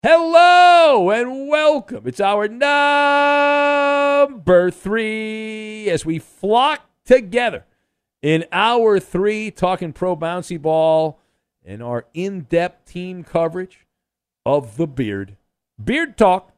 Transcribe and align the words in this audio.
Hello 0.00 1.10
and 1.10 1.48
welcome. 1.48 2.06
It's 2.06 2.20
hour 2.20 2.46
number 2.46 2.70
three 4.70 5.90
as 5.90 6.06
we 6.06 6.20
flock 6.20 6.88
together 7.04 7.64
in 8.22 8.44
hour 8.52 9.00
three, 9.00 9.50
talking 9.50 9.92
pro 9.92 10.14
bouncy 10.14 10.62
ball 10.62 11.18
and 11.64 11.82
our 11.82 12.06
in 12.14 12.42
depth 12.42 12.88
team 12.92 13.24
coverage 13.24 13.88
of 14.46 14.76
the 14.76 14.86
beard. 14.86 15.36
Beard 15.82 16.16
talk, 16.16 16.52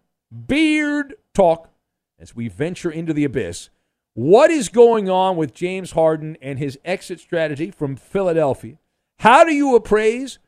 beard 0.47 1.14
talk 1.32 1.70
as 2.19 2.37
we 2.37 2.48
venture 2.48 2.91
into 2.91 3.14
the 3.14 3.25
abyss. 3.25 3.70
What 4.12 4.50
is 4.50 4.69
going 4.69 5.09
on 5.09 5.38
with 5.38 5.54
James 5.54 5.93
Harden 5.93 6.37
and 6.43 6.59
his 6.59 6.78
exit 6.84 7.20
strategy 7.20 7.70
from 7.70 7.97
Philadelphia? 7.97 8.76
How 9.20 9.44
do 9.44 9.54
you 9.54 9.75
appraise 9.76 10.38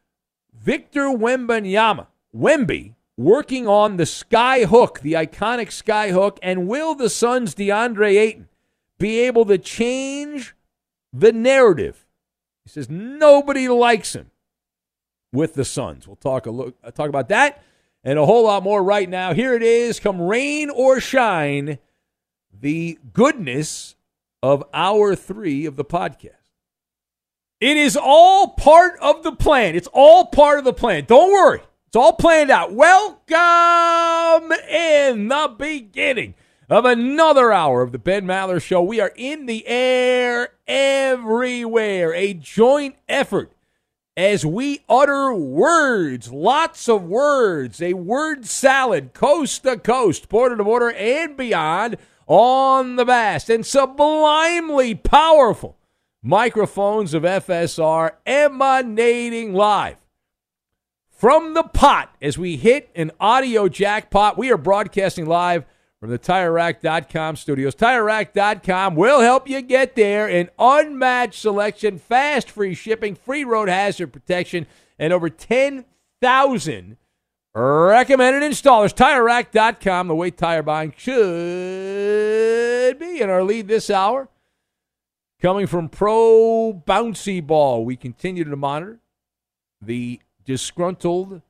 Victor 0.53 1.05
Wembanyama? 1.05 2.09
Wemby 2.34 2.94
working 3.16 3.69
on 3.69 3.97
the 3.97 4.06
sky 4.06 4.65
hook, 4.65 5.00
the 5.00 5.15
iconic 5.15 5.70
sky 5.70 6.10
hook, 6.10 6.38
and 6.43 6.66
will 6.66 6.94
the 6.94 7.10
Suns' 7.10 7.54
DeAndre 7.54 8.19
Ayton 8.19 8.48
be 8.98 9.20
able 9.20 9.44
to 9.47 9.59
change 9.59 10.54
the 11.12 11.32
narrative? 11.32 12.06
He 12.65 12.71
says 12.71 12.88
nobody 12.88 13.69
likes 13.69 14.15
him 14.15 14.31
with 15.32 15.54
the 15.54 15.65
Suns. 15.65 16.06
We'll 16.06 16.16
talk 16.16 16.47
a 16.47 16.50
look, 16.50 16.76
uh, 16.82 16.91
talk 16.91 17.09
about 17.09 17.28
that 17.28 17.62
and 18.04 18.19
a 18.19 18.26
whole 18.26 18.44
lot 18.44 18.62
more 18.62 18.82
right 18.82 19.09
now. 19.09 19.32
Here 19.34 19.54
it 19.54 19.62
is, 19.62 20.00
come 20.00 20.21
rain 20.21 20.71
or 20.71 21.00
shine, 21.00 21.78
the 22.53 22.98
goodness 23.12 23.94
of 24.42 24.65
hour 24.75 25.15
three 25.15 25.66
of 25.66 25.76
the 25.76 25.84
podcast. 25.84 26.31
It 27.60 27.76
is 27.76 27.97
all 27.97 28.48
part 28.48 28.98
of 29.00 29.22
the 29.22 29.32
plan. 29.32 29.76
It's 29.76 29.88
all 29.92 30.26
part 30.26 30.59
of 30.59 30.65
the 30.65 30.72
plan. 30.72 31.04
Don't 31.04 31.31
worry. 31.31 31.60
It's 31.92 31.97
all 31.98 32.14
planned 32.14 32.50
out. 32.50 32.72
Welcome 32.72 34.50
in 34.66 35.28
the 35.28 35.54
beginning 35.58 36.34
of 36.70 36.86
another 36.86 37.53
hour 37.53 37.82
of 37.82 37.92
the 37.92 37.98
Ben 37.98 38.25
Maller 38.25 38.62
Show. 38.62 38.82
We 38.82 38.98
are 38.98 39.12
in 39.14 39.44
the 39.44 39.66
air 39.66 40.54
everywhere. 40.66 42.14
A 42.14 42.32
joint 42.32 42.97
effort 43.10 43.53
as 44.16 44.47
we 44.47 44.80
utter 44.88 45.34
words, 45.34 46.32
lots 46.32 46.88
of 46.88 47.03
words, 47.03 47.82
a 47.82 47.92
word 47.92 48.47
salad, 48.47 49.12
coast 49.12 49.64
to 49.64 49.76
coast, 49.76 50.30
border 50.30 50.56
to 50.56 50.64
border, 50.64 50.92
and 50.92 51.36
beyond 51.36 51.98
on 52.26 52.97
the 52.97 53.04
vast 53.04 53.50
and 53.50 53.66
sublimely 53.66 54.94
powerful 54.94 55.76
microphones 56.22 57.12
of 57.12 57.24
FSR 57.24 58.12
emanating 58.24 59.53
live 59.53 60.02
from 61.22 61.55
the 61.55 61.62
pot 61.62 62.12
as 62.21 62.37
we 62.37 62.56
hit 62.56 62.91
an 62.97 63.12
audio 63.21 63.69
jackpot. 63.69 64.37
We 64.37 64.50
are 64.50 64.56
broadcasting 64.56 65.25
live 65.25 65.65
from 66.00 66.10
the 66.10 66.19
TireRack.com 66.19 67.37
studios. 67.37 67.77
TireRack.com 67.77 68.97
will 68.97 69.21
help 69.21 69.49
you 69.49 69.62
get 69.62 69.94
there. 69.94 70.27
An 70.27 70.50
unmatched 70.59 71.41
selection, 71.41 71.99
fast 71.99 72.50
free 72.50 72.75
shipping, 72.75 73.15
free 73.15 73.44
road 73.44 73.69
hazard 73.69 74.12
protection, 74.12 74.66
and 74.99 75.12
over 75.12 75.31
10,000 75.31 76.97
recommended 77.54 78.43
installers. 78.43 78.93
TireRack.com, 78.93 80.09
the 80.09 80.16
way 80.16 80.33
tire 80.33 80.65
buying 80.65 80.93
should 80.97 82.99
be. 82.99 83.21
In 83.21 83.31
our 83.31 83.44
lead 83.44 83.69
this 83.69 83.91
hour, 83.91 84.28
coming 85.41 85.69
from 85.69 85.89
Pro 85.89 86.83
Bouncy 86.84 87.47
Ball, 87.47 87.84
we 87.84 87.94
continue 87.94 88.43
to 88.43 88.56
monitor 88.56 88.99
the 89.81 90.21
disgruntled 90.44 91.42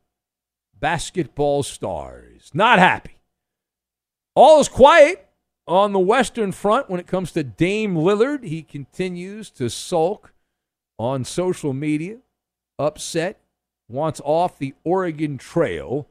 basketball 0.79 1.63
stars. 1.63 2.51
Not 2.53 2.79
happy. 2.79 3.17
All 4.35 4.61
is 4.61 4.69
quiet 4.69 5.29
on 5.67 5.93
the 5.93 5.99
Western 5.99 6.53
Front 6.53 6.91
when 6.91 7.01
it 7.01 7.07
comes 7.07 7.33
to 7.33 7.45
Dame 7.45 7.95
Lillard. 7.95 8.45
He 8.45 8.63
continues 8.63 9.51
to 9.51 9.69
sulk 9.69 10.33
on 10.99 11.25
social 11.25 11.73
media, 11.73 12.19
upset, 12.79 13.41
wants 13.89 14.21
off 14.25 14.59
the 14.59 14.75
Oregon 14.85 15.39
Trail, 15.39 16.09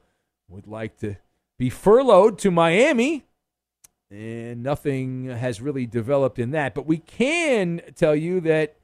would 0.48 0.66
like 0.66 0.98
to 0.98 1.16
be 1.58 1.68
furloughed 1.70 2.38
to 2.38 2.50
Miami, 2.50 3.24
and 4.10 4.62
nothing 4.62 5.26
has 5.26 5.60
really 5.60 5.86
developed 5.86 6.38
in 6.38 6.50
that. 6.52 6.74
But 6.74 6.86
we 6.86 6.98
can 6.98 7.80
tell 7.94 8.14
you 8.14 8.40
that 8.40 8.76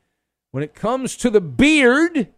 when 0.51 0.63
it 0.63 0.75
comes 0.75 1.17
to 1.19 1.31
the 1.31 1.41
beard, 1.41 2.29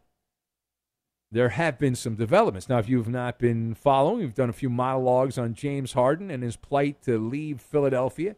there 1.32 1.50
have 1.50 1.78
been 1.78 1.94
some 1.94 2.16
developments. 2.16 2.68
Now, 2.68 2.78
if 2.78 2.88
you've 2.88 3.08
not 3.08 3.38
been 3.38 3.74
following, 3.74 4.18
we've 4.18 4.34
done 4.34 4.50
a 4.50 4.54
few 4.54 4.68
monologues 4.70 5.38
on 5.38 5.54
James 5.54 5.92
Harden 5.92 6.30
and 6.30 6.42
his 6.42 6.56
plight 6.56 7.02
to 7.02 7.18
leave 7.18 7.60
Philadelphia 7.60 8.36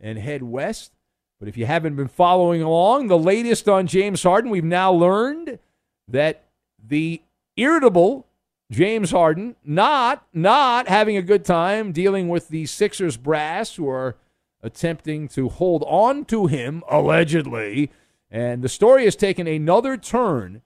and 0.00 0.18
head 0.18 0.42
west. 0.42 0.92
But 1.40 1.48
if 1.48 1.56
you 1.56 1.66
haven't 1.66 1.96
been 1.96 2.08
following 2.08 2.62
along, 2.62 3.08
the 3.08 3.18
latest 3.18 3.68
on 3.68 3.86
James 3.86 4.22
Harden, 4.22 4.50
we've 4.50 4.64
now 4.64 4.92
learned 4.92 5.58
that 6.06 6.44
the 6.84 7.22
irritable 7.56 8.26
James 8.70 9.10
Harden 9.10 9.56
not 9.64 10.26
not 10.32 10.88
having 10.88 11.16
a 11.16 11.22
good 11.22 11.44
time 11.44 11.92
dealing 11.92 12.28
with 12.28 12.48
the 12.48 12.66
Sixers 12.66 13.16
brass 13.16 13.76
who 13.76 13.88
are 13.88 14.16
attempting 14.62 15.28
to 15.28 15.48
hold 15.48 15.84
on 15.86 16.24
to 16.26 16.46
him 16.46 16.82
allegedly. 16.88 17.90
And 18.30 18.62
the 18.62 18.68
story 18.68 19.04
has 19.04 19.16
taken 19.16 19.46
another 19.46 19.96
turn 19.96 20.62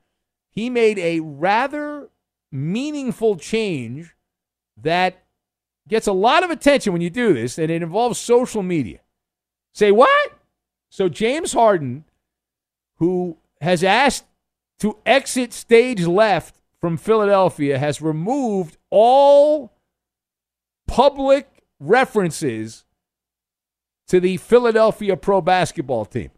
he 0.52 0.68
made 0.68 0.98
a 0.98 1.20
rather 1.20 2.10
meaningful 2.52 3.36
change 3.36 4.14
that 4.76 5.24
gets 5.88 6.06
a 6.06 6.12
lot 6.12 6.44
of 6.44 6.50
attention 6.50 6.92
when 6.92 7.02
you 7.02 7.10
do 7.10 7.32
this, 7.32 7.58
and 7.58 7.70
it 7.70 7.82
involves 7.82 8.18
social 8.18 8.62
media. 8.62 9.00
Say 9.74 9.90
what? 9.90 10.32
So 10.90 11.08
James 11.08 11.54
Harden, 11.54 12.04
who 12.96 13.38
has 13.62 13.82
asked 13.82 14.26
to 14.80 14.98
exit 15.06 15.54
stage 15.54 16.04
left 16.06 16.60
from 16.78 16.98
Philadelphia, 16.98 17.78
has 17.78 18.02
removed 18.02 18.76
all 18.90 19.72
public 20.86 21.48
references 21.80 22.84
to 24.08 24.20
the 24.20 24.36
Philadelphia 24.36 25.16
pro 25.16 25.40
basketball 25.40 26.04
team 26.04 26.30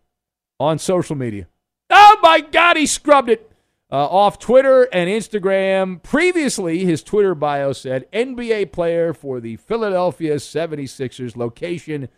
on 0.61 0.79
social 0.79 1.17
media. 1.17 1.49
Oh 1.91 2.19
my 2.23 2.41
God, 2.41 2.77
he 2.77 2.87
scrubbed 2.87 3.31
it 3.31 3.51
uh, 3.91 4.07
off 4.07 4.39
Twitter 4.39 4.85
and 4.93 5.09
Instagram. 5.09 6.03
Previously, 6.03 6.85
his 6.85 7.03
Twitter 7.03 7.35
bio 7.35 7.73
said 7.73 8.11
NBA 8.13 8.73
player 8.73 9.13
for 9.13 9.41
the 9.41 9.57
Philadelphia 9.57 10.37
76ers, 10.37 11.37
location 11.37 12.09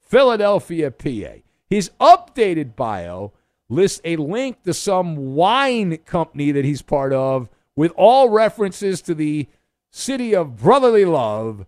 Philadelphia, 0.00 0.90
PA. 0.90 1.40
His 1.68 1.90
updated 2.00 2.76
bio 2.76 3.32
lists 3.68 4.00
a 4.04 4.16
link 4.16 4.62
to 4.64 4.74
some 4.74 5.34
wine 5.34 5.96
company 5.98 6.52
that 6.52 6.64
he's 6.64 6.82
part 6.82 7.12
of 7.12 7.48
with 7.74 7.92
all 7.96 8.28
references 8.28 9.00
to 9.02 9.14
the 9.14 9.48
city 9.90 10.34
of 10.34 10.56
brotherly 10.56 11.04
love 11.04 11.64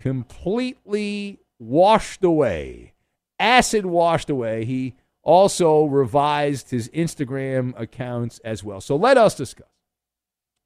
completely 0.00 1.40
washed 1.58 2.22
away, 2.22 2.92
acid 3.38 3.86
washed 3.86 4.28
away. 4.28 4.64
He 4.64 4.94
also 5.26 5.84
revised 5.84 6.70
his 6.70 6.88
Instagram 6.90 7.78
accounts 7.78 8.38
as 8.44 8.62
well. 8.62 8.80
So 8.80 8.94
let 8.94 9.18
us 9.18 9.34
discuss 9.34 9.66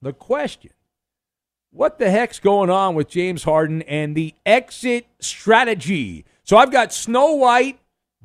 the 0.03 0.13
question 0.13 0.73
what 1.73 1.99
the 1.99 2.11
heck's 2.11 2.41
going 2.41 2.69
on 2.69 2.95
with 2.95 3.09
James 3.09 3.45
Harden 3.45 3.83
and 3.83 4.15
the 4.15 4.35
exit 4.45 5.07
strategy? 5.19 6.25
So 6.45 6.57
I've 6.57 6.73
got 6.73 6.93
Snow 6.93 7.35
White, 7.35 7.79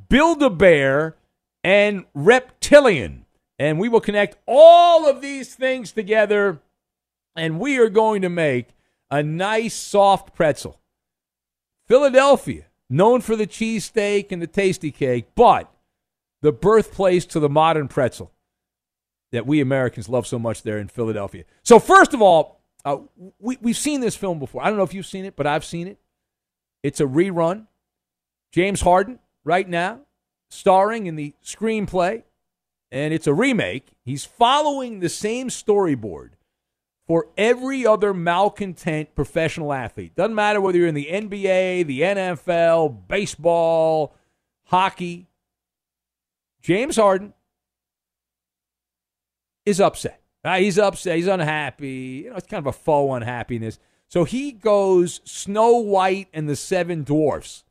Build 0.10 0.44
a 0.44 0.50
Bear, 0.50 1.16
and 1.64 2.06
Reptilian. 2.14 3.26
And 3.58 3.80
we 3.80 3.88
will 3.88 4.02
connect 4.02 4.38
all 4.46 5.08
of 5.08 5.22
these 5.22 5.56
things 5.56 5.94
together, 5.94 6.60
and 7.36 7.60
we 7.60 7.78
are 7.78 7.90
going 7.90 8.24
to 8.24 8.30
make 8.30 8.70
a 9.10 9.24
nice 9.24 9.74
soft 9.74 10.36
pretzel. 10.36 10.82
Philadelphia, 11.88 12.66
known 12.90 13.22
for 13.22 13.36
the 13.36 13.48
cheesesteak 13.48 14.32
and 14.32 14.42
the 14.42 14.48
Tastykake, 14.48 15.26
but 15.36 15.72
the 16.45 16.51
birthplace 16.51 17.25
to 17.25 17.39
the 17.39 17.50
modern 17.50 17.88
pretzel 17.88 18.31
that 19.31 19.47
we 19.47 19.59
Americans 19.59 20.07
love 20.07 20.27
so 20.27 20.38
much 20.38 20.62
there 20.62 20.77
in 20.77 20.88
Philadelphia. 20.88 21.44
So, 21.63 21.80
first 21.80 22.13
of 22.13 22.21
all, 22.21 22.62
uh, 22.86 22.97
we, 23.39 23.57
we've 23.62 23.75
seen 23.75 24.00
this 24.00 24.15
film 24.15 24.38
before. 24.38 24.63
I 24.63 24.68
don't 24.68 24.77
know 24.77 24.83
if 24.83 24.94
you've 24.94 25.07
seen 25.07 25.25
it, 25.25 25.36
but 25.36 25.47
I've 25.47 25.65
seen 25.65 25.88
it. 25.88 25.97
It's 26.83 27.00
a 27.00 27.06
rerun. 27.06 27.65
James 28.51 28.81
Harden, 28.81 29.18
right 29.44 29.68
now, 29.68 30.01
starring 30.51 31.07
in 31.07 31.15
the 31.15 31.33
screenplay, 31.44 32.21
and 32.91 33.12
it's 33.12 33.25
a 33.25 33.33
remake. 33.33 33.88
He's 34.03 34.24
following 34.24 35.00
the 35.00 35.09
same 35.09 35.50
storyboard 35.50 36.33
for 37.07 37.27
every 37.39 37.88
other 37.88 38.13
malcontent 38.13 39.15
professional 39.15 39.74
athlete. 39.74 40.15
Doesn't 40.15 40.36
matter 40.36 40.62
whether 40.62 40.77
you're 40.77 40.88
in 40.88 40.94
the 40.94 41.09
NBA, 41.12 41.88
the 41.88 42.01
NFL, 42.01 43.07
baseball, 43.07 44.15
hockey. 44.65 45.25
James 46.65 46.95
Harden 46.95 47.31
is 49.67 49.79
upset. 49.79 50.19
Uh, 50.44 50.57
he's 50.57 50.79
upset. 50.79 51.15
He's 51.15 51.27
unhappy. 51.27 52.23
You 52.23 52.31
know, 52.31 52.38
it's 52.38 52.47
kind 52.47 52.57
of 52.57 52.65
a 52.65 52.71
faux 52.71 53.15
unhappiness. 53.15 53.77
So 54.07 54.23
he 54.23 54.51
goes 54.51 55.21
Snow 55.25 55.77
White 55.77 56.27
and 56.33 56.50
the 56.50 56.56
Seven 56.56 57.03
Dwarfs. 57.03 57.63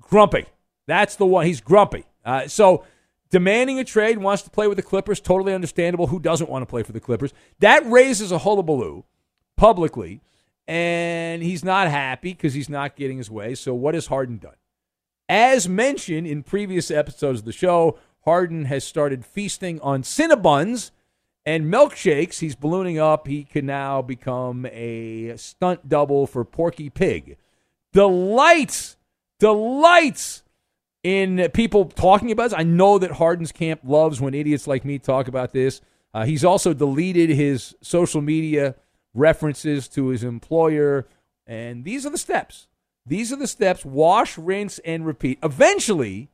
Grumpy. 0.00 0.46
That's 0.86 1.16
the 1.16 1.26
one. 1.26 1.46
He's 1.46 1.60
grumpy. 1.60 2.04
Uh, 2.24 2.46
so 2.46 2.84
demanding 3.30 3.80
a 3.80 3.84
trade, 3.84 4.18
wants 4.18 4.44
to 4.44 4.50
play 4.50 4.68
with 4.68 4.76
the 4.76 4.84
Clippers. 4.84 5.18
Totally 5.18 5.52
understandable. 5.52 6.06
Who 6.06 6.20
doesn't 6.20 6.48
want 6.48 6.62
to 6.62 6.66
play 6.66 6.84
for 6.84 6.92
the 6.92 7.00
Clippers? 7.00 7.32
That 7.58 7.84
raises 7.86 8.30
a 8.30 8.38
hullabaloo 8.38 9.02
publicly, 9.56 10.20
and 10.68 11.42
he's 11.42 11.64
not 11.64 11.88
happy 11.88 12.34
because 12.34 12.54
he's 12.54 12.68
not 12.68 12.94
getting 12.94 13.18
his 13.18 13.32
way. 13.32 13.56
So 13.56 13.74
what 13.74 13.94
has 13.94 14.06
Harden 14.06 14.38
done? 14.38 14.54
As 15.28 15.68
mentioned 15.68 16.28
in 16.28 16.44
previous 16.44 16.90
episodes 16.90 17.40
of 17.40 17.44
the 17.44 17.52
show, 17.52 17.98
Harden 18.28 18.66
has 18.66 18.84
started 18.84 19.24
feasting 19.24 19.80
on 19.80 20.02
Cinnabons 20.02 20.90
and 21.46 21.72
milkshakes. 21.72 22.40
He's 22.40 22.54
ballooning 22.54 22.98
up. 22.98 23.26
He 23.26 23.42
can 23.42 23.64
now 23.64 24.02
become 24.02 24.66
a 24.66 25.34
stunt 25.38 25.88
double 25.88 26.26
for 26.26 26.44
Porky 26.44 26.90
Pig. 26.90 27.38
Delights, 27.94 28.98
delights 29.40 30.42
in 31.02 31.48
people 31.54 31.86
talking 31.86 32.30
about 32.30 32.50
this. 32.50 32.58
I 32.58 32.64
know 32.64 32.98
that 32.98 33.12
Harden's 33.12 33.50
camp 33.50 33.80
loves 33.82 34.20
when 34.20 34.34
idiots 34.34 34.66
like 34.66 34.84
me 34.84 34.98
talk 34.98 35.26
about 35.26 35.54
this. 35.54 35.80
Uh, 36.12 36.26
he's 36.26 36.44
also 36.44 36.74
deleted 36.74 37.30
his 37.30 37.76
social 37.80 38.20
media 38.20 38.74
references 39.14 39.88
to 39.88 40.08
his 40.08 40.22
employer. 40.22 41.08
And 41.46 41.82
these 41.82 42.04
are 42.04 42.10
the 42.10 42.18
steps. 42.18 42.66
These 43.06 43.32
are 43.32 43.36
the 43.36 43.46
steps 43.46 43.86
wash, 43.86 44.36
rinse, 44.36 44.80
and 44.80 45.06
repeat. 45.06 45.38
Eventually, 45.42 46.28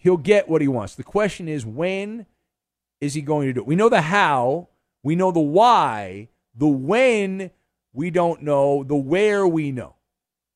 he'll 0.00 0.16
get 0.16 0.48
what 0.48 0.62
he 0.62 0.68
wants. 0.68 0.94
The 0.94 1.04
question 1.04 1.46
is, 1.46 1.64
when 1.64 2.26
is 3.00 3.14
he 3.14 3.20
going 3.20 3.46
to 3.46 3.52
do 3.52 3.60
it? 3.60 3.66
We 3.66 3.76
know 3.76 3.88
the 3.88 4.00
how, 4.00 4.68
we 5.02 5.14
know 5.14 5.30
the 5.30 5.40
why, 5.40 6.28
the 6.54 6.66
when 6.66 7.50
we 7.92 8.10
don't 8.10 8.42
know, 8.42 8.82
the 8.82 8.96
where 8.96 9.46
we 9.46 9.70
know. 9.70 9.94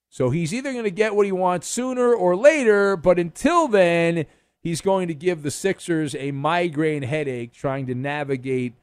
So 0.08 0.30
he's 0.30 0.54
either 0.54 0.72
going 0.72 0.84
to 0.84 0.90
get 0.90 1.14
what 1.14 1.26
he 1.26 1.32
wants 1.32 1.66
sooner 1.66 2.14
or 2.14 2.36
later, 2.36 2.96
but 2.96 3.18
until 3.18 3.68
then, 3.68 4.26
he's 4.60 4.80
going 4.80 5.08
to 5.08 5.14
give 5.14 5.42
the 5.42 5.50
Sixers 5.50 6.14
a 6.14 6.30
migraine 6.30 7.02
headache 7.02 7.52
trying 7.52 7.86
to 7.86 7.94
navigate 7.94 8.74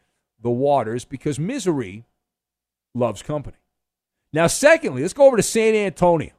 the 0.41 0.51
waters 0.51 1.05
because 1.05 1.39
misery 1.39 2.05
loves 2.93 3.23
company. 3.23 3.57
Now, 4.33 4.47
secondly, 4.47 5.01
let's 5.01 5.13
go 5.13 5.25
over 5.25 5.37
to 5.37 5.43
San 5.43 5.73
Antonio, 5.73 6.31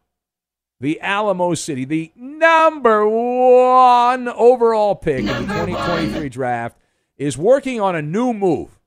the 0.82 1.00
Alamo 1.00 1.55
City, 1.55 1.84
the 1.84 2.11
number 2.17 3.06
one 3.08 4.26
overall 4.26 4.96
pick 4.96 5.20
in 5.20 5.26
the 5.26 5.34
2023 5.34 6.29
draft, 6.29 6.76
is 7.17 7.38
working 7.38 7.81
on 7.81 7.94
a 7.94 8.02
new 8.02 8.32
move. 8.34 8.81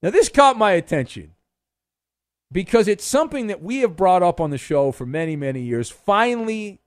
Now, 0.00 0.10
this 0.10 0.28
caught 0.28 0.56
my 0.56 0.72
attention 0.72 1.34
because 2.52 2.86
it's 2.86 3.04
something 3.04 3.48
that 3.48 3.60
we 3.60 3.78
have 3.78 3.96
brought 3.96 4.22
up 4.22 4.40
on 4.40 4.50
the 4.50 4.58
show 4.58 4.92
for 4.92 5.04
many, 5.04 5.34
many 5.34 5.60
years. 5.60 5.90
Finally, 5.90 6.80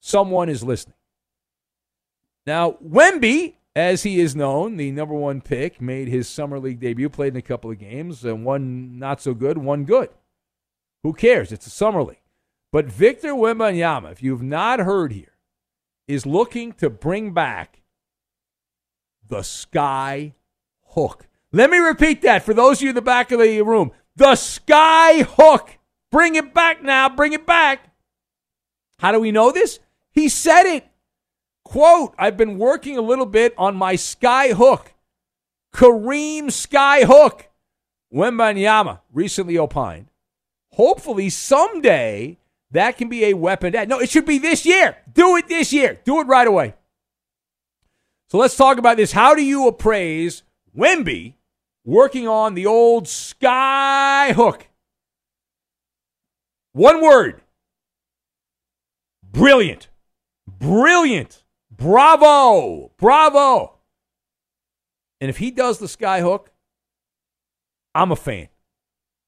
someone 0.00 0.50
is 0.50 0.62
listening. 0.62 0.96
Now, 2.46 2.72
Wemby, 2.86 3.54
as 3.74 4.02
he 4.02 4.20
is 4.20 4.36
known, 4.36 4.76
the 4.76 4.90
number 4.90 5.14
one 5.14 5.40
pick, 5.40 5.80
made 5.80 6.08
his 6.08 6.28
summer 6.28 6.58
league 6.58 6.80
debut, 6.80 7.08
played 7.08 7.32
in 7.32 7.38
a 7.38 7.42
couple 7.42 7.70
of 7.70 7.78
games, 7.78 8.26
and 8.26 8.44
one 8.44 8.98
not 8.98 9.22
so 9.22 9.32
good, 9.32 9.56
one 9.56 9.84
good. 9.84 10.10
Who 11.02 11.14
cares? 11.14 11.50
It's 11.50 11.66
a 11.66 11.70
summer 11.70 12.02
league. 12.02 12.18
But 12.72 12.86
Victor 12.86 13.32
Wembanyama, 13.32 14.12
if 14.12 14.22
you've 14.22 14.42
not 14.42 14.78
heard 14.80 15.12
here, 15.12 15.36
is 16.06 16.26
looking 16.26 16.72
to 16.74 16.88
bring 16.88 17.32
back 17.32 17.82
the 19.28 19.42
sky 19.42 20.34
hook. 20.90 21.26
Let 21.52 21.70
me 21.70 21.78
repeat 21.78 22.22
that 22.22 22.44
for 22.44 22.54
those 22.54 22.78
of 22.78 22.82
you 22.82 22.88
in 22.90 22.94
the 22.94 23.02
back 23.02 23.32
of 23.32 23.40
the 23.40 23.62
room. 23.62 23.90
The 24.16 24.36
sky 24.36 25.22
hook. 25.22 25.78
Bring 26.12 26.34
it 26.34 26.52
back 26.54 26.82
now. 26.82 27.08
Bring 27.08 27.32
it 27.32 27.46
back. 27.46 27.92
How 28.98 29.12
do 29.12 29.20
we 29.20 29.32
know 29.32 29.50
this? 29.50 29.80
He 30.12 30.28
said 30.28 30.64
it. 30.64 30.86
Quote, 31.64 32.14
I've 32.18 32.36
been 32.36 32.58
working 32.58 32.98
a 32.98 33.02
little 33.02 33.26
bit 33.26 33.54
on 33.56 33.76
my 33.76 33.96
sky 33.96 34.48
hook. 34.48 34.92
Kareem 35.72 36.50
Sky 36.50 37.04
Hook. 37.04 37.48
Wembanyama 38.12 39.00
recently 39.12 39.56
opined. 39.56 40.08
Hopefully 40.72 41.30
someday 41.30 42.38
that 42.70 42.96
can 42.98 43.08
be 43.08 43.26
a 43.26 43.34
weapon. 43.34 43.74
No, 43.88 44.00
it 44.00 44.10
should 44.10 44.26
be 44.26 44.38
this 44.38 44.64
year. 44.64 44.96
Do 45.12 45.36
it 45.36 45.48
this 45.48 45.72
year. 45.72 46.00
Do 46.04 46.20
it 46.20 46.26
right 46.26 46.46
away. 46.46 46.74
So 48.28 48.38
let's 48.38 48.56
talk 48.56 48.78
about 48.78 48.96
this. 48.96 49.12
How 49.12 49.34
do 49.34 49.42
you 49.42 49.66
appraise 49.66 50.42
Wemby 50.76 51.34
working 51.84 52.28
on 52.28 52.54
the 52.54 52.66
old 52.66 53.08
sky 53.08 54.32
hook. 54.32 54.68
One 56.72 57.02
word 57.02 57.42
brilliant. 59.32 59.88
Brilliant. 60.46 61.44
Bravo. 61.70 62.92
Bravo. 62.98 63.78
And 65.20 65.28
if 65.28 65.38
he 65.38 65.50
does 65.50 65.78
the 65.78 65.88
sky 65.88 66.20
hook, 66.20 66.50
I'm 67.94 68.12
a 68.12 68.16
fan. 68.16 68.48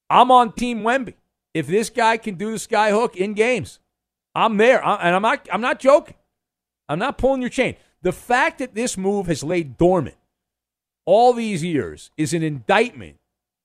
I'm 0.09 0.31
on 0.31 0.53
Team 0.53 0.81
Wemby. 0.81 1.15
If 1.53 1.67
this 1.67 1.89
guy 1.89 2.17
can 2.17 2.35
do 2.35 2.51
the 2.51 2.59
sky 2.59 2.91
hook 2.91 3.15
in 3.15 3.33
games, 3.33 3.79
I'm 4.35 4.57
there. 4.57 4.83
and 4.83 5.15
I'm 5.15 5.21
not 5.21 5.47
I'm 5.51 5.61
not 5.61 5.79
joking. 5.79 6.15
I'm 6.89 6.99
not 6.99 7.17
pulling 7.17 7.41
your 7.41 7.49
chain. 7.49 7.75
The 8.01 8.11
fact 8.11 8.59
that 8.59 8.75
this 8.75 8.97
move 8.97 9.27
has 9.27 9.43
laid 9.43 9.77
dormant 9.77 10.17
all 11.05 11.33
these 11.33 11.63
years 11.63 12.11
is 12.17 12.33
an 12.33 12.43
indictment 12.43 13.17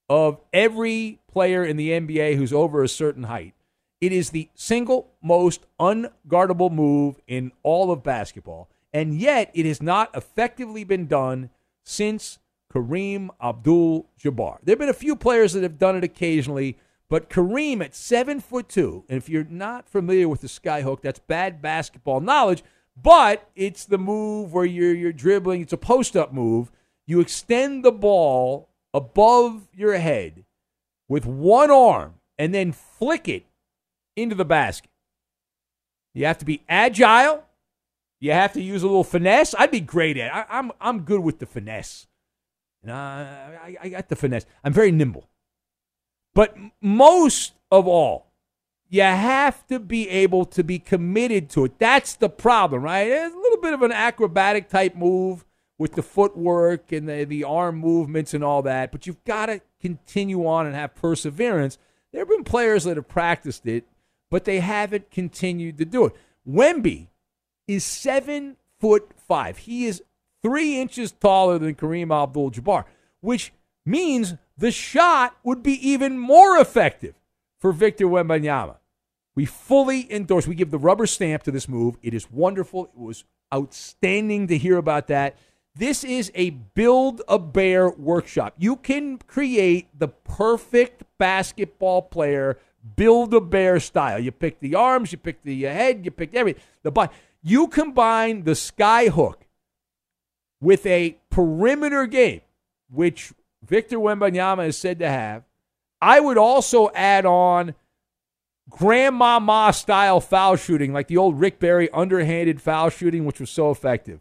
of 0.08 0.40
every 0.52 1.20
player 1.30 1.64
in 1.64 1.76
the 1.76 1.90
NBA 1.90 2.36
who's 2.36 2.52
over 2.52 2.82
a 2.82 2.88
certain 2.88 3.24
height. 3.24 3.54
It 4.00 4.12
is 4.12 4.30
the 4.30 4.48
single 4.54 5.08
most 5.22 5.66
unguardable 5.80 6.70
move 6.70 7.20
in 7.26 7.52
all 7.62 7.90
of 7.90 8.02
basketball, 8.02 8.68
and 8.92 9.18
yet 9.18 9.50
it 9.54 9.66
has 9.66 9.82
not 9.82 10.14
effectively 10.16 10.84
been 10.84 11.06
done 11.06 11.50
since 11.84 12.38
Kareem 12.72 13.28
Abdul 13.42 14.06
Jabbar. 14.22 14.58
There 14.62 14.74
have 14.74 14.78
been 14.78 14.88
a 14.88 14.94
few 14.94 15.16
players 15.16 15.52
that 15.54 15.62
have 15.62 15.78
done 15.78 15.96
it 15.96 16.04
occasionally, 16.04 16.76
but 17.10 17.30
Kareem 17.30 17.82
at 17.82 17.94
seven 17.94 18.40
foot 18.40 18.68
two, 18.68 19.04
and 19.08 19.16
if 19.16 19.28
you're 19.28 19.44
not 19.44 19.88
familiar 19.88 20.28
with 20.28 20.42
the 20.42 20.48
skyhook, 20.48 21.00
that's 21.00 21.18
bad 21.18 21.62
basketball 21.62 22.20
knowledge, 22.20 22.62
but 23.00 23.48
it's 23.56 23.84
the 23.84 23.98
move 23.98 24.52
where 24.52 24.64
you're 24.64 24.94
you're 24.94 25.12
dribbling, 25.12 25.62
it's 25.62 25.72
a 25.72 25.78
post 25.78 26.16
up 26.16 26.32
move. 26.32 26.70
You 27.06 27.20
extend 27.20 27.84
the 27.84 27.92
ball 27.92 28.68
above 28.92 29.68
your 29.72 29.96
head 29.96 30.44
with 31.08 31.24
one 31.24 31.70
arm 31.70 32.14
and 32.36 32.54
then 32.54 32.72
flick 32.72 33.28
it 33.28 33.46
into 34.14 34.34
the 34.34 34.44
basket. 34.44 34.90
You 36.14 36.26
have 36.26 36.38
to 36.38 36.44
be 36.44 36.62
agile. 36.68 37.44
You 38.20 38.32
have 38.32 38.52
to 38.54 38.60
use 38.60 38.82
a 38.82 38.86
little 38.86 39.04
finesse. 39.04 39.54
I'd 39.58 39.70
be 39.70 39.80
great 39.80 40.16
at 40.16 40.26
it. 40.26 40.32
I, 40.34 40.40
am 40.40 40.46
I'm, 40.50 40.72
I'm 40.80 41.00
good 41.02 41.20
with 41.20 41.38
the 41.38 41.46
finesse. 41.46 42.06
I, 42.86 43.76
I 43.80 43.88
got 43.88 44.08
the 44.08 44.16
finesse. 44.16 44.46
I'm 44.64 44.72
very 44.72 44.90
nimble. 44.90 45.28
But 46.34 46.56
most 46.80 47.54
of 47.70 47.86
all, 47.86 48.26
you 48.88 49.02
have 49.02 49.66
to 49.66 49.78
be 49.78 50.08
able 50.08 50.44
to 50.46 50.64
be 50.64 50.78
committed 50.78 51.50
to 51.50 51.64
it. 51.66 51.78
That's 51.78 52.14
the 52.14 52.28
problem, 52.28 52.82
right? 52.82 53.06
It's 53.08 53.34
a 53.34 53.38
little 53.38 53.60
bit 53.60 53.74
of 53.74 53.82
an 53.82 53.92
acrobatic 53.92 54.68
type 54.68 54.94
move 54.94 55.44
with 55.78 55.92
the 55.92 56.02
footwork 56.02 56.90
and 56.90 57.08
the, 57.08 57.24
the 57.24 57.44
arm 57.44 57.76
movements 57.76 58.34
and 58.34 58.42
all 58.42 58.62
that, 58.62 58.90
but 58.90 59.06
you've 59.06 59.22
got 59.24 59.46
to 59.46 59.60
continue 59.80 60.46
on 60.46 60.66
and 60.66 60.74
have 60.74 60.94
perseverance. 60.94 61.78
There 62.12 62.20
have 62.20 62.28
been 62.28 62.44
players 62.44 62.84
that 62.84 62.96
have 62.96 63.08
practiced 63.08 63.66
it, 63.66 63.84
but 64.30 64.44
they 64.44 64.60
haven't 64.60 65.10
continued 65.10 65.78
to 65.78 65.84
do 65.84 66.06
it. 66.06 66.16
Wemby 66.48 67.08
is 67.68 67.84
seven 67.84 68.56
foot 68.80 69.12
five. 69.16 69.58
He 69.58 69.86
is 69.86 70.02
three 70.42 70.80
inches 70.80 71.12
taller 71.12 71.58
than 71.58 71.74
Kareem 71.74 72.10
Abdul 72.10 72.50
Jabbar, 72.50 72.84
which 73.20 73.52
means 73.88 74.34
the 74.56 74.70
shot 74.70 75.36
would 75.42 75.62
be 75.62 75.72
even 75.88 76.18
more 76.18 76.58
effective 76.58 77.14
for 77.58 77.72
Victor 77.72 78.06
Wembanyama. 78.06 78.76
We 79.34 79.44
fully 79.44 80.12
endorse, 80.12 80.46
we 80.46 80.54
give 80.54 80.70
the 80.70 80.78
rubber 80.78 81.06
stamp 81.06 81.44
to 81.44 81.50
this 81.50 81.68
move. 81.68 81.96
It 82.02 82.12
is 82.12 82.30
wonderful. 82.30 82.86
It 82.86 82.98
was 82.98 83.24
outstanding 83.54 84.48
to 84.48 84.58
hear 84.58 84.76
about 84.76 85.06
that. 85.08 85.36
This 85.74 86.02
is 86.02 86.32
a 86.34 86.50
build 86.50 87.22
a 87.28 87.38
bear 87.38 87.88
workshop. 87.88 88.54
You 88.58 88.74
can 88.74 89.18
create 89.18 89.86
the 89.96 90.08
perfect 90.08 91.04
basketball 91.18 92.02
player, 92.02 92.58
build 92.96 93.32
a 93.32 93.40
bear 93.40 93.78
style. 93.78 94.18
You 94.18 94.32
pick 94.32 94.58
the 94.58 94.74
arms, 94.74 95.12
you 95.12 95.18
pick 95.18 95.42
the 95.44 95.68
uh, 95.68 95.72
head, 95.72 96.04
you 96.04 96.10
pick 96.10 96.34
everything. 96.34 96.62
The 96.82 96.90
body. 96.90 97.12
You 97.42 97.68
combine 97.68 98.42
the 98.42 98.56
sky 98.56 99.06
hook 99.06 99.46
with 100.60 100.84
a 100.84 101.16
perimeter 101.30 102.06
game, 102.06 102.40
which 102.90 103.32
Victor 103.64 103.98
Wembanyama 103.98 104.66
is 104.68 104.78
said 104.78 104.98
to 105.00 105.08
have. 105.08 105.44
I 106.00 106.20
would 106.20 106.38
also 106.38 106.90
add 106.94 107.26
on 107.26 107.74
grandmama 108.70 109.72
style 109.72 110.20
foul 110.20 110.56
shooting, 110.56 110.92
like 110.92 111.08
the 111.08 111.16
old 111.16 111.40
Rick 111.40 111.58
Barry 111.58 111.90
underhanded 111.90 112.60
foul 112.60 112.90
shooting, 112.90 113.24
which 113.24 113.40
was 113.40 113.50
so 113.50 113.70
effective. 113.70 114.20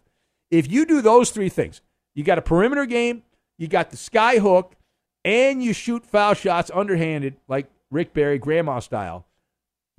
If 0.50 0.72
you 0.72 0.86
do 0.86 1.01
those 1.01 1.29
three 1.29 1.50
things, 1.50 1.82
you 2.15 2.24
got 2.24 2.38
a 2.38 2.41
perimeter 2.41 2.86
game, 2.86 3.24
you 3.58 3.67
got 3.67 3.91
the 3.91 3.98
sky 3.98 4.38
hook, 4.39 4.75
and 5.24 5.62
you 5.62 5.74
shoot 5.74 6.06
foul 6.06 6.34
shots 6.34 6.72
underhanded, 6.74 7.36
like 7.48 7.70
Rick 7.91 8.13
Barry, 8.13 8.38
grandma 8.38 8.79
style, 8.79 9.25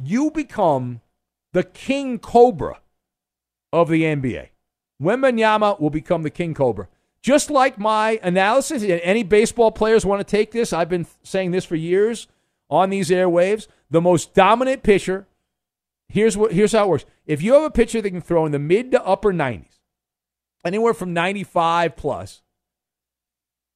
you 0.02 0.30
become 0.30 1.00
the 1.52 1.64
king 1.64 2.18
cobra 2.18 2.80
of 3.72 3.88
the 3.88 4.02
NBA. 4.02 4.48
Wembanyama 5.02 5.80
will 5.80 5.90
become 5.90 6.22
the 6.22 6.30
king 6.30 6.54
cobra. 6.54 6.88
Just 7.22 7.50
like 7.50 7.78
my 7.78 8.20
analysis, 8.22 8.82
any 8.82 9.22
baseball 9.22 9.72
players 9.72 10.06
want 10.06 10.20
to 10.20 10.30
take 10.30 10.52
this, 10.52 10.72
I've 10.72 10.88
been 10.88 11.06
saying 11.22 11.50
this 11.50 11.64
for 11.64 11.76
years 11.76 12.28
on 12.70 12.90
these 12.90 13.10
airwaves. 13.10 13.66
The 13.90 14.00
most 14.00 14.34
dominant 14.34 14.82
pitcher, 14.82 15.26
here's 16.08 16.36
what 16.36 16.52
here's 16.52 16.72
how 16.72 16.84
it 16.84 16.88
works. 16.88 17.04
If 17.26 17.42
you 17.42 17.54
have 17.54 17.64
a 17.64 17.70
pitcher 17.70 18.00
that 18.00 18.10
can 18.10 18.20
throw 18.20 18.46
in 18.46 18.52
the 18.52 18.58
mid 18.58 18.92
to 18.92 19.04
upper 19.04 19.32
90s, 19.32 19.78
anywhere 20.64 20.94
from 20.94 21.12
95 21.12 21.96
plus, 21.96 22.42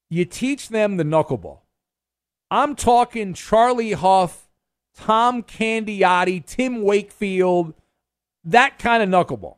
you 0.08 0.24
teach 0.24 0.68
them 0.68 0.96
the 0.96 1.04
knuckleball. 1.04 1.60
I'm 2.50 2.76
talking 2.76 3.34
Charlie 3.34 3.92
Hough, 3.92 4.48
Tom 4.94 5.42
Candiotti, 5.42 6.44
Tim 6.44 6.82
Wakefield, 6.82 7.74
that 8.44 8.78
kind 8.78 9.02
of 9.02 9.08
knuckleball. 9.08 9.56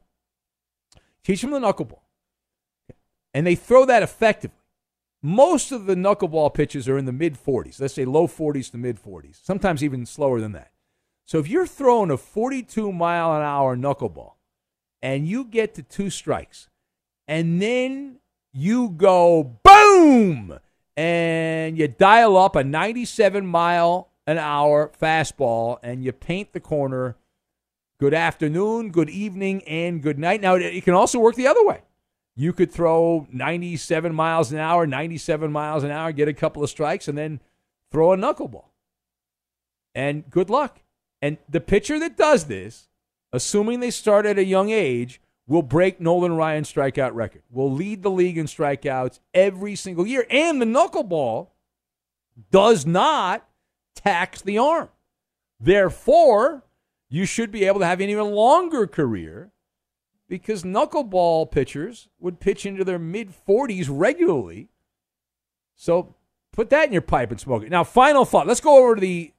Teach 1.25 1.43
them 1.43 1.51
the 1.51 1.59
knuckleball. 1.59 2.04
And 3.35 3.47
they 3.47 3.57
throw 3.57 3.85
that 3.85 4.03
effectively. 4.03 4.57
Most 5.21 5.73
of 5.73 5.87
the 5.87 5.95
knuckleball 5.95 6.55
pitches 6.55 6.89
are 6.89 6.97
in 6.97 7.05
the 7.05 7.13
mid 7.13 7.37
40s. 7.37 7.81
Let's 7.81 7.95
say 7.95 8.05
low 8.05 8.29
40s 8.29 8.71
to 8.71 8.79
mid 8.79 9.03
40s, 9.03 9.45
sometimes 9.45 9.83
even 9.83 10.07
slower 10.07 10.41
than 10.41 10.53
that. 10.53 10.71
So 11.27 11.39
if 11.39 11.49
you're 11.49 11.67
throwing 11.67 12.11
a 12.11 12.17
42 12.17 12.93
mile 12.93 13.35
an 13.35 13.43
hour 13.43 13.77
knuckleball 13.77 14.35
and 15.03 15.27
you 15.27 15.45
get 15.45 15.75
to 15.75 15.83
two 15.83 16.11
strikes, 16.11 16.69
and 17.27 17.61
then 17.61 18.21
you 18.53 18.91
go 18.91 19.59
boom 19.63 20.59
and 20.97 21.79
you 21.79 21.89
dial 21.89 22.37
up 22.37 22.55
a 22.55 22.63
97 22.63 23.47
mile 23.47 24.11
an 24.27 24.39
hour 24.39 24.93
fastball 25.01 25.79
and 25.83 26.05
you 26.05 26.13
paint 26.13 26.53
the 26.53 26.61
corner 26.61 27.17
good 27.99 28.15
afternoon, 28.15 28.91
good 28.91 29.09
evening, 29.09 29.63
and 29.65 30.03
good 30.03 30.19
night. 30.19 30.41
Now, 30.41 30.57
it 30.57 30.85
can 30.85 30.95
also 30.95 31.19
work 31.19 31.37
the 31.37 31.47
other 31.47 31.65
way. 31.65 31.81
You 32.37 32.53
could 32.53 32.73
throw 32.73 33.27
97 33.31 34.15
miles 34.15 34.53
an 34.53 34.59
hour, 34.59 34.87
97 34.87 35.53
miles 35.53 35.85
an 35.85 35.91
hour, 35.91 36.13
get 36.13 36.29
a 36.29 36.35
couple 36.35 36.65
of 36.65 36.71
strikes, 36.71 37.07
and 37.07 37.17
then 37.17 37.41
throw 37.93 38.13
a 38.13 38.17
knuckleball. 38.17 38.67
And 39.95 40.29
good 40.31 40.51
luck. 40.51 40.81
And 41.23 41.39
the 41.49 41.61
pitcher 41.61 41.99
that 42.01 42.17
does 42.17 42.47
this, 42.47 42.89
assuming 43.33 43.81
they 43.81 43.91
start 43.91 44.27
at 44.27 44.39
a 44.39 44.45
young 44.45 44.71
age, 44.71 45.21
will 45.47 45.63
break 45.63 46.01
Nolan 46.01 46.37
Ryan's 46.37 46.73
strikeout 46.73 47.15
record, 47.15 47.43
will 47.51 47.71
lead 47.71 48.03
the 48.03 48.11
league 48.11 48.39
in 48.39 48.47
strikeouts 48.47 49.21
every 49.33 49.77
single 49.77 50.07
year. 50.07 50.27
And 50.29 50.61
the 50.61 50.67
knuckleball 50.67 51.49
does 52.51 52.85
not 52.85 53.47
tax 53.95 54.41
the 54.41 54.59
arm. 54.59 54.89
Therefore, 55.61 56.65
you 57.09 57.27
should 57.27 57.53
be 57.53 57.65
able 57.65 57.81
to 57.81 57.87
have 57.87 58.01
an 58.01 58.11
even 58.11 58.33
longer 58.33 58.87
career 58.87 59.53
because 60.29 60.63
knuckleball 60.63 61.51
pitchers 61.51 62.09
would 62.19 62.41
pitch 62.41 62.65
into 62.67 62.85
their 62.85 62.99
mid 62.99 63.33
40s 63.47 63.87
regularly. 63.91 64.69
So 65.75 66.15
put 66.53 66.71
that 66.71 66.87
in 66.87 66.93
your 66.93 67.03
pipe 67.03 67.31
and 67.31 67.41
smoke 67.41 67.63
it. 67.63 67.71
Now, 67.71 67.85
final 67.85 68.25
thought. 68.25 68.47
Let's 68.47 68.61
go 68.61 68.79
over 68.83 68.95
to 68.95 69.01
the 69.01 69.33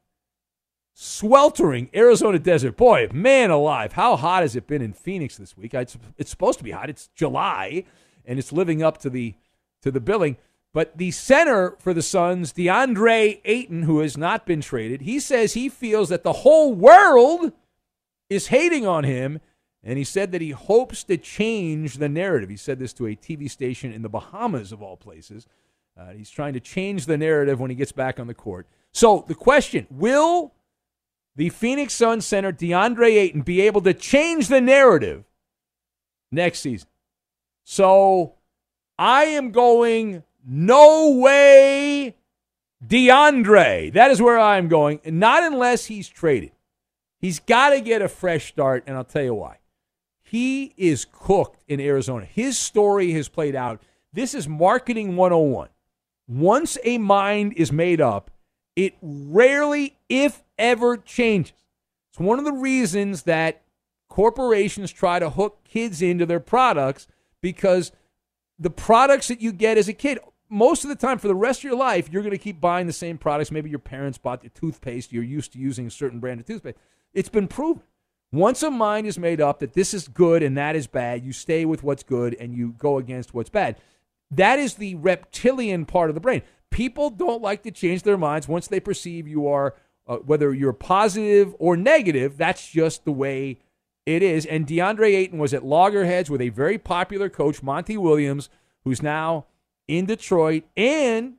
sweltering 0.94 1.90
Arizona 1.94 2.40
desert. 2.40 2.78
Boy, 2.78 3.08
man 3.14 3.52
alive, 3.52 3.94
how 3.94 4.16
hot 4.16 4.42
has 4.42 4.56
it 4.56 4.68
been 4.68 4.82
in 4.82 4.94
Phoenix 4.94 5.38
this 5.38 5.58
week? 5.58 5.74
It's, 5.74 5.98
it's 6.18 6.32
supposed 6.32 6.58
to 6.60 6.64
be 6.64 6.72
hot. 6.72 6.90
It's 6.90 7.10
July, 7.16 7.84
and 8.26 8.40
it's 8.40 8.52
living 8.52 8.82
up 8.82 8.98
to 9.00 9.10
the 9.10 9.36
to 9.82 9.92
the 9.92 10.00
billing. 10.00 10.38
But 10.74 10.98
the 10.98 11.12
center 11.12 11.78
for 11.80 11.94
the 11.94 12.02
Suns, 12.02 12.52
DeAndre 12.52 13.40
Ayton, 13.46 13.84
who 13.84 14.00
has 14.00 14.18
not 14.18 14.46
been 14.46 14.60
traded, 14.60 15.02
he 15.02 15.22
says 15.22 15.54
he 15.54 15.70
feels 15.70 16.10
that 16.10 16.24
the 16.24 16.34
whole 16.34 16.74
world 16.74 17.54
is 18.30 18.48
hating 18.48 18.86
on 18.86 19.06
him. 19.06 19.40
And 19.86 20.00
he 20.00 20.04
said 20.04 20.32
that 20.32 20.42
he 20.42 20.50
hopes 20.50 21.04
to 21.04 21.16
change 21.16 22.00
the 22.00 22.10
narrative. 22.10 22.50
He 22.50 22.58
said 22.58 22.80
this 22.80 22.92
to 22.94 23.06
a 23.06 23.16
TV 23.16 23.50
station 23.50 23.94
in 23.94 24.02
the 24.02 24.10
Bahamas, 24.10 24.72
of 24.72 24.82
all 24.82 24.98
places. 24.98 25.46
Uh, 25.98 26.12
he's 26.12 26.32
trying 26.32 26.54
to 26.54 26.60
change 26.60 27.06
the 27.06 27.18
narrative 27.18 27.60
when 27.60 27.70
he 27.70 27.76
gets 27.76 27.92
back 27.92 28.20
on 28.20 28.26
the 28.26 28.34
court. 28.34 28.68
So 28.92 29.24
the 29.28 29.36
question 29.36 29.86
will 29.92 30.54
the 31.36 31.50
Phoenix 31.50 31.94
Suns 31.94 32.26
center 32.26 32.52
DeAndre 32.52 33.12
Ayton 33.12 33.42
be 33.44 33.62
able 33.62 33.82
to 33.82 33.94
change 33.94 34.48
the 34.48 34.60
narrative 34.60 35.24
next 36.32 36.60
season? 36.60 36.90
So 37.64 38.34
I 38.98 39.26
am 39.26 39.52
going 39.52 40.24
no 40.44 41.12
way 41.12 42.16
DeAndre. 42.86 43.94
That 43.94 44.12
is 44.12 44.22
where 44.22 44.40
I'm 44.40 44.68
going. 44.68 45.00
Not 45.06 45.44
unless 45.44 45.86
he's 45.86 46.10
traded. 46.10 46.52
He's 47.20 47.40
got 47.40 47.70
to 47.70 47.82
get 47.82 48.02
a 48.02 48.08
fresh 48.08 48.48
start, 48.48 48.84
and 48.88 48.98
I'll 48.98 49.04
tell 49.04 49.24
you 49.24 49.34
why. 49.34 49.58
He 50.36 50.74
is 50.76 51.06
cooked 51.10 51.64
in 51.66 51.80
Arizona. 51.80 52.26
His 52.26 52.58
story 52.58 53.14
has 53.14 53.30
played 53.30 53.56
out. 53.56 53.82
This 54.12 54.34
is 54.34 54.50
marketing 54.50 55.16
101. 55.16 55.70
Once 56.28 56.78
a 56.84 56.98
mind 56.98 57.54
is 57.56 57.72
made 57.72 58.02
up, 58.02 58.30
it 58.76 58.96
rarely, 59.02 59.96
if 60.10 60.44
ever, 60.58 60.98
changes. 60.98 61.54
It's 62.10 62.20
one 62.20 62.38
of 62.38 62.44
the 62.44 62.52
reasons 62.52 63.24
that 63.24 63.62
corporations 64.10 64.92
try 64.92 65.20
to 65.20 65.30
hook 65.30 65.60
kids 65.64 66.02
into 66.02 66.26
their 66.26 66.42
products 66.42 67.08
because 67.40 67.94
the 68.60 68.70
products 68.70 69.30
that 69.30 69.40
you 69.40 69.54
get 69.54 69.78
as 69.78 69.88
a 69.88 69.94
kid, 69.94 70.20
most 70.50 70.84
of 70.84 70.90
the 70.90 70.98
time 70.98 71.18
for 71.18 71.30
the 71.30 71.34
rest 71.34 71.62
of 71.62 71.64
your 71.64 71.78
life, 71.78 72.10
you're 72.12 72.24
going 72.24 72.32
to 72.32 72.38
keep 72.38 72.60
buying 72.60 72.88
the 72.88 72.92
same 72.92 73.18
products. 73.18 73.52
Maybe 73.52 73.70
your 73.70 73.80
parents 73.80 74.18
bought 74.18 74.42
the 74.42 74.50
toothpaste. 74.50 75.14
You're 75.14 75.24
used 75.24 75.54
to 75.54 75.60
using 75.60 75.88
a 75.88 75.92
certain 75.92 76.20
brand 76.20 76.42
of 76.42 76.46
toothpaste. 76.46 76.78
It's 77.14 77.30
been 77.30 77.48
proven. 77.48 77.84
Once 78.36 78.62
a 78.64 78.70
mind 78.70 79.08
is 79.08 79.18
made 79.18 79.40
up 79.40 79.60
that 79.60 79.74
this 79.74 79.94
is 79.94 80.10
good 80.10 80.44
and 80.44 80.58
that 80.58 80.76
is 80.76 80.88
bad, 80.88 81.24
you 81.24 81.32
stay 81.32 81.64
with 81.64 81.84
what's 81.84 82.04
good 82.04 82.36
and 82.38 82.54
you 82.54 82.76
go 82.78 82.98
against 82.98 83.34
what's 83.34 83.50
bad. 83.50 83.78
That 84.30 84.60
is 84.60 84.74
the 84.74 84.96
reptilian 84.96 85.86
part 85.86 86.10
of 86.10 86.16
the 86.16 86.20
brain. 86.20 86.42
People 86.70 87.10
don't 87.10 87.42
like 87.42 87.64
to 87.64 87.72
change 87.72 88.04
their 88.04 88.18
minds 88.18 88.48
once 88.48 88.68
they 88.68 88.82
perceive 88.82 89.26
you 89.26 89.48
are, 89.48 89.76
uh, 90.06 90.18
whether 90.18 90.54
you're 90.54 90.74
positive 90.74 91.56
or 91.60 91.78
negative, 91.78 92.36
that's 92.36 92.70
just 92.70 93.06
the 93.06 93.12
way 93.14 93.60
it 94.06 94.22
is. 94.22 94.46
And 94.46 94.68
DeAndre 94.68 95.16
Ayton 95.16 95.40
was 95.40 95.54
at 95.54 95.64
Loggerheads 95.64 96.30
with 96.30 96.42
a 96.42 96.50
very 96.50 96.78
popular 96.78 97.30
coach, 97.30 97.64
Monty 97.64 97.96
Williams, 97.96 98.50
who's 98.84 99.02
now 99.02 99.46
in 99.88 100.08
Detroit. 100.08 100.66
And 100.76 101.36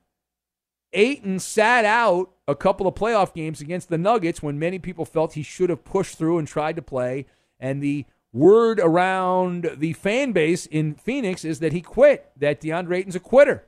Ayton 0.96 1.38
sat 1.38 1.84
out 1.84 2.30
a 2.48 2.54
couple 2.54 2.86
of 2.86 2.94
playoff 2.94 3.34
games 3.34 3.60
against 3.60 3.88
the 3.88 3.98
Nuggets 3.98 4.42
when 4.42 4.58
many 4.58 4.78
people 4.78 5.04
felt 5.04 5.34
he 5.34 5.42
should 5.42 5.70
have 5.70 5.84
pushed 5.84 6.16
through 6.16 6.38
and 6.38 6.48
tried 6.48 6.76
to 6.76 6.82
play. 6.82 7.26
And 7.60 7.82
the 7.82 8.06
word 8.32 8.80
around 8.80 9.70
the 9.76 9.92
fan 9.92 10.32
base 10.32 10.66
in 10.66 10.94
Phoenix 10.94 11.44
is 11.44 11.60
that 11.60 11.72
he 11.72 11.82
quit, 11.82 12.30
that 12.36 12.60
DeAndre 12.60 12.96
Ayton's 12.96 13.16
a 13.16 13.20
quitter. 13.20 13.64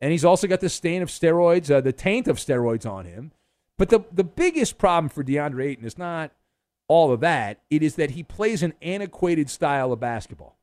And 0.00 0.12
he's 0.12 0.24
also 0.24 0.46
got 0.46 0.60
the 0.60 0.68
stain 0.68 1.02
of 1.02 1.08
steroids, 1.08 1.70
uh, 1.70 1.80
the 1.80 1.92
taint 1.92 2.26
of 2.28 2.38
steroids 2.38 2.90
on 2.90 3.04
him. 3.04 3.32
But 3.78 3.90
the, 3.90 4.00
the 4.10 4.24
biggest 4.24 4.78
problem 4.78 5.08
for 5.08 5.22
DeAndre 5.22 5.66
Ayton 5.66 5.84
is 5.84 5.98
not 5.98 6.32
all 6.88 7.12
of 7.12 7.20
that. 7.20 7.60
It 7.70 7.82
is 7.82 7.96
that 7.96 8.12
he 8.12 8.22
plays 8.22 8.62
an 8.62 8.74
antiquated 8.80 9.50
style 9.50 9.92
of 9.92 10.00
basketball. 10.00 10.56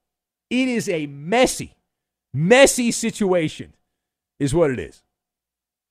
It 0.50 0.68
is 0.68 0.90
a 0.90 1.08
messy, 1.08 1.76
messy 2.34 2.92
situation, 2.92 3.74
is 4.40 4.54
what 4.54 4.72
it 4.72 4.80
is. 4.80 5.02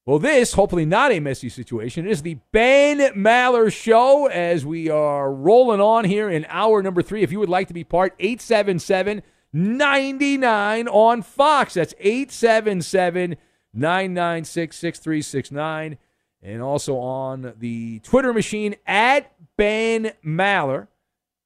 Well, 0.05 0.19
this, 0.19 0.55
hopefully 0.55 0.85
not 0.85 1.13
a 1.13 1.21
messy 1.21 1.49
situation, 1.49 2.09
is 2.09 2.23
the 2.23 2.39
Ben 2.51 2.99
Maller 3.15 3.73
Show 3.73 4.27
as 4.27 4.67
we 4.67 4.91
are 4.91 5.33
rolling 5.33 5.81
on 5.81 6.05
here 6.05 6.29
in 6.29 6.45
hour 6.49 6.83
number 6.83 7.03
three. 7.03 7.23
If 7.23 7.31
you 7.31 7.39
would 7.39 7.49
like 7.49 7.69
to 7.69 7.75
be 7.75 7.85
part, 7.85 8.15
877 8.19 9.23
99 9.53 10.89
on 10.89 11.23
Fox. 11.23 11.75
That's 11.75 11.95
877 12.01 13.37
996 13.73 14.77
6369. 14.77 15.99
And 16.43 16.63
also 16.63 16.97
on 16.99 17.55
the 17.59 18.01
Twitter 18.01 18.33
machine 18.33 18.75
at 18.87 19.33
Ben 19.57 20.13
Maller. 20.25 20.89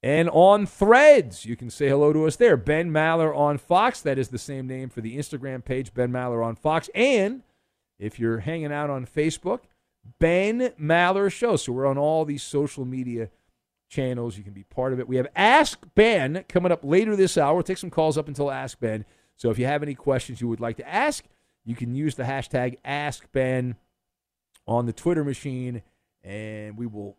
And 0.01 0.29
on 0.29 0.65
threads, 0.65 1.45
you 1.45 1.55
can 1.55 1.69
say 1.69 1.89
hello 1.89 2.13
to 2.13 2.25
us 2.25 2.37
there. 2.37 2.57
Ben 2.57 2.89
Maller 2.89 3.35
on 3.35 3.57
Fox. 3.57 4.01
That 4.01 4.17
is 4.17 4.29
the 4.29 4.39
same 4.39 4.65
name 4.65 4.89
for 4.89 5.01
the 5.01 5.17
Instagram 5.17 5.63
page, 5.63 5.93
Ben 5.93 6.11
Maller 6.11 6.43
on 6.43 6.55
Fox. 6.55 6.89
And 6.95 7.43
if 7.99 8.19
you're 8.19 8.39
hanging 8.39 8.71
out 8.71 8.89
on 8.89 9.05
Facebook, 9.05 9.61
Ben 10.19 10.71
Maller 10.79 11.31
Show. 11.31 11.55
So 11.55 11.71
we're 11.71 11.85
on 11.85 11.97
all 11.97 12.25
these 12.25 12.43
social 12.43 12.85
media 12.85 13.29
channels. 13.89 14.37
You 14.37 14.43
can 14.43 14.53
be 14.53 14.63
part 14.63 14.93
of 14.93 14.99
it. 14.99 15.07
We 15.07 15.17
have 15.17 15.27
Ask 15.35 15.79
Ben 15.95 16.43
coming 16.47 16.71
up 16.71 16.83
later 16.83 17.15
this 17.15 17.37
hour. 17.37 17.55
We'll 17.55 17.63
take 17.63 17.77
some 17.77 17.89
calls 17.89 18.17
up 18.17 18.27
until 18.27 18.51
Ask 18.51 18.79
Ben. 18.79 19.05
So 19.35 19.49
if 19.49 19.59
you 19.59 19.65
have 19.65 19.83
any 19.83 19.95
questions 19.95 20.41
you 20.41 20.47
would 20.47 20.59
like 20.59 20.77
to 20.77 20.87
ask, 20.87 21.25
you 21.63 21.75
can 21.75 21.93
use 21.93 22.15
the 22.15 22.23
hashtag 22.23 22.77
Ask 22.83 23.31
Ben 23.31 23.75
on 24.65 24.85
the 24.85 24.93
Twitter 24.93 25.23
machine, 25.23 25.81
and 26.23 26.77
we 26.77 26.87
will 26.87 27.17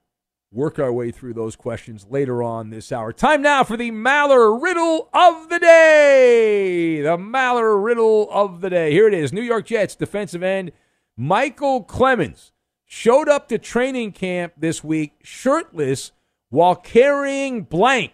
work 0.50 0.78
our 0.78 0.92
way 0.92 1.10
through 1.10 1.34
those 1.34 1.56
questions 1.56 2.06
later 2.08 2.42
on 2.42 2.70
this 2.70 2.90
hour. 2.90 3.12
Time 3.12 3.42
now 3.42 3.62
for 3.62 3.76
the 3.76 3.90
Maller 3.90 4.60
Riddle 4.60 5.08
of 5.12 5.48
the 5.48 5.58
Day. 5.58 7.02
The 7.02 7.18
Maller 7.18 7.82
Riddle 7.82 8.28
of 8.30 8.60
the 8.60 8.70
Day. 8.70 8.92
Here 8.92 9.06
it 9.06 9.14
is 9.14 9.32
New 9.32 9.42
York 9.42 9.66
Jets 9.66 9.94
defensive 9.94 10.42
end 10.42 10.72
Micheal 11.18 11.86
Clemons 11.86 12.52
showed 12.84 13.28
up 13.28 13.48
to 13.48 13.58
training 13.58 14.12
camp 14.12 14.54
this 14.56 14.82
week 14.82 15.12
shirtless 15.22 16.12
while 16.48 16.74
carrying 16.74 17.62
blank. 17.64 18.12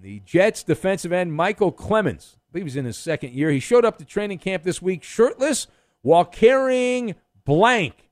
The 0.00 0.20
Jets 0.20 0.62
defensive 0.62 1.12
end 1.12 1.32
Micheal 1.32 1.74
Clemons, 1.74 2.36
I 2.36 2.52
believe 2.52 2.66
he's 2.66 2.76
in 2.76 2.84
his 2.84 2.96
second 2.96 3.32
year. 3.32 3.50
He 3.50 3.58
showed 3.58 3.84
up 3.84 3.98
to 3.98 4.04
training 4.04 4.38
camp 4.38 4.62
this 4.62 4.80
week 4.80 5.02
shirtless 5.02 5.66
while 6.02 6.24
carrying 6.24 7.16
blank. 7.44 8.07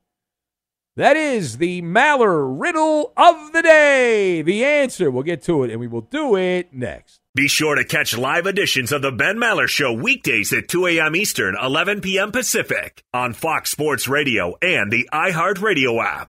That 0.97 1.15
is 1.15 1.59
the 1.59 1.83
Maller 1.83 2.59
riddle 2.59 3.13
of 3.15 3.51
the 3.53 3.61
day. 3.61 4.41
The 4.41 4.65
answer. 4.65 5.11
We'll 5.11 5.21
get 5.21 5.43
to 5.43 5.63
it 5.63 5.69
and 5.69 5.79
we 5.79 5.85
will 5.85 6.01
do 6.01 6.35
it 6.35 6.73
next. 6.73 7.21
Be 7.35 7.47
sure 7.47 7.75
to 7.75 7.85
catch 7.85 8.17
live 8.17 8.47
editions 8.47 8.91
of 8.91 9.03
the 9.03 9.11
Ben 9.11 9.37
Maller 9.37 9.67
Show 9.67 9.93
weekdays 9.93 10.51
at 10.53 10.67
2 10.67 10.87
a.m. 10.87 11.15
Eastern, 11.15 11.55
11 11.61 12.01
p.m. 12.01 12.31
Pacific 12.31 13.03
on 13.13 13.33
Fox 13.33 13.69
Sports 13.69 14.07
Radio 14.07 14.55
and 14.59 14.91
the 14.91 15.07
iHeartRadio 15.13 16.03
app. 16.03 16.31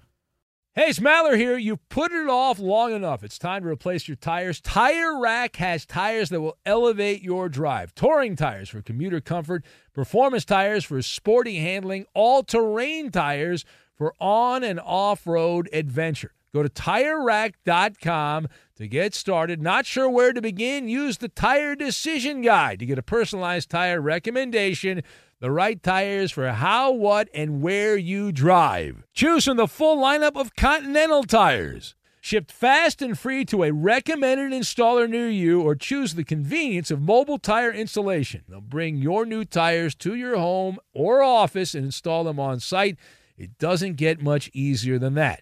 Hey, 0.73 0.85
it's 0.87 0.99
Maller 0.99 1.35
here. 1.35 1.57
You've 1.57 1.89
put 1.89 2.13
it 2.13 2.29
off 2.29 2.57
long 2.57 2.93
enough. 2.93 3.25
It's 3.25 3.37
time 3.37 3.63
to 3.63 3.67
replace 3.67 4.07
your 4.07 4.15
tires. 4.15 4.61
Tire 4.61 5.19
Rack 5.19 5.57
has 5.57 5.85
tires 5.85 6.29
that 6.29 6.39
will 6.39 6.57
elevate 6.65 7.21
your 7.21 7.49
drive. 7.49 7.93
Touring 7.93 8.37
tires 8.37 8.69
for 8.69 8.81
commuter 8.81 9.19
comfort, 9.19 9.65
performance 9.93 10.45
tires 10.45 10.85
for 10.85 11.01
sporty 11.01 11.57
handling, 11.57 12.05
all 12.13 12.41
terrain 12.41 13.11
tires 13.11 13.65
for 13.97 14.13
on 14.21 14.63
and 14.63 14.79
off 14.79 15.27
road 15.27 15.67
adventure. 15.73 16.31
Go 16.53 16.63
to 16.63 16.69
tirerack.com 16.69 18.47
to 18.77 18.87
get 18.87 19.13
started. 19.13 19.61
Not 19.61 19.85
sure 19.85 20.09
where 20.09 20.31
to 20.31 20.41
begin? 20.41 20.87
Use 20.87 21.17
the 21.17 21.27
Tire 21.27 21.75
Decision 21.75 22.41
Guide 22.41 22.79
to 22.79 22.85
get 22.85 22.97
a 22.97 23.03
personalized 23.03 23.69
tire 23.69 23.99
recommendation 23.99 25.03
the 25.41 25.51
right 25.51 25.81
tires 25.81 26.31
for 26.31 26.47
how, 26.51 26.91
what, 26.91 27.27
and 27.33 27.61
where 27.63 27.97
you 27.97 28.31
drive. 28.31 29.03
Choose 29.11 29.45
from 29.45 29.57
the 29.57 29.67
full 29.67 29.97
lineup 29.97 30.39
of 30.39 30.55
Continental 30.55 31.23
tires. 31.23 31.95
Shipped 32.21 32.51
fast 32.51 33.01
and 33.01 33.17
free 33.17 33.43
to 33.45 33.63
a 33.63 33.73
recommended 33.73 34.51
installer 34.51 35.09
near 35.09 35.27
you, 35.27 35.59
or 35.63 35.73
choose 35.73 36.13
the 36.13 36.23
convenience 36.23 36.91
of 36.91 37.01
mobile 37.01 37.39
tire 37.39 37.71
installation. 37.71 38.43
They'll 38.47 38.61
bring 38.61 38.97
your 38.97 39.25
new 39.25 39.43
tires 39.43 39.95
to 39.95 40.13
your 40.13 40.37
home 40.37 40.77
or 40.93 41.23
office 41.23 41.73
and 41.73 41.85
install 41.85 42.23
them 42.23 42.39
on 42.39 42.59
site. 42.59 42.97
It 43.35 43.57
doesn't 43.57 43.95
get 43.95 44.21
much 44.21 44.51
easier 44.53 44.99
than 44.99 45.15
that. 45.15 45.41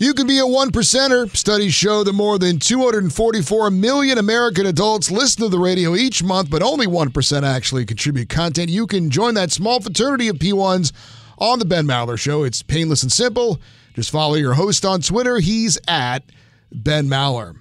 You 0.00 0.14
can 0.14 0.26
be 0.26 0.38
a 0.38 0.46
one 0.46 0.70
percenter. 0.70 1.28
Studies 1.36 1.74
show 1.74 2.04
that 2.04 2.14
more 2.14 2.38
than 2.38 2.58
244 2.58 3.70
million 3.70 4.16
American 4.16 4.64
adults 4.64 5.10
listen 5.10 5.42
to 5.42 5.50
the 5.50 5.58
radio 5.58 5.94
each 5.94 6.22
month, 6.22 6.48
but 6.48 6.62
only 6.62 6.86
1% 6.86 7.42
actually 7.42 7.84
contribute 7.84 8.30
content. 8.30 8.70
You 8.70 8.86
can 8.86 9.10
join 9.10 9.34
that 9.34 9.52
small 9.52 9.78
fraternity 9.78 10.28
of 10.28 10.36
P1s 10.36 10.92
on 11.36 11.58
The 11.58 11.66
Ben 11.66 11.84
Maller 11.86 12.18
Show. 12.18 12.44
It's 12.44 12.62
painless 12.62 13.02
and 13.02 13.12
simple. 13.12 13.60
Just 13.92 14.10
follow 14.10 14.36
your 14.36 14.54
host 14.54 14.86
on 14.86 15.02
Twitter. 15.02 15.38
He's 15.38 15.78
at 15.86 16.24
Ben 16.72 17.06
Maller. 17.06 17.56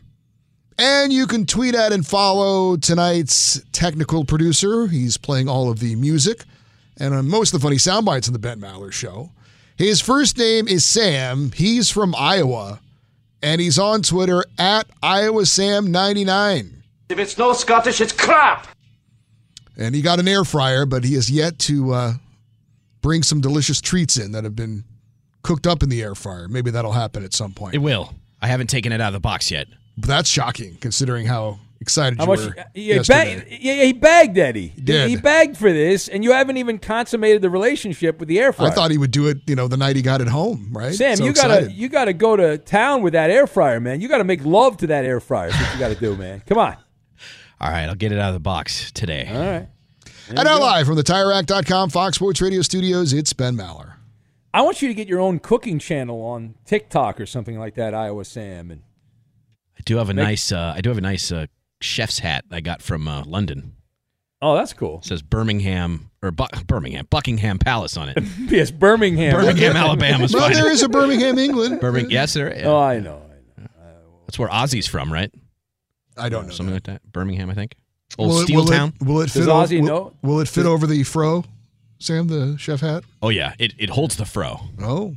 And 0.78 1.12
you 1.12 1.28
can 1.28 1.46
tweet 1.46 1.76
at 1.76 1.92
and 1.92 2.08
follow 2.08 2.78
tonight's 2.78 3.62
technical 3.74 4.24
producer. 4.24 4.88
He's 4.88 5.18
playing 5.18 5.50
all 5.50 5.70
of 5.70 5.80
the 5.80 5.94
music 5.98 6.46
and 6.96 7.14
on 7.14 7.28
most 7.28 7.54
of 7.54 7.60
the 7.60 7.66
funny 7.66 7.78
sound 7.78 8.06
bites 8.06 8.30
on 8.30 8.34
The 8.34 8.40
Ben 8.40 8.62
Maller 8.62 8.94
Show. 8.94 9.32
His 9.80 10.02
first 10.02 10.38
name 10.38 10.68
is 10.68 10.86
Sam. 10.86 11.54
He's 11.54 11.90
from 11.90 12.14
Iowa, 12.14 12.82
and 13.42 13.62
he's 13.62 13.80
on 13.80 14.02
Twitter 14.02 14.44
at 14.58 14.90
IowaSam99. 15.02 16.74
If 17.08 17.18
it's 17.18 17.38
no 17.38 17.54
Scottish, 17.54 18.02
it's 18.02 18.12
crap. 18.12 18.68
And 19.78 19.96
he 19.96 20.02
got 20.02 20.20
an 20.20 20.28
air 20.28 20.44
fryer, 20.44 20.86
but 20.86 21.06
he 21.06 21.14
has 21.14 21.32
yet 21.32 21.60
to 21.60 21.94
uh, 21.94 22.14
bring 23.02 23.24
some 23.24 23.40
delicious 23.40 23.80
treats 23.80 24.18
in 24.18 24.34
that 24.34 24.44
have 24.44 24.54
been 24.54 24.84
cooked 25.44 25.66
up 25.66 25.82
in 25.82 25.88
the 25.88 26.04
air 26.04 26.14
fryer. 26.14 26.50
Maybe 26.50 26.72
that'll 26.72 26.92
happen 26.92 27.24
at 27.24 27.34
some 27.34 27.54
point. 27.54 27.74
It 27.74 27.78
will. 27.78 28.14
I 28.42 28.48
haven't 28.48 28.68
taken 28.68 28.92
it 28.92 29.00
out 29.00 29.08
of 29.08 29.14
the 29.14 29.22
box 29.22 29.50
yet. 29.50 29.68
But 29.98 30.10
that's 30.10 30.30
shocking, 30.30 30.76
considering 30.82 31.26
how 31.26 31.58
excited 31.82 32.18
How 32.20 32.26
you 32.26 32.28
much? 32.30 32.40
were 32.40 32.56
Yeah, 32.74 32.96
yesterday. 32.96 33.36
bag, 33.40 33.58
yeah, 33.62 33.84
he 33.86 33.94
bagged 33.94 34.38
Eddie. 34.38 34.68
He 34.70 34.82
did. 34.82 35.10
He 35.10 35.16
bagged 35.18 35.58
for 35.58 35.72
this, 35.72 36.08
and 36.08 36.24
you 36.24 36.32
haven't 36.34 36.58
even 36.58 36.78
consummated 36.78 37.42
the 37.42 37.50
relationship 37.50 38.20
with 38.20 38.28
the 38.30 38.40
air 38.40 38.52
fryer. 38.54 38.70
I 38.70 38.72
thought 38.72 38.92
he 38.92 38.98
would 38.98 39.12
do 39.12 39.28
it, 39.28 39.38
you 39.48 39.56
know, 39.56 39.68
the 39.68 39.78
night 39.78 39.96
he 39.96 40.02
got 40.02 40.22
it 40.22 40.28
home, 40.28 40.70
right? 40.74 40.94
Sam, 40.94 41.16
So 41.18 41.24
you 41.26 41.34
gotta 41.34 41.72
you 41.72 41.88
gotta 41.90 42.14
go 42.14 42.36
to 42.36 42.58
town 42.58 43.02
with 43.02 43.14
that 43.14 43.30
air 43.30 43.48
fryer, 43.48 43.80
man. 43.80 44.02
You 44.02 44.08
gotta 44.10 44.24
make 44.24 44.44
love 44.46 44.78
to 44.78 44.88
that 44.88 45.06
air 45.06 45.20
fryer. 45.20 45.50
That's 45.52 45.62
what 45.64 45.74
you 45.74 45.80
gotta 45.80 45.96
do, 45.96 46.16
man. 46.16 46.42
Come 46.46 46.58
on. 46.58 46.78
All 47.62 47.70
right, 47.72 47.84
I'll 47.90 47.96
get 47.96 48.12
it 48.12 48.20
out 48.20 48.30
of 48.30 48.34
the 48.36 48.40
box 48.40 48.92
today. 48.92 49.28
All 49.32 49.40
right. 49.40 49.68
And 50.30 50.44
now 50.46 50.60
live 50.60 50.86
from 50.86 50.96
the 50.96 51.04
TireRack.com 51.04 51.90
Fox 51.90 52.16
Sports 52.16 52.42
Radio 52.42 52.62
studios, 52.62 53.14
it's 53.14 53.34
Ben 53.34 53.56
Maller. 53.58 53.94
I 54.54 54.62
want 54.62 54.82
you 54.82 54.88
to 54.88 54.94
get 54.94 55.08
your 55.08 55.20
own 55.20 55.40
cooking 55.40 55.78
channel 55.80 56.22
on 56.24 56.56
TikTok 56.66 57.20
or 57.20 57.26
something 57.26 57.58
like 57.60 57.76
that, 57.76 57.94
Iowa 57.94 58.24
Sam. 58.26 58.72
And 58.72 58.82
I 59.78 59.82
do 59.86 59.98
have 59.98 60.10
a 60.10 60.14
Make- 60.14 60.24
nice. 60.26 60.52
Uh, 60.52 60.74
I 60.76 60.82
do 60.82 60.90
have 60.90 60.98
a 60.98 61.02
nice 61.02 61.32
uh, 61.32 61.48
chef's 61.82 62.20
hat 62.20 62.46
I 62.52 62.62
got 62.62 62.82
from 62.82 63.08
uh, 63.08 63.24
London. 63.26 63.76
oh, 64.42 64.56
that's 64.56 64.74
cool. 64.74 65.00
It 65.00 65.06
says 65.06 65.22
Birmingham 65.22 66.10
or 66.22 66.32
Bu- 66.32 66.46
Birmingham, 66.68 67.08
Buckingham 67.10 67.60
Palace 67.60 67.96
on 67.98 68.10
it. 68.10 68.18
yes, 68.40 68.72
Birmingham. 68.72 69.34
Birmingham, 69.34 69.76
Alabama's 69.78 70.34
Well, 70.34 70.44
fine. 70.44 70.54
there 70.54 70.70
is 70.72 70.82
a 70.84 70.90
Birmingham, 70.90 71.38
England. 71.38 71.80
Birmingham, 71.80 72.12
yes, 72.12 72.34
there. 72.34 72.50
is. 72.50 72.66
Oh, 72.66 72.78
I 72.78 73.00
know. 73.00 73.22
I 73.58 73.62
know. 73.62 73.68
That's 74.28 74.38
where 74.40 74.50
Ozzy's 74.50 74.88
from, 74.88 75.12
right? 75.12 75.32
I 76.18 76.28
don't 76.30 76.48
know. 76.48 76.54
Something 76.54 76.74
that. 76.76 76.88
like 76.88 77.02
that. 77.02 77.12
Birmingham, 77.12 77.50
I 77.50 77.54
think. 77.54 77.76
Old 78.18 78.30
Will 78.32 78.40
it, 78.40 78.44
Steel 78.44 78.60
will, 78.62 78.66
Town. 78.68 78.94
it, 79.00 79.06
will 79.08 79.22
it 79.22 79.30
fit? 79.32 79.40
Does 79.40 79.48
Ozzy 79.48 79.80
will, 79.82 79.88
know? 79.88 80.14
will 80.24 80.40
it 80.40 80.48
fit 80.48 80.66
over 80.66 80.86
the 80.88 81.04
fro, 81.04 81.46
Sam, 82.00 82.28
the 82.28 82.58
chef 82.58 82.80
hat? 82.82 83.04
Oh 83.22 83.30
yeah, 83.30 83.54
it, 83.60 83.74
it 83.78 83.90
holds 83.92 84.18
the 84.18 84.26
fro. 84.26 84.60
Oh, 84.82 85.16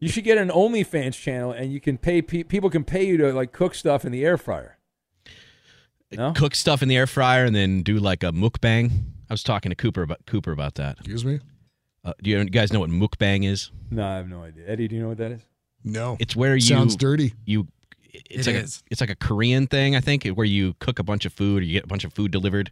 You 0.00 0.08
should 0.08 0.24
get 0.24 0.38
an 0.38 0.48
OnlyFans 0.48 1.14
channel, 1.20 1.52
and 1.52 1.70
you 1.72 1.80
can 1.80 1.98
pay 1.98 2.22
pe- 2.22 2.44
people 2.44 2.70
can 2.70 2.82
pay 2.82 3.04
you 3.06 3.16
to 3.18 3.32
like 3.32 3.52
cook 3.52 3.74
stuff 3.74 4.04
in 4.06 4.10
the 4.12 4.24
air 4.24 4.38
fryer. 4.38 4.75
No? 6.12 6.32
Cook 6.32 6.54
stuff 6.54 6.82
in 6.82 6.88
the 6.88 6.96
air 6.96 7.06
fryer 7.06 7.44
and 7.44 7.54
then 7.54 7.82
do 7.82 7.98
like 7.98 8.22
a 8.22 8.32
mukbang. 8.32 8.90
I 9.28 9.32
was 9.32 9.42
talking 9.42 9.70
to 9.70 9.76
Cooper 9.76 10.02
about 10.02 10.24
Cooper 10.26 10.52
about 10.52 10.76
that. 10.76 10.98
excuse 10.98 11.24
me. 11.24 11.40
Uh, 12.04 12.12
do 12.22 12.30
you, 12.30 12.38
you 12.38 12.44
guys 12.44 12.72
know 12.72 12.78
what 12.80 12.90
mukbang 12.90 13.44
is? 13.44 13.72
No, 13.90 14.06
I 14.06 14.16
have 14.16 14.28
no 14.28 14.42
idea. 14.42 14.64
Eddie, 14.68 14.86
do 14.86 14.94
you 14.94 15.02
know 15.02 15.08
what 15.08 15.18
that 15.18 15.32
is? 15.32 15.40
No, 15.84 16.16
It's 16.20 16.34
where 16.36 16.54
you 16.54 16.60
sounds 16.60 16.96
dirty. 16.96 17.34
you 17.44 17.66
it's 18.12 18.46
It 18.46 18.54
like 18.54 18.64
is. 18.64 18.78
A, 18.78 18.82
it's 18.92 19.00
like 19.00 19.10
a 19.10 19.16
Korean 19.16 19.66
thing, 19.66 19.94
I 19.96 20.00
think, 20.00 20.24
where 20.28 20.46
you 20.46 20.74
cook 20.80 20.98
a 20.98 21.02
bunch 21.02 21.26
of 21.26 21.32
food 21.32 21.62
or 21.62 21.66
you 21.66 21.72
get 21.72 21.84
a 21.84 21.88
bunch 21.88 22.04
of 22.04 22.12
food 22.12 22.30
delivered 22.30 22.70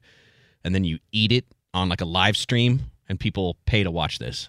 and 0.65 0.75
then 0.75 0.85
you 0.85 0.99
eat 1.13 1.33
it 1.33 1.45
on 1.75 1.89
like 1.89 2.01
a 2.01 2.05
live 2.07 2.37
stream 2.37 2.83
and 3.09 3.19
people 3.21 3.57
pay 3.67 3.83
to 3.83 3.91
watch 3.91 4.19
this. 4.19 4.49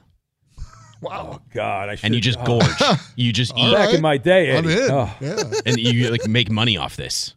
Oh 1.08 1.40
God, 1.54 1.90
I 1.90 1.96
should. 1.96 2.06
And 2.06 2.16
you 2.16 2.22
just 2.22 2.40
oh. 2.42 2.46
gorge. 2.46 3.00
you 3.16 3.32
just 3.32 3.52
All 3.54 3.60
eat 3.60 3.74
Back 3.74 3.86
right. 3.88 3.96
in 3.96 4.02
my 4.02 4.18
day, 4.18 4.58
I'm 4.58 4.66
Eddie. 4.66 4.74
in. 4.86 4.92
Oh. 4.92 5.14
Yeah. 5.22 5.44
and 5.66 5.78
you 5.78 6.10
like 6.10 6.28
make 6.28 6.50
money 6.50 6.78
off 6.78 6.96
this. 6.96 7.35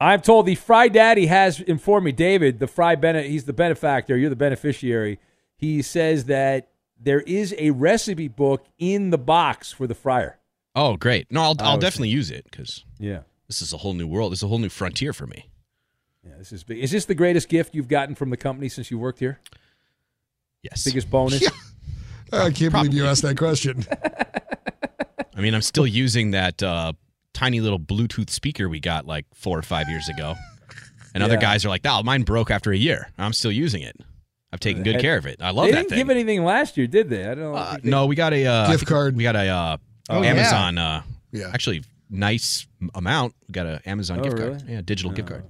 I'm 0.00 0.20
told 0.20 0.46
the 0.46 0.54
Fry 0.56 0.88
Daddy 0.88 1.26
has 1.26 1.60
informed 1.60 2.04
me, 2.04 2.12
David, 2.12 2.58
the 2.58 2.66
Fry 2.66 2.94
Bene, 2.96 3.22
he's 3.22 3.44
the 3.44 3.52
benefactor. 3.52 4.16
You're 4.16 4.30
the 4.30 4.36
beneficiary. 4.36 5.18
He 5.56 5.82
says 5.82 6.24
that 6.26 6.68
there 7.00 7.20
is 7.20 7.54
a 7.58 7.70
recipe 7.70 8.28
book 8.28 8.66
in 8.78 9.10
the 9.10 9.18
box 9.18 9.72
for 9.72 9.86
the 9.86 9.94
fryer. 9.94 10.38
Oh, 10.74 10.96
great. 10.96 11.30
No, 11.30 11.42
I'll 11.42 11.56
I 11.60 11.64
I'll 11.64 11.76
was- 11.76 11.82
definitely 11.84 12.08
use 12.10 12.30
it 12.30 12.50
cuz 12.50 12.84
Yeah. 12.98 13.20
this 13.46 13.62
is 13.62 13.72
a 13.72 13.78
whole 13.78 13.94
new 13.94 14.06
world. 14.06 14.32
This 14.32 14.40
is 14.40 14.42
a 14.44 14.48
whole 14.48 14.58
new 14.58 14.68
frontier 14.68 15.12
for 15.12 15.26
me. 15.26 15.48
Yeah, 16.26 16.32
this 16.38 16.52
is 16.52 16.64
big. 16.64 16.78
Is 16.78 16.90
this 16.90 17.04
the 17.04 17.14
greatest 17.14 17.48
gift 17.48 17.74
you've 17.74 17.88
gotten 17.88 18.14
from 18.14 18.30
the 18.30 18.36
company 18.36 18.68
since 18.68 18.90
you 18.90 18.98
worked 18.98 19.20
here? 19.20 19.38
Yes. 20.62 20.84
Biggest 20.84 21.10
bonus? 21.10 21.42
Yeah. 21.42 21.50
I 22.32 22.50
can't 22.50 22.72
believe 22.72 22.94
you 22.94 23.06
asked 23.06 23.22
that 23.22 23.36
question. 23.36 23.84
I 25.36 25.40
mean, 25.40 25.54
I'm 25.54 25.62
still 25.62 25.86
using 25.86 26.30
that 26.32 26.62
uh, 26.62 26.94
tiny 27.34 27.60
little 27.60 27.78
Bluetooth 27.78 28.30
speaker 28.30 28.68
we 28.68 28.80
got 28.80 29.06
like 29.06 29.26
4 29.34 29.58
or 29.58 29.62
5 29.62 29.88
years 29.90 30.08
ago. 30.08 30.34
And 31.14 31.22
other 31.22 31.36
guys 31.36 31.64
are 31.64 31.68
like, 31.68 31.82
"Oh, 31.84 32.02
mine 32.02 32.22
broke 32.22 32.50
after 32.50 32.72
a 32.72 32.76
year. 32.76 33.08
I'm 33.18 33.32
still 33.32 33.52
using 33.52 33.82
it. 33.82 33.94
I've 34.52 34.58
taken 34.60 34.82
good 34.82 35.00
care 35.00 35.16
of 35.16 35.26
it. 35.26 35.40
I 35.40 35.50
love 35.50 35.66
that. 35.66 35.70
they 35.70 35.70
that 35.72 35.76
didn't 35.82 35.90
thing." 35.90 35.98
give 35.98 36.10
anything 36.10 36.44
last 36.44 36.76
year, 36.76 36.86
did 36.88 37.08
they? 37.08 37.22
I 37.24 37.34
don't 37.34 37.52
know. 37.52 37.54
Uh, 37.54 37.76
no, 37.84 38.06
we 38.06 38.16
got 38.16 38.32
a 38.32 38.44
uh, 38.46 38.70
Gift 38.72 38.86
card. 38.86 39.16
We 39.16 39.22
got 39.22 39.36
a 39.36 39.46
uh, 39.48 39.76
Oh, 40.08 40.22
yeah. 40.22 40.30
Amazon. 40.30 40.76
Uh, 40.78 41.02
Yeah. 41.30 41.50
actually, 41.54 41.84
nice 42.10 42.66
amount. 42.96 43.34
We 43.48 43.52
got 43.52 43.66
an 43.66 43.80
Amazon 43.86 44.20
Oh, 44.20 44.22
gift 44.24 44.38
card. 44.38 44.62
Yeah, 44.68 44.80
digital 44.84 45.12
gift 45.12 45.28
card. 45.28 45.44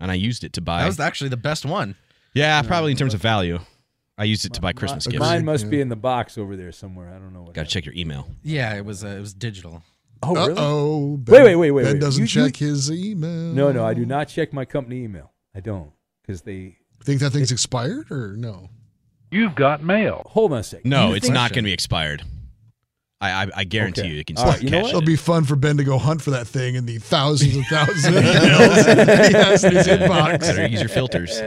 And 0.00 0.10
I 0.10 0.14
used 0.14 0.44
it 0.44 0.52
to 0.52 0.60
buy. 0.60 0.82
That 0.82 0.86
was 0.86 1.00
actually 1.00 1.30
the 1.30 1.36
best 1.36 1.64
one. 1.66 1.96
yeah, 2.34 2.62
probably 2.62 2.92
in 2.92 2.96
terms 2.96 3.14
of 3.14 3.20
value. 3.20 3.58
I 4.18 4.24
used 4.24 4.44
it 4.44 4.52
to 4.54 4.60
buy 4.60 4.72
Christmas 4.72 5.06
Mine- 5.06 5.12
gifts. 5.12 5.20
Mine 5.20 5.44
must 5.44 5.68
be 5.68 5.80
in 5.80 5.88
the 5.88 5.96
box 5.96 6.38
over 6.38 6.56
there 6.56 6.70
somewhere. 6.72 7.08
I 7.10 7.18
don't 7.18 7.32
know. 7.32 7.44
Got 7.52 7.64
to 7.66 7.70
check 7.70 7.84
your 7.84 7.94
email. 7.94 8.28
Yeah, 8.42 8.74
it 8.76 8.84
was 8.84 9.04
uh, 9.04 9.08
it 9.08 9.20
was 9.20 9.34
digital. 9.34 9.82
Oh, 10.28 10.36
Uh 10.36 10.46
really? 10.48 10.54
oh. 10.60 11.20
Wait, 11.28 11.42
wait, 11.42 11.56
wait, 11.56 11.70
wait, 11.70 11.82
Ben 11.84 11.92
wait. 11.94 12.00
doesn't 12.00 12.34
You- 12.34 12.42
you- 12.42 12.48
check 12.48 12.56
his 12.56 12.90
email. 12.90 13.52
No, 13.52 13.72
no, 13.72 13.84
I 13.84 13.94
do 13.94 14.04
not 14.06 14.28
check 14.28 14.52
my 14.52 14.64
company 14.64 15.02
email. 15.04 15.32
I 15.54 15.60
don't 15.60 15.92
because 16.22 16.42
they. 16.42 16.76
Think 17.04 17.20
that 17.20 17.30
thing's 17.30 17.52
expired 17.52 18.10
or 18.10 18.36
no? 18.36 18.68
You've 19.30 19.54
got 19.54 19.82
mail. 19.82 20.22
Hold 20.30 20.52
on 20.52 20.58
a 20.58 20.62
second. 20.62 20.88
No, 20.88 21.12
it's 21.12 21.28
not 21.28 21.50
going 21.52 21.64
to 21.64 21.68
be 21.68 21.72
expired. 21.72 22.22
I 23.20 23.44
I, 23.44 23.50
I 23.56 23.64
guarantee 23.64 24.02
Okay. 24.02 24.10
you, 24.10 24.20
it 24.20 24.26
can 24.26 24.36
still 24.36 24.50
right, 24.50 24.62
you 24.62 24.70
know 24.70 24.80
what? 24.82 24.90
It'll 24.90 25.00
be 25.02 25.16
fun 25.16 25.44
for 25.44 25.56
Ben 25.56 25.76
to 25.78 25.84
go 25.84 25.98
hunt 25.98 26.20
for 26.22 26.30
that 26.32 26.46
thing 26.46 26.74
in 26.74 26.84
the 26.86 26.98
thousands 26.98 27.56
and 27.56 27.64
thousands 27.70 28.04
of 28.04 28.14
emails 28.24 29.26
he 29.28 29.32
has 29.34 29.64
in 29.64 29.72
his 29.74 29.86
inbox. 29.86 30.40
Better 30.40 30.66
use 30.66 30.80
your 30.80 30.88
filters. 30.88 31.40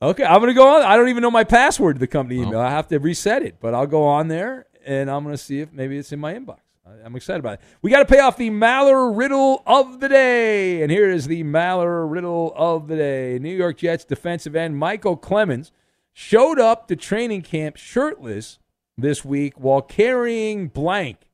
Okay, 0.00 0.24
I'm 0.24 0.40
gonna 0.40 0.54
go 0.54 0.76
on. 0.76 0.82
I 0.82 0.96
don't 0.96 1.08
even 1.10 1.22
know 1.22 1.30
my 1.30 1.44
password 1.44 1.96
to 1.96 2.00
the 2.00 2.06
company 2.08 2.40
Oh. 2.40 2.48
email. 2.48 2.60
I 2.60 2.70
have 2.70 2.88
to 2.88 2.98
reset 2.98 3.42
it, 3.42 3.56
but 3.60 3.74
I'll 3.74 3.86
go 3.86 4.02
on 4.04 4.28
there 4.28 4.66
and 4.84 5.08
I'm 5.10 5.22
gonna 5.24 5.36
see 5.36 5.60
if 5.60 5.72
maybe 5.72 5.96
it's 5.98 6.10
in 6.12 6.18
my 6.18 6.34
inbox. 6.34 6.58
I'm 7.04 7.14
excited 7.14 7.38
about 7.40 7.54
it. 7.54 7.60
We 7.80 7.90
got 7.90 8.00
to 8.00 8.12
pay 8.12 8.18
off 8.18 8.36
the 8.36 8.50
Maller 8.50 9.16
riddle 9.16 9.62
of 9.66 10.00
the 10.00 10.08
day. 10.08 10.82
And 10.82 10.90
here 10.90 11.10
is 11.10 11.26
the 11.26 11.44
Maller 11.44 12.10
riddle 12.10 12.52
of 12.56 12.88
the 12.88 12.96
day. 12.96 13.38
New 13.38 13.54
York 13.54 13.78
Jets 13.78 14.04
defensive 14.04 14.56
end 14.56 14.74
Micheal 14.74 15.20
Clemons 15.20 15.70
showed 16.12 16.58
up 16.58 16.88
to 16.88 16.96
training 16.96 17.42
camp 17.42 17.76
shirtless 17.76 18.58
this 18.98 19.24
week 19.24 19.54
while 19.56 19.80
carrying 19.80 20.68
blank. 20.68 21.28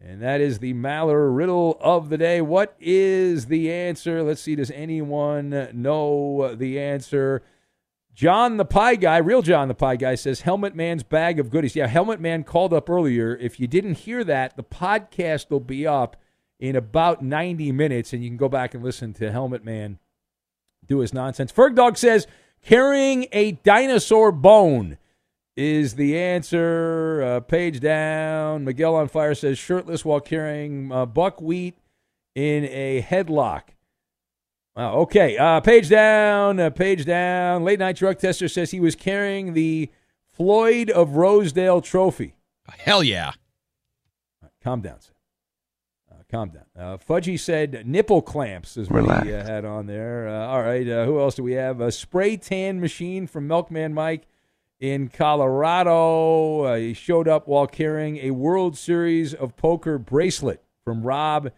And 0.00 0.22
that 0.22 0.40
is 0.40 0.58
the 0.58 0.74
Maller 0.74 1.34
riddle 1.34 1.78
of 1.80 2.08
the 2.08 2.18
day. 2.18 2.40
What 2.40 2.74
is 2.80 3.46
the 3.46 3.70
answer? 3.70 4.22
Let's 4.22 4.40
see. 4.40 4.56
Does 4.56 4.70
anyone 4.70 5.68
know 5.74 6.54
the 6.56 6.80
answer? 6.80 7.42
John 8.14 8.58
the 8.58 8.64
Pie 8.64 8.96
Guy, 8.96 9.16
real 9.18 9.42
John 9.42 9.68
the 9.68 9.74
Pie 9.74 9.96
Guy, 9.96 10.14
says 10.16 10.42
Helmet 10.42 10.74
Man's 10.74 11.02
bag 11.02 11.38
of 11.38 11.50
goodies. 11.50 11.74
Yeah, 11.74 11.86
Helmet 11.86 12.20
Man 12.20 12.44
called 12.44 12.74
up 12.74 12.90
earlier. 12.90 13.36
If 13.36 13.58
you 13.58 13.66
didn't 13.66 13.98
hear 13.98 14.22
that, 14.24 14.56
the 14.56 14.62
podcast 14.62 15.50
will 15.50 15.60
be 15.60 15.86
up 15.86 16.16
in 16.60 16.76
about 16.76 17.22
90 17.22 17.72
minutes, 17.72 18.12
and 18.12 18.22
you 18.22 18.28
can 18.28 18.36
go 18.36 18.48
back 18.48 18.74
and 18.74 18.84
listen 18.84 19.14
to 19.14 19.32
Helmet 19.32 19.64
Man 19.64 19.98
do 20.86 20.98
his 20.98 21.14
nonsense. 21.14 21.50
Ferg 21.52 21.74
Dog 21.74 21.96
says 21.96 22.26
carrying 22.62 23.26
a 23.32 23.52
dinosaur 23.52 24.30
bone 24.30 24.98
is 25.56 25.94
the 25.94 26.18
answer. 26.18 27.22
Uh, 27.22 27.40
page 27.40 27.80
down. 27.80 28.64
Miguel 28.64 28.94
on 28.94 29.08
fire 29.08 29.34
says 29.34 29.58
shirtless 29.58 30.04
while 30.04 30.20
carrying 30.20 30.92
uh, 30.92 31.06
buckwheat 31.06 31.78
in 32.34 32.64
a 32.64 33.02
headlock. 33.02 33.62
Wow. 34.76 34.94
Okay. 35.00 35.36
Uh, 35.36 35.60
page 35.60 35.88
down. 35.88 36.58
Uh, 36.58 36.70
page 36.70 37.04
down. 37.04 37.64
Late 37.64 37.78
night 37.78 37.96
drug 37.96 38.18
tester 38.18 38.48
says 38.48 38.70
he 38.70 38.80
was 38.80 38.94
carrying 38.94 39.52
the 39.52 39.90
Floyd 40.32 40.90
of 40.90 41.16
Rosedale 41.16 41.80
trophy. 41.82 42.36
Hell 42.78 43.02
yeah. 43.02 43.32
Calm 44.62 44.80
down, 44.80 45.00
sir. 45.00 45.12
Uh, 46.10 46.22
calm 46.30 46.50
down. 46.50 46.64
Uh, 46.76 46.96
Fudgy 46.96 47.38
said 47.38 47.86
nipple 47.86 48.22
clamps 48.22 48.76
is 48.76 48.88
what 48.88 49.24
he 49.24 49.34
uh, 49.34 49.44
had 49.44 49.64
on 49.64 49.86
there. 49.86 50.28
Uh, 50.28 50.46
all 50.46 50.62
right. 50.62 50.88
Uh, 50.88 51.04
who 51.04 51.20
else 51.20 51.34
do 51.34 51.42
we 51.42 51.52
have? 51.52 51.80
A 51.80 51.92
spray 51.92 52.36
tan 52.36 52.80
machine 52.80 53.26
from 53.26 53.46
Milkman 53.46 53.92
Mike 53.92 54.26
in 54.80 55.08
Colorado. 55.08 56.62
Uh, 56.64 56.76
he 56.76 56.94
showed 56.94 57.28
up 57.28 57.46
while 57.46 57.66
carrying 57.66 58.18
a 58.18 58.30
World 58.30 58.78
Series 58.78 59.34
of 59.34 59.56
Poker 59.56 59.98
bracelet 59.98 60.62
from 60.84 61.02
Rob 61.02 61.50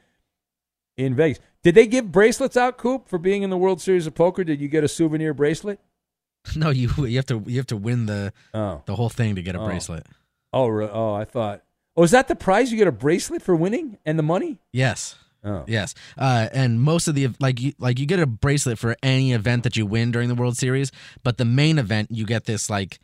in 0.96 1.14
Vegas. 1.14 1.40
Did 1.64 1.74
they 1.74 1.86
give 1.88 2.12
bracelets 2.12 2.56
out, 2.56 2.78
Coop, 2.78 3.08
for 3.08 3.18
being 3.18 3.42
in 3.42 3.50
the 3.50 3.56
World 3.56 3.80
Series 3.80 4.06
of 4.06 4.14
Poker? 4.14 4.44
Did 4.44 4.60
you 4.60 4.68
get 4.68 4.84
a 4.84 4.88
souvenir 4.88 5.34
bracelet? 5.34 5.80
No, 6.54 6.68
you 6.70 6.90
you 6.98 7.16
have 7.16 7.24
to 7.26 7.42
you 7.46 7.56
have 7.56 7.66
to 7.68 7.76
win 7.76 8.04
the 8.06 8.32
Oh. 8.52 8.82
the 8.84 8.94
whole 8.94 9.08
thing 9.08 9.34
to 9.34 9.42
get 9.42 9.56
a 9.56 9.60
Oh. 9.60 9.64
bracelet. 9.66 10.06
Oh, 10.52 10.68
re- 10.68 10.88
oh, 10.92 11.14
I 11.14 11.24
thought. 11.24 11.62
Oh, 11.96 12.02
is 12.02 12.10
that 12.12 12.28
the 12.28 12.36
prize? 12.36 12.70
You 12.70 12.76
get 12.76 12.86
a 12.86 12.92
bracelet 12.92 13.40
for 13.42 13.56
winning 13.56 13.96
and 14.04 14.18
the 14.18 14.22
money? 14.22 14.58
Yes. 14.70 15.16
Oh. 15.42 15.64
Yes, 15.66 15.94
uh, 16.18 16.48
and 16.52 16.80
most 16.80 17.06
of 17.08 17.14
the 17.14 17.28
like 17.40 17.60
you 17.60 17.72
like 17.78 17.98
you 17.98 18.04
get 18.06 18.18
a 18.20 18.26
bracelet 18.26 18.78
for 18.78 18.94
any 19.02 19.32
event 19.32 19.62
that 19.62 19.76
you 19.76 19.84
win 19.86 20.10
during 20.10 20.28
the 20.28 20.34
World 20.34 20.56
Series, 20.56 20.90
but 21.22 21.36
the 21.38 21.44
main 21.44 21.78
event 21.78 22.10
you 22.10 22.24
get 22.26 22.44
this 22.44 22.68
like 22.70 22.98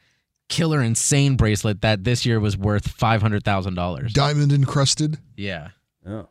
killer 0.48 0.82
insane 0.82 1.36
bracelet 1.36 1.80
that 1.82 2.04
this 2.04 2.24
year 2.26 2.40
was 2.40 2.56
worth 2.58 2.88
five 2.88 3.20
hundred 3.22 3.42
thousand 3.44 3.74
dollars. 3.74 4.12
Diamond 4.12 4.52
encrusted. 4.52 5.18
Yeah, 5.36 5.68
Oh. 6.06 6.28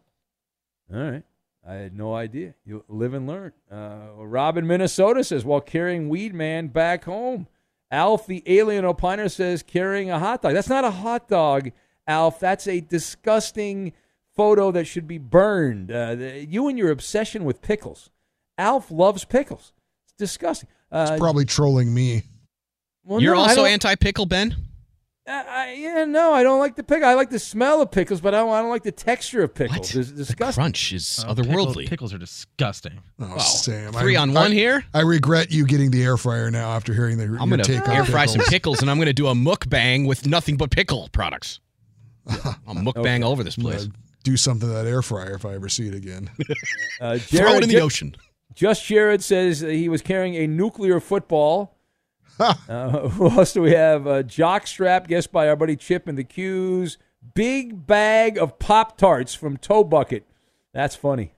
All 0.93 0.99
right. 1.11 1.23
I 1.67 1.73
had 1.75 1.95
no 1.95 2.15
idea. 2.15 2.55
You 2.65 2.83
live 2.87 3.13
and 3.13 3.27
learn. 3.27 3.51
Uh, 3.71 4.07
Rob 4.17 4.57
in 4.57 4.65
Minnesota 4.65 5.23
says, 5.23 5.45
while 5.45 5.61
carrying 5.61 6.09
Weed 6.09 6.33
Man 6.33 6.67
back 6.67 7.03
home. 7.05 7.47
Alf, 7.91 8.27
the 8.27 8.43
alien 8.45 8.85
opiner, 8.85 9.29
says, 9.31 9.63
carrying 9.63 10.11
a 10.11 10.19
hot 10.19 10.41
dog. 10.43 10.53
That's 10.53 10.69
not 10.69 10.85
a 10.85 10.91
hot 10.91 11.27
dog, 11.27 11.71
Alf. 12.07 12.39
That's 12.39 12.67
a 12.67 12.81
disgusting 12.81 13.93
photo 14.35 14.71
that 14.71 14.85
should 14.85 15.07
be 15.07 15.17
burned. 15.17 15.91
Uh, 15.91 16.13
the- 16.15 16.45
you 16.45 16.67
and 16.67 16.77
your 16.77 16.91
obsession 16.91 17.45
with 17.45 17.61
pickles. 17.63 18.09
Alf 18.59 18.91
loves 18.91 19.25
pickles. 19.25 19.73
It's 20.05 20.13
disgusting. 20.13 20.69
Uh, 20.91 21.07
It's 21.11 21.19
probably 21.19 21.45
trolling 21.45 21.91
me. 21.93 22.23
well, 23.03 23.21
You're 23.21 23.33
no, 23.35 23.41
also 23.41 23.65
anti 23.65 23.95
pickle, 23.95 24.25
Ben? 24.27 24.55
Uh, 25.29 25.43
I, 25.47 25.73
yeah, 25.73 26.05
no, 26.05 26.33
I 26.33 26.41
don't 26.41 26.57
like 26.57 26.75
the 26.75 26.83
pickle. 26.83 27.07
I 27.07 27.13
like 27.13 27.29
the 27.29 27.37
smell 27.37 27.81
of 27.83 27.91
pickles, 27.91 28.19
but 28.19 28.33
I 28.33 28.39
don't, 28.39 28.49
I 28.51 28.61
don't 28.61 28.71
like 28.71 28.81
the 28.81 28.91
texture 28.91 29.43
of 29.43 29.53
pickles. 29.53 29.95
It's 29.95 30.11
disgusting. 30.11 30.59
Crunch 30.61 30.91
is 30.91 31.23
Uh, 31.23 31.35
otherworldly. 31.35 31.87
Pickles, 31.87 31.89
pickles 31.89 32.13
are 32.15 32.17
disgusting. 32.17 32.99
Oh, 33.19 33.37
Sam. 33.37 33.93
Three 33.93 34.15
I- 34.15 34.21
on 34.23 34.33
one 34.33 34.51
I- 34.51 34.55
here? 34.55 34.83
I 34.93 35.01
regret 35.01 35.51
you 35.51 35.65
getting 35.67 35.91
the 35.91 36.01
air 36.03 36.17
fryer 36.17 36.49
now 36.49 36.71
after 36.71 36.95
hearing 36.95 37.17
the, 37.19 37.25
I'm 37.39 37.47
going 37.49 37.61
to 37.61 37.77
on 37.83 37.89
air 37.91 38.05
fry 38.05 38.25
some 38.25 38.39
pickles. 38.39 38.49
pickles 38.49 38.81
and 38.81 38.89
I'm 38.89 38.97
going 38.97 39.05
to 39.05 39.13
do 39.13 39.27
a 39.27 39.33
mukbang 39.35 40.07
with 40.07 40.25
nothing 40.25 40.57
but 40.57 40.71
pickle 40.71 41.09
products. 41.11 41.59
I'll 42.27 42.73
mukbang 42.75 43.23
all 43.23 43.31
over 43.31 43.43
this 43.43 43.55
place. 43.55 43.83
gonna 43.85 43.93
do 44.23 44.35
something 44.35 44.67
to 44.67 44.73
that 44.73 44.87
air 44.87 45.01
fryer 45.03 45.35
if 45.35 45.45
I 45.45 45.53
ever 45.53 45.69
see 45.69 45.87
it 45.87 45.93
again. 45.93 46.29
Uh, 47.01 47.17
Throw 47.17 47.39
Jared 47.39 47.57
it 47.57 47.63
in 47.63 47.69
the 47.69 47.75
Ju- 47.75 47.81
ocean. 47.81 48.15
Just 48.55 48.83
Jared 48.85 49.23
says 49.23 49.61
he 49.61 49.87
was 49.87 50.01
carrying 50.01 50.35
a 50.35 50.47
nuclear 50.47 50.99
football. 50.99 51.78
uh, 52.69 53.09
who 53.09 53.29
else 53.29 53.53
do 53.53 53.61
we 53.61 53.71
have? 53.71 54.07
Uh, 54.07 54.23
Jockstrap, 54.23 55.07
guessed 55.07 55.31
by 55.31 55.49
our 55.49 55.55
buddy 55.55 55.75
Chip 55.75 56.07
in 56.07 56.15
the 56.15 56.23
Q's. 56.23 56.97
Big 57.33 57.85
bag 57.85 58.37
of 58.37 58.59
Pop 58.59 58.97
Tarts 58.97 59.35
from 59.35 59.57
Toe 59.57 59.83
Bucket. 59.83 60.25
That's 60.73 60.95
funny. 60.95 61.33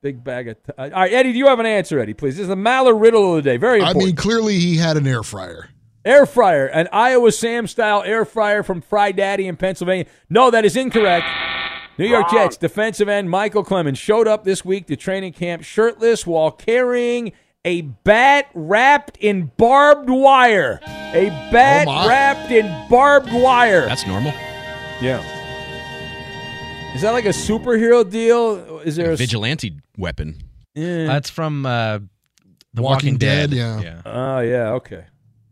Big 0.00 0.24
bag 0.24 0.48
of. 0.48 0.62
T- 0.62 0.72
uh, 0.78 0.82
all 0.84 0.90
right, 0.90 1.12
Eddie, 1.12 1.32
do 1.32 1.38
you 1.38 1.46
have 1.46 1.60
an 1.60 1.66
answer, 1.66 1.98
Eddie? 1.98 2.14
Please. 2.14 2.36
This 2.36 2.42
is 2.42 2.48
the 2.48 2.54
Maller 2.54 2.98
riddle 2.98 3.36
of 3.36 3.44
the 3.44 3.50
day. 3.50 3.56
Very 3.56 3.80
important. 3.80 4.02
I 4.02 4.06
mean, 4.06 4.16
clearly 4.16 4.58
he 4.58 4.76
had 4.76 4.96
an 4.96 5.06
air 5.06 5.22
fryer. 5.22 5.68
Air 6.04 6.24
fryer, 6.24 6.66
an 6.66 6.88
Iowa 6.92 7.32
Sam 7.32 7.66
style 7.66 8.02
air 8.04 8.24
fryer 8.24 8.62
from 8.62 8.80
Fry 8.80 9.10
Daddy 9.12 9.48
in 9.48 9.56
Pennsylvania. 9.56 10.06
No, 10.30 10.50
that 10.52 10.64
is 10.64 10.76
incorrect. 10.76 11.26
New 11.98 12.06
York 12.06 12.30
Jets 12.30 12.56
defensive 12.56 13.08
end 13.08 13.28
Micheal 13.28 13.66
Clemons 13.66 13.96
showed 13.96 14.28
up 14.28 14.44
this 14.44 14.64
week 14.64 14.86
to 14.86 14.96
training 14.96 15.32
camp 15.32 15.64
shirtless 15.64 16.26
while 16.26 16.50
carrying 16.50 17.32
a 17.66 17.82
bat 17.82 18.46
wrapped 18.54 19.16
in 19.18 19.50
barbed 19.58 20.08
wire. 20.08 20.78
A 21.12 21.28
bat 21.52 21.86
Oh, 21.88 22.08
wrapped 22.08 22.50
in 22.50 22.66
barbed 22.88 23.32
wire. 23.32 23.84
That's 23.86 24.06
normal. 24.06 24.32
yeah. 25.02 25.20
Is 26.94 27.02
that 27.02 27.10
like 27.10 27.26
a 27.26 27.30
superhero 27.30 28.08
deal? 28.08 28.78
Is 28.84 28.96
there 28.96 29.10
A 29.10 29.14
a, 29.14 29.16
vigilante 29.16 29.74
weapon. 29.98 30.42
Yeah. 30.74 31.06
That's 31.06 31.28
from 31.28 31.66
uh, 31.66 31.98
the 32.72 32.82
Walking 32.82 33.14
Walking, 33.14 33.16
Dead, 33.18 33.50
Dead. 33.50 33.56
yeah. 33.56 33.80
yeah. 33.80 34.02
Oh 34.06 34.38
yeah, 34.40 34.70
okay. 34.74 35.04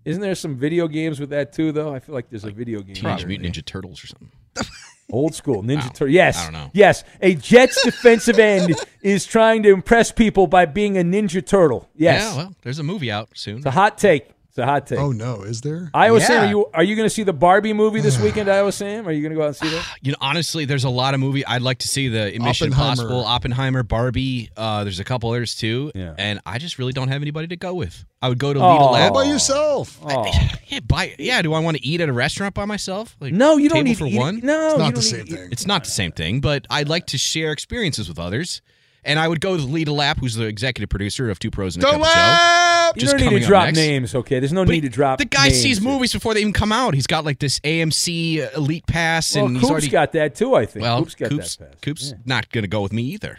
Isn't 0.04 0.22
there 0.22 0.34
some 0.34 0.56
video 0.56 0.86
games 0.86 1.18
with 1.20 1.30
that 1.30 1.52
too, 1.52 1.72
though? 1.72 1.92
I 1.94 1.98
feel 1.98 2.14
like 2.14 2.30
there's 2.30 2.44
a 2.44 2.50
video 2.50 2.80
game. 2.80 2.94
Teenage. 2.94 3.26
Mutant 3.26 3.54
Ninja 3.54 3.64
Turtles 3.64 4.02
or 4.04 4.06
something. 4.06 4.30
Old 5.10 5.34
school 5.34 5.62
Ninja 5.62 5.82
Wow. 5.82 5.88
Turtle. 5.90 6.08
Yes. 6.14 6.38
I 6.38 6.44
don't 6.44 6.52
know. 6.54 6.70
Yes. 6.72 7.04
A 7.20 7.34
Jets 7.34 7.82
defensive 7.84 8.38
end 8.38 8.74
is 9.02 9.26
trying 9.26 9.62
to 9.64 9.70
impress 9.72 10.10
people 10.10 10.46
by 10.46 10.64
being 10.64 10.96
a 10.96 11.02
Ninja 11.02 11.44
Turtle. 11.44 11.88
Yes. 11.94 12.22
Yeah, 12.22 12.36
well, 12.36 12.54
there's 12.62 12.78
a 12.78 12.82
movie 12.82 13.10
out 13.10 13.28
soon. 13.34 13.58
it's 13.58 13.66
a 13.66 13.70
hot 13.70 13.98
take. 13.98 14.30
It's 14.54 14.60
a 14.60 14.66
hot 14.66 14.86
take. 14.86 15.00
Oh 15.00 15.10
no, 15.10 15.42
is 15.42 15.62
there? 15.62 15.90
Iowa 15.92 16.20
Sam, 16.20 16.30
Yeah. 16.30 16.46
are 16.46 16.48
you 16.48 16.66
are 16.74 16.82
you 16.84 16.94
going 16.94 17.06
to 17.06 17.10
see 17.12 17.24
the 17.24 17.32
Barbie 17.32 17.72
movie 17.72 18.00
this 18.00 18.20
weekend, 18.20 18.48
Iowa 18.48 18.70
Sam? 18.70 19.08
Are 19.08 19.10
you 19.10 19.20
going 19.20 19.30
to 19.32 19.36
go 19.36 19.42
out 19.42 19.46
and 19.48 19.56
see 19.56 19.68
that? 19.68 19.84
You 20.00 20.12
know, 20.12 20.18
honestly, 20.20 20.64
there's 20.64 20.84
a 20.84 20.90
lot 20.90 21.12
of 21.12 21.18
movie 21.18 21.44
I'd 21.44 21.60
like 21.60 21.78
to 21.78 21.88
see. 21.88 22.06
The 22.06 22.38
Mission 22.38 22.68
Impossible, 22.68 23.24
Oppenheimer, 23.24 23.82
Barbie. 23.82 24.50
Uh, 24.56 24.84
there's 24.84 25.00
a 25.00 25.04
couple 25.04 25.28
others 25.30 25.56
too, 25.56 25.90
Yeah. 25.96 26.14
and 26.18 26.38
I 26.46 26.58
just 26.58 26.78
really 26.78 26.92
don't 26.92 27.08
have 27.08 27.20
anybody 27.20 27.48
to 27.48 27.56
go 27.56 27.74
with. 27.74 28.04
I 28.22 28.28
would 28.28 28.38
go 28.38 28.52
to. 28.52 28.60
Lita 28.60 28.78
How 28.78 28.90
Lab. 28.92 29.10
about 29.10 29.26
yourself? 29.26 29.98
Oh. 30.04 30.24
Yeah, 30.68 30.78
buy, 30.86 31.16
yeah, 31.18 31.42
do 31.42 31.52
I 31.52 31.58
want 31.58 31.76
to 31.78 31.84
eat 31.84 32.00
at 32.00 32.08
a 32.08 32.12
restaurant 32.12 32.54
by 32.54 32.64
myself? 32.64 33.16
Like, 33.20 33.32
No, 33.32 33.56
you 33.56 33.68
don't 33.68 33.78
table 33.78 33.88
need 33.88 33.98
for 33.98 34.06
eat- 34.06 34.16
one. 34.16 34.38
No, 34.40 34.68
It's 34.70 34.78
not 34.78 34.94
the 34.94 35.02
same 35.02 35.26
thing. 35.26 35.48
It's 35.50 35.66
not 35.66 35.82
the 35.82 35.90
same 35.90 36.12
thing, 36.12 36.40
but 36.40 36.64
I'd 36.70 36.88
like 36.88 37.06
to 37.06 37.18
share 37.18 37.50
experiences 37.50 38.08
with 38.08 38.20
others. 38.20 38.62
And 39.06 39.18
I 39.18 39.28
would 39.28 39.40
go 39.40 39.52
with 39.52 39.62
Lita 39.64 39.92
Lap, 39.92 40.18
who's 40.20 40.34
the 40.34 40.44
executive 40.46 40.88
producer 40.88 41.28
of 41.30 41.38
Two 41.38 41.50
Pros 41.50 41.76
and 41.76 41.84
a 41.84 41.86
The 41.86 41.92
Cup 41.92 42.00
of 42.00 42.06
Joe. 42.06 42.12
lab. 42.12 42.96
You 42.96 43.00
just 43.00 43.12
don't 43.12 43.20
need 43.20 43.24
coming 43.26 43.40
to 43.40 43.44
up 43.44 43.48
drop 43.48 43.64
next. 43.66 43.76
names, 43.76 44.14
okay? 44.14 44.38
There's 44.40 44.52
no 44.52 44.64
But 44.64 44.72
need 44.72 44.80
to 44.82 44.88
drop. 44.88 45.18
The 45.18 45.24
guy 45.24 45.48
names 45.48 45.60
sees 45.60 45.78
here. 45.78 45.88
movies 45.88 46.12
before 46.12 46.32
they 46.34 46.40
even 46.40 46.52
come 46.52 46.72
out. 46.72 46.94
He's 46.94 47.06
got 47.06 47.24
like 47.24 47.38
this 47.38 47.60
AMC 47.60 48.40
uh, 48.46 48.50
Elite 48.56 48.86
Pass, 48.86 49.34
Well, 49.34 49.46
and 49.46 49.54
Coop's 49.56 49.62
he's 49.62 49.70
already 49.70 49.88
got 49.88 50.12
that 50.12 50.34
too. 50.34 50.54
I 50.54 50.66
think. 50.66 50.82
well. 50.82 51.00
Coop's 51.00 51.14
got 51.14 51.30
Coop's, 51.30 51.56
that 51.56 51.70
pass. 51.72 51.80
Coop's 51.80 52.10
Yeah. 52.10 52.16
not 52.24 52.50
going 52.50 52.62
to 52.62 52.68
go 52.68 52.80
with 52.82 52.92
me 52.92 53.02
either. 53.04 53.38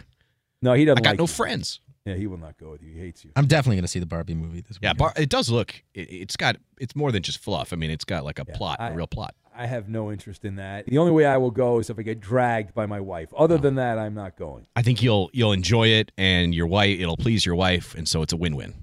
No, 0.62 0.72
he 0.74 0.84
doesn't 0.84 0.98
I 0.98 1.02
got 1.02 1.10
like 1.10 1.18
no 1.18 1.24
you. 1.24 1.28
friends. 1.28 1.80
Yeah, 2.04 2.14
he 2.14 2.28
will 2.28 2.38
not 2.38 2.56
go 2.56 2.70
with 2.70 2.82
you. 2.82 2.92
He 2.92 3.00
hates 3.00 3.24
you. 3.24 3.32
I'm 3.34 3.46
definitely 3.46 3.76
going 3.76 3.84
to 3.84 3.88
see 3.88 3.98
the 3.98 4.06
Barbie 4.06 4.34
movie 4.34 4.60
this 4.60 4.78
Yeah, 4.80 4.92
bar, 4.92 5.12
it 5.16 5.28
does 5.28 5.50
look. 5.50 5.74
It, 5.92 6.02
it's 6.02 6.36
got. 6.36 6.56
It's 6.78 6.94
more 6.94 7.10
than 7.10 7.22
just 7.22 7.38
fluff. 7.38 7.72
I 7.72 7.76
mean, 7.76 7.90
it's 7.90 8.04
got 8.04 8.24
like 8.24 8.38
a 8.38 8.44
plot, 8.44 8.76
I- 8.80 8.90
a 8.90 8.94
real 8.94 9.08
plot. 9.08 9.34
I 9.56 9.66
have 9.66 9.88
no 9.88 10.12
interest 10.12 10.44
in 10.44 10.56
that. 10.56 10.86
The 10.86 10.98
only 10.98 11.12
way 11.12 11.24
I 11.24 11.36
will 11.38 11.50
go 11.50 11.78
is 11.78 11.88
if 11.90 11.98
I 11.98 12.02
get 12.02 12.20
dragged 12.20 12.74
by 12.74 12.86
my 12.86 13.00
wife. 13.00 13.32
Other 13.36 13.58
than 13.58 13.76
that, 13.76 13.98
I'm 13.98 14.14
not 14.14 14.36
going. 14.36 14.66
I 14.76 14.82
think 14.82 15.02
you'll 15.02 15.30
you'll 15.32 15.52
enjoy 15.52 15.88
it, 15.88 16.12
and 16.18 16.54
your 16.54 16.66
wife 16.66 16.98
it'll 17.00 17.16
please 17.16 17.44
your 17.46 17.54
wife, 17.54 17.94
and 17.94 18.06
so 18.08 18.22
it's 18.22 18.32
a 18.32 18.36
win-win. 18.36 18.74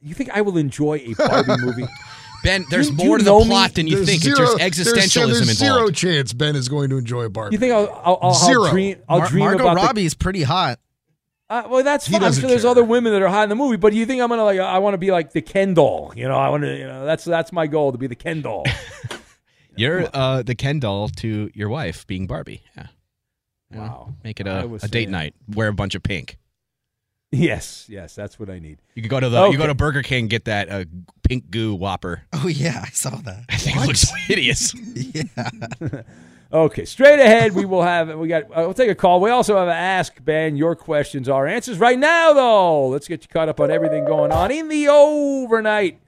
You 0.00 0.14
think 0.14 0.30
I 0.30 0.40
will 0.42 0.56
enjoy 0.58 0.98
a 0.98 1.14
Barbie 1.14 1.56
movie? 1.62 1.86
Ben, 2.44 2.66
there's 2.68 2.90
you 2.90 2.96
more 2.96 3.16
to 3.16 3.24
the 3.24 3.30
know 3.30 3.40
me? 3.40 3.46
plot 3.46 3.72
than 3.74 3.86
you 3.86 3.96
There's 3.96 4.08
think. 4.08 4.22
Zero, 4.22 4.36
there's 4.36 4.76
there's- 4.76 4.76
existentialism 4.76 5.44
there's, 5.46 5.58
zero 5.58 5.74
involved. 5.76 5.94
chance 5.96 6.32
Ben 6.34 6.56
is 6.56 6.68
going 6.68 6.90
to 6.90 6.98
enjoy 6.98 7.22
a 7.22 7.30
Barbie. 7.30 7.54
You 7.54 7.58
think 7.58 7.72
I'll, 7.72 7.88
I'll, 8.04 8.18
I'll, 8.20 8.34
Zero. 8.34 8.64
I'll 8.64 8.70
dream? 8.70 8.96
I'll 9.08 9.18
Mar- 9.20 9.28
dream 9.28 9.44
Margot 9.46 9.62
about 9.62 9.74
the- 9.76 9.86
Robbie's 9.86 10.12
pretty 10.14 10.42
hot. 10.42 10.78
Uh, 11.48 11.62
well, 11.70 11.82
that's 11.82 12.06
fine. 12.06 12.16
I'm 12.16 12.20
doesn't 12.22 12.40
sure 12.42 12.50
there's 12.50 12.64
other 12.66 12.84
women 12.84 13.12
that 13.14 13.22
are 13.22 13.28
hot 13.28 13.44
in 13.44 13.48
the 13.48 13.54
movie, 13.54 13.76
but 13.76 13.92
do 13.92 13.98
you 13.98 14.04
think 14.06 14.20
I'm 14.20 14.28
gonna 14.28 14.44
like? 14.44 14.58
I 14.60 14.78
want 14.78 14.92
to 14.94 14.98
be 14.98 15.10
like 15.10 15.32
the 15.32 15.40
Ken 15.42 15.72
doll. 15.74 16.12
You 16.16 16.26
know, 16.28 16.36
I 16.36 16.48
want 16.50 16.64
to. 16.64 16.76
You 16.76 16.86
know, 16.86 17.04
that's 17.06 17.24
that's 17.24 17.52
my 17.52 17.66
goal 17.66 17.92
to 17.92 17.98
be 17.98 18.06
the 18.06 18.14
Ken 18.14 18.42
doll. 18.42 18.64
You're 19.76 20.08
uh, 20.12 20.42
the 20.42 20.54
Ken 20.54 20.80
doll 20.80 21.08
to 21.08 21.50
your 21.54 21.68
wife 21.68 22.06
being 22.06 22.26
Barbie. 22.26 22.62
Yeah. 22.76 22.86
Wow. 23.72 24.14
Make 24.22 24.40
it 24.40 24.46
I 24.46 24.60
a, 24.60 24.66
was 24.66 24.84
a 24.84 24.88
date 24.88 25.04
saying- 25.04 25.10
night. 25.10 25.34
Wear 25.48 25.68
a 25.68 25.72
bunch 25.72 25.94
of 25.94 26.02
pink. 26.02 26.38
Yes, 27.32 27.86
yes, 27.88 28.14
that's 28.14 28.38
what 28.38 28.48
I 28.48 28.60
need. 28.60 28.78
You 28.94 29.02
can 29.02 29.08
go 29.08 29.18
to 29.18 29.28
the 29.28 29.48
you 29.48 29.58
go 29.58 29.66
to 29.66 29.74
Burger 29.74 30.02
King 30.02 30.28
get 30.28 30.44
that 30.44 30.68
uh, 30.68 30.84
pink 31.24 31.50
goo 31.50 31.74
Whopper. 31.74 32.22
Oh 32.32 32.46
yeah, 32.46 32.82
I 32.84 32.90
saw 32.90 33.10
that. 33.10 33.46
I 33.48 33.56
think 33.56 33.76
it 33.76 33.86
looks 33.86 34.08
hideous. 34.26 34.74
yeah. 34.94 36.02
Okay, 36.52 36.84
straight 36.84 37.18
ahead, 37.18 37.52
we 37.52 37.64
will 37.64 37.82
have 37.82 38.16
we 38.16 38.28
got. 38.28 38.44
Uh, 38.44 38.58
we'll 38.58 38.74
take 38.74 38.88
a 38.88 38.94
call. 38.94 39.20
We 39.20 39.30
also 39.30 39.56
have 39.56 39.66
a 39.66 39.74
ask 39.74 40.24
Ben 40.24 40.56
your 40.56 40.76
questions, 40.76 41.28
our 41.28 41.48
answers 41.48 41.78
right 41.78 41.98
now. 41.98 42.32
Though, 42.32 42.86
let's 42.88 43.08
get 43.08 43.22
you 43.22 43.28
caught 43.28 43.48
up 43.48 43.58
on 43.58 43.72
everything 43.72 44.04
going 44.04 44.30
on 44.30 44.52
in 44.52 44.68
the 44.68 44.86
overnight. 44.86 45.98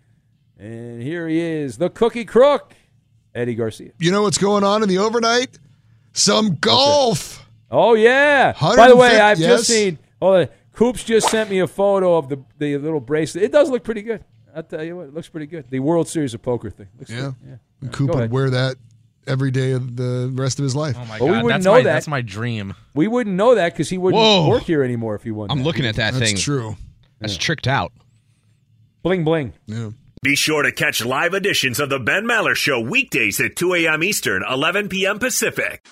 And 0.57 1.03
here 1.03 1.27
he 1.27 1.41
is, 1.41 1.79
the 1.79 1.91
Cookie 1.91 2.25
Crook, 2.25 2.75
Eddie 3.37 3.55
Garcia. 3.55 3.91
You 3.99 4.11
know 4.11 4.23
what's 4.23 4.39
going 4.39 4.65
on 4.65 4.83
in 4.83 4.89
the 4.89 4.99
overnight? 4.99 5.59
Some 6.13 6.57
golf. 6.57 7.47
Oh 7.71 7.95
yeah. 7.95 8.53
By 8.61 8.89
the 8.89 8.97
way, 8.97 9.21
I've 9.21 9.39
just 9.39 9.65
seen. 9.67 9.99
Hold 10.21 10.37
on. 10.37 10.49
Coops 10.73 11.05
just 11.05 11.31
sent 11.31 11.49
me 11.51 11.59
a 11.61 11.67
photo 11.67 12.17
of 12.17 12.29
the 12.29 12.39
the 12.59 12.77
little 12.79 13.01
bracelet. 13.01 13.45
It 13.45 13.53
does 13.53 13.71
look 13.71 13.83
pretty 13.85 14.03
good. 14.03 14.25
I'll 14.55 14.63
tell 14.63 14.83
you 14.83 14.97
what, 14.97 15.09
it 15.09 15.15
looks 15.15 15.29
pretty 15.29 15.47
good. 15.47 15.67
The 15.69 15.81
World 15.81 16.09
Series 16.09 16.33
of 16.33 16.41
Poker 16.43 16.71
thing. 16.71 16.89
Looks 16.99 17.11
Yeah. 17.11 17.21
good. 17.21 17.61
yeah. 17.83 17.89
Coop 17.91 18.15
would 18.15 18.31
wear 18.31 18.49
that 18.51 18.77
every 19.27 19.51
day 19.51 19.73
of 19.73 19.97
the 19.97 20.31
rest 20.35 20.59
of 20.59 20.63
his 20.63 20.75
life. 20.75 20.97
Oh 20.99 21.05
my 21.05 21.19
Well, 21.19 21.29
we 21.29 21.33
wouldn't 21.43 21.49
that's 21.49 21.65
know 21.67 21.73
my 21.73 21.83
that. 21.83 21.93
that's 21.93 22.09
my 22.09 22.23
dream. 22.23 22.75
We 22.95 23.07
wouldn't 23.09 23.37
know 23.37 23.55
that 23.55 23.73
because 23.75 23.91
he 23.91 23.99
wouldn't 23.99 24.19
Whoa. 24.23 24.49
work 24.49 24.63
here 24.63 24.83
anymore 24.83 25.15
if 25.15 25.25
he 25.25 25.31
won. 25.31 25.51
I'm 25.51 25.59
that. 25.59 25.65
looking 25.65 25.85
at 25.85 25.97
that 25.97 26.13
That's 26.15 26.25
thing. 26.25 26.35
That's 26.37 26.43
true. 26.45 26.77
That's 27.21 27.37
tricked 27.37 27.67
out. 27.67 27.93
Bling 29.03 29.25
bling. 29.25 29.53
Yeah. 29.67 29.91
Be 30.23 30.35
sure 30.35 30.63
to 30.63 30.73
catch 30.73 31.05
live 31.05 31.35
editions 31.35 31.79
of 31.79 31.91
the 31.91 31.99
Ben 31.99 32.25
Maller 32.25 32.55
Show 32.57 32.81
weekdays 32.81 33.41
at 33.41 33.55
2 33.55 33.75
a.m. 33.75 34.03
Eastern, 34.03 34.43
11 34.51 34.89
p.m. 34.89 35.19
Pacific. 35.19 35.87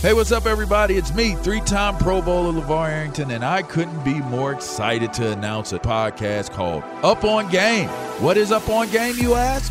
Hey, 0.00 0.14
what's 0.14 0.32
up, 0.32 0.46
everybody? 0.46 0.96
It's 0.96 1.14
me, 1.14 1.34
three 1.36 1.60
time 1.60 1.96
Pro 1.98 2.20
Bowler 2.22 2.60
LaVar 2.60 2.88
Arrington, 2.88 3.30
and 3.30 3.44
I 3.44 3.62
couldn't 3.62 4.02
be 4.04 4.14
more 4.14 4.52
excited 4.52 5.12
to 5.14 5.30
announce 5.32 5.72
a 5.72 5.78
podcast 5.78 6.50
called 6.50 6.82
Up 7.04 7.24
on 7.24 7.48
Game. 7.50 7.88
What 8.20 8.36
is 8.36 8.50
Up 8.50 8.68
on 8.68 8.90
Game, 8.90 9.16
you 9.18 9.34
ask? 9.34 9.70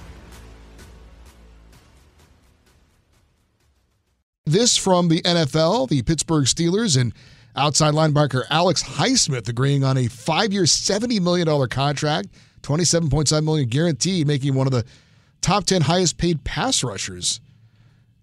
This 4.45 4.75
from 4.75 5.07
the 5.07 5.21
NFL, 5.21 5.89
the 5.89 6.01
Pittsburgh 6.01 6.45
Steelers 6.45 6.99
and 6.99 7.13
outside 7.55 7.93
linebacker 7.93 8.43
Alex 8.49 8.81
Highsmith 8.81 9.47
agreeing 9.47 9.83
on 9.83 9.97
a 9.97 10.07
five-year, 10.07 10.63
$70 10.63 11.21
million 11.21 11.67
contract, 11.67 12.29
27.7 12.63 13.43
million 13.43 13.69
guaranteed, 13.69 14.25
making 14.25 14.55
one 14.55 14.65
of 14.65 14.73
the 14.73 14.83
top 15.41 15.65
10 15.65 15.83
highest 15.83 16.17
paid 16.17 16.43
pass 16.43 16.83
rushers 16.83 17.39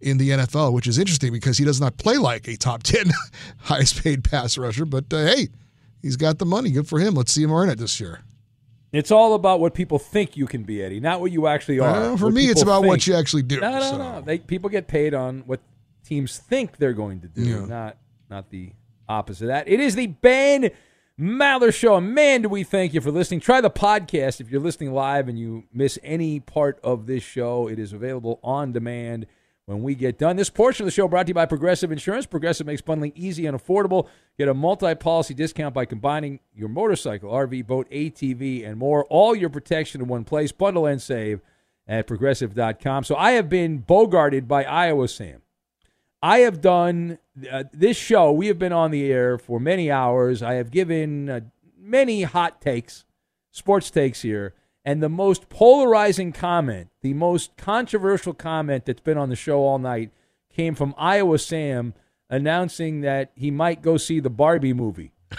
in 0.00 0.18
the 0.18 0.30
NFL, 0.30 0.72
which 0.72 0.88
is 0.88 0.98
interesting 0.98 1.32
because 1.32 1.56
he 1.56 1.64
does 1.64 1.80
not 1.80 1.96
play 1.98 2.16
like 2.16 2.48
a 2.48 2.56
top 2.56 2.82
10 2.82 3.06
highest 3.58 4.02
paid 4.02 4.24
pass 4.24 4.58
rusher. 4.58 4.84
But 4.84 5.12
uh, 5.12 5.18
hey, 5.18 5.48
he's 6.02 6.16
got 6.16 6.38
the 6.38 6.46
money. 6.46 6.72
Good 6.72 6.88
for 6.88 6.98
him. 6.98 7.14
Let's 7.14 7.32
see 7.32 7.44
him 7.44 7.52
earn 7.52 7.68
it 7.68 7.78
this 7.78 8.00
year. 8.00 8.22
It's 8.90 9.12
all 9.12 9.34
about 9.34 9.60
what 9.60 9.72
people 9.74 10.00
think 10.00 10.36
you 10.36 10.46
can 10.46 10.64
be, 10.64 10.82
Eddie, 10.82 10.98
not 10.98 11.20
what 11.20 11.30
you 11.30 11.46
actually 11.46 11.78
are. 11.78 12.12
Uh, 12.12 12.16
for 12.16 12.24
What 12.26 12.34
me, 12.34 12.46
it's 12.46 12.62
about 12.62 12.84
what 12.84 13.06
you 13.06 13.14
actually 13.14 13.42
do. 13.42 13.60
No, 13.60 13.70
no, 13.70 13.80
so. 13.80 13.98
no. 13.98 14.20
They, 14.22 14.38
people 14.38 14.70
get 14.70 14.88
paid 14.88 15.14
on 15.14 15.42
what 15.46 15.60
teams 16.09 16.38
think 16.38 16.78
they're 16.78 16.92
going 16.92 17.20
to 17.20 17.28
do, 17.28 17.42
Yeah. 17.44 17.64
not 17.66 17.96
not 18.30 18.50
the 18.50 18.72
opposite 19.09 19.44
of 19.44 19.48
that. 19.48 19.68
It 19.68 19.80
is 19.80 19.94
the 19.94 20.06
Ben 20.09 20.70
Maller 21.18 21.72
Show. 21.74 21.96
And 21.96 22.14
Man, 22.14 22.42
do 22.42 22.48
we 22.48 22.62
thank 22.64 22.94
you 22.94 23.00
for 23.00 23.11
listening. 23.11 23.40
Try 23.40 23.61
the 23.61 23.70
podcast 23.70 24.40
if 24.40 24.50
you're 24.50 24.61
listening 24.61 24.92
live 24.92 25.28
and 25.28 25.38
you 25.38 25.64
miss 25.72 25.98
any 26.02 26.40
part 26.40 26.78
of 26.84 27.06
this 27.06 27.22
show. 27.22 27.68
It 27.68 27.78
is 27.78 27.92
available 27.92 28.38
on 28.44 28.72
demand 28.72 29.26
when 29.64 29.82
we 29.82 29.94
get 29.94 30.18
done. 30.18 30.36
This 30.36 30.50
portion 30.50 30.84
of 30.84 30.86
the 30.86 30.90
show 30.92 31.09
brought 31.09 31.26
to 31.26 31.30
you 31.30 31.34
by 31.34 31.46
Progressive 31.46 31.90
Insurance. 31.90 32.26
Progressive 32.26 32.66
makes 32.66 32.80
bundling 32.82 33.12
easy 33.14 33.46
and 33.46 33.59
affordable. 33.59 34.09
Get 34.38 34.48
a 34.48 34.54
multi-policy 34.54 35.34
discount 35.34 35.74
by 35.74 35.84
combining 35.86 36.40
your 36.54 36.68
motorcycle, 36.68 37.30
RV, 37.30 37.66
boat, 37.66 37.88
ATV, 37.90 38.66
and 38.66 38.78
more. 38.78 39.04
All 39.06 39.34
your 39.34 39.50
protection 39.50 40.00
in 40.02 40.06
one 40.09 40.24
place. 40.24 40.52
Bundle 40.52 40.86
and 40.86 41.00
save 41.02 41.40
at 41.86 42.06
progressive.com. 42.06 43.04
So 43.04 43.16
I 43.16 43.32
have 43.32 43.48
been 43.48 43.82
bogarted 43.82 44.46
by 44.46 44.64
Iowa 44.64 45.09
Sam. 45.09 45.40
I 46.22 46.38
have 46.40 46.60
done 46.60 47.18
uh, 47.50 47.64
this 47.72 47.96
show. 47.96 48.32
We 48.32 48.48
have 48.48 48.58
been 48.58 48.72
on 48.72 48.90
the 48.90 49.10
air 49.12 49.38
for 49.38 49.60
many 49.60 49.90
hours. 49.90 50.42
I 50.42 50.54
have 50.54 50.70
given 50.70 51.30
uh, 51.30 51.40
many 51.78 52.22
hot 52.22 52.60
takes, 52.60 53.04
sports 53.50 53.90
takes 53.90 54.22
here. 54.22 54.54
And 54.84 55.02
the 55.02 55.08
most 55.08 55.48
polarizing 55.48 56.32
comment, 56.32 56.88
the 57.02 57.14
most 57.14 57.56
controversial 57.56 58.32
comment 58.32 58.86
that's 58.86 59.00
been 59.00 59.18
on 59.18 59.28
the 59.28 59.36
show 59.36 59.60
all 59.60 59.78
night 59.78 60.10
came 60.50 60.74
from 60.74 60.94
Iowa 60.96 61.38
Sam 61.38 61.94
announcing 62.30 63.02
that 63.02 63.32
he 63.34 63.50
might 63.50 63.82
go 63.82 63.96
see 63.96 64.18
the 64.18 64.30
Barbie 64.30 64.72
movie 64.72 65.12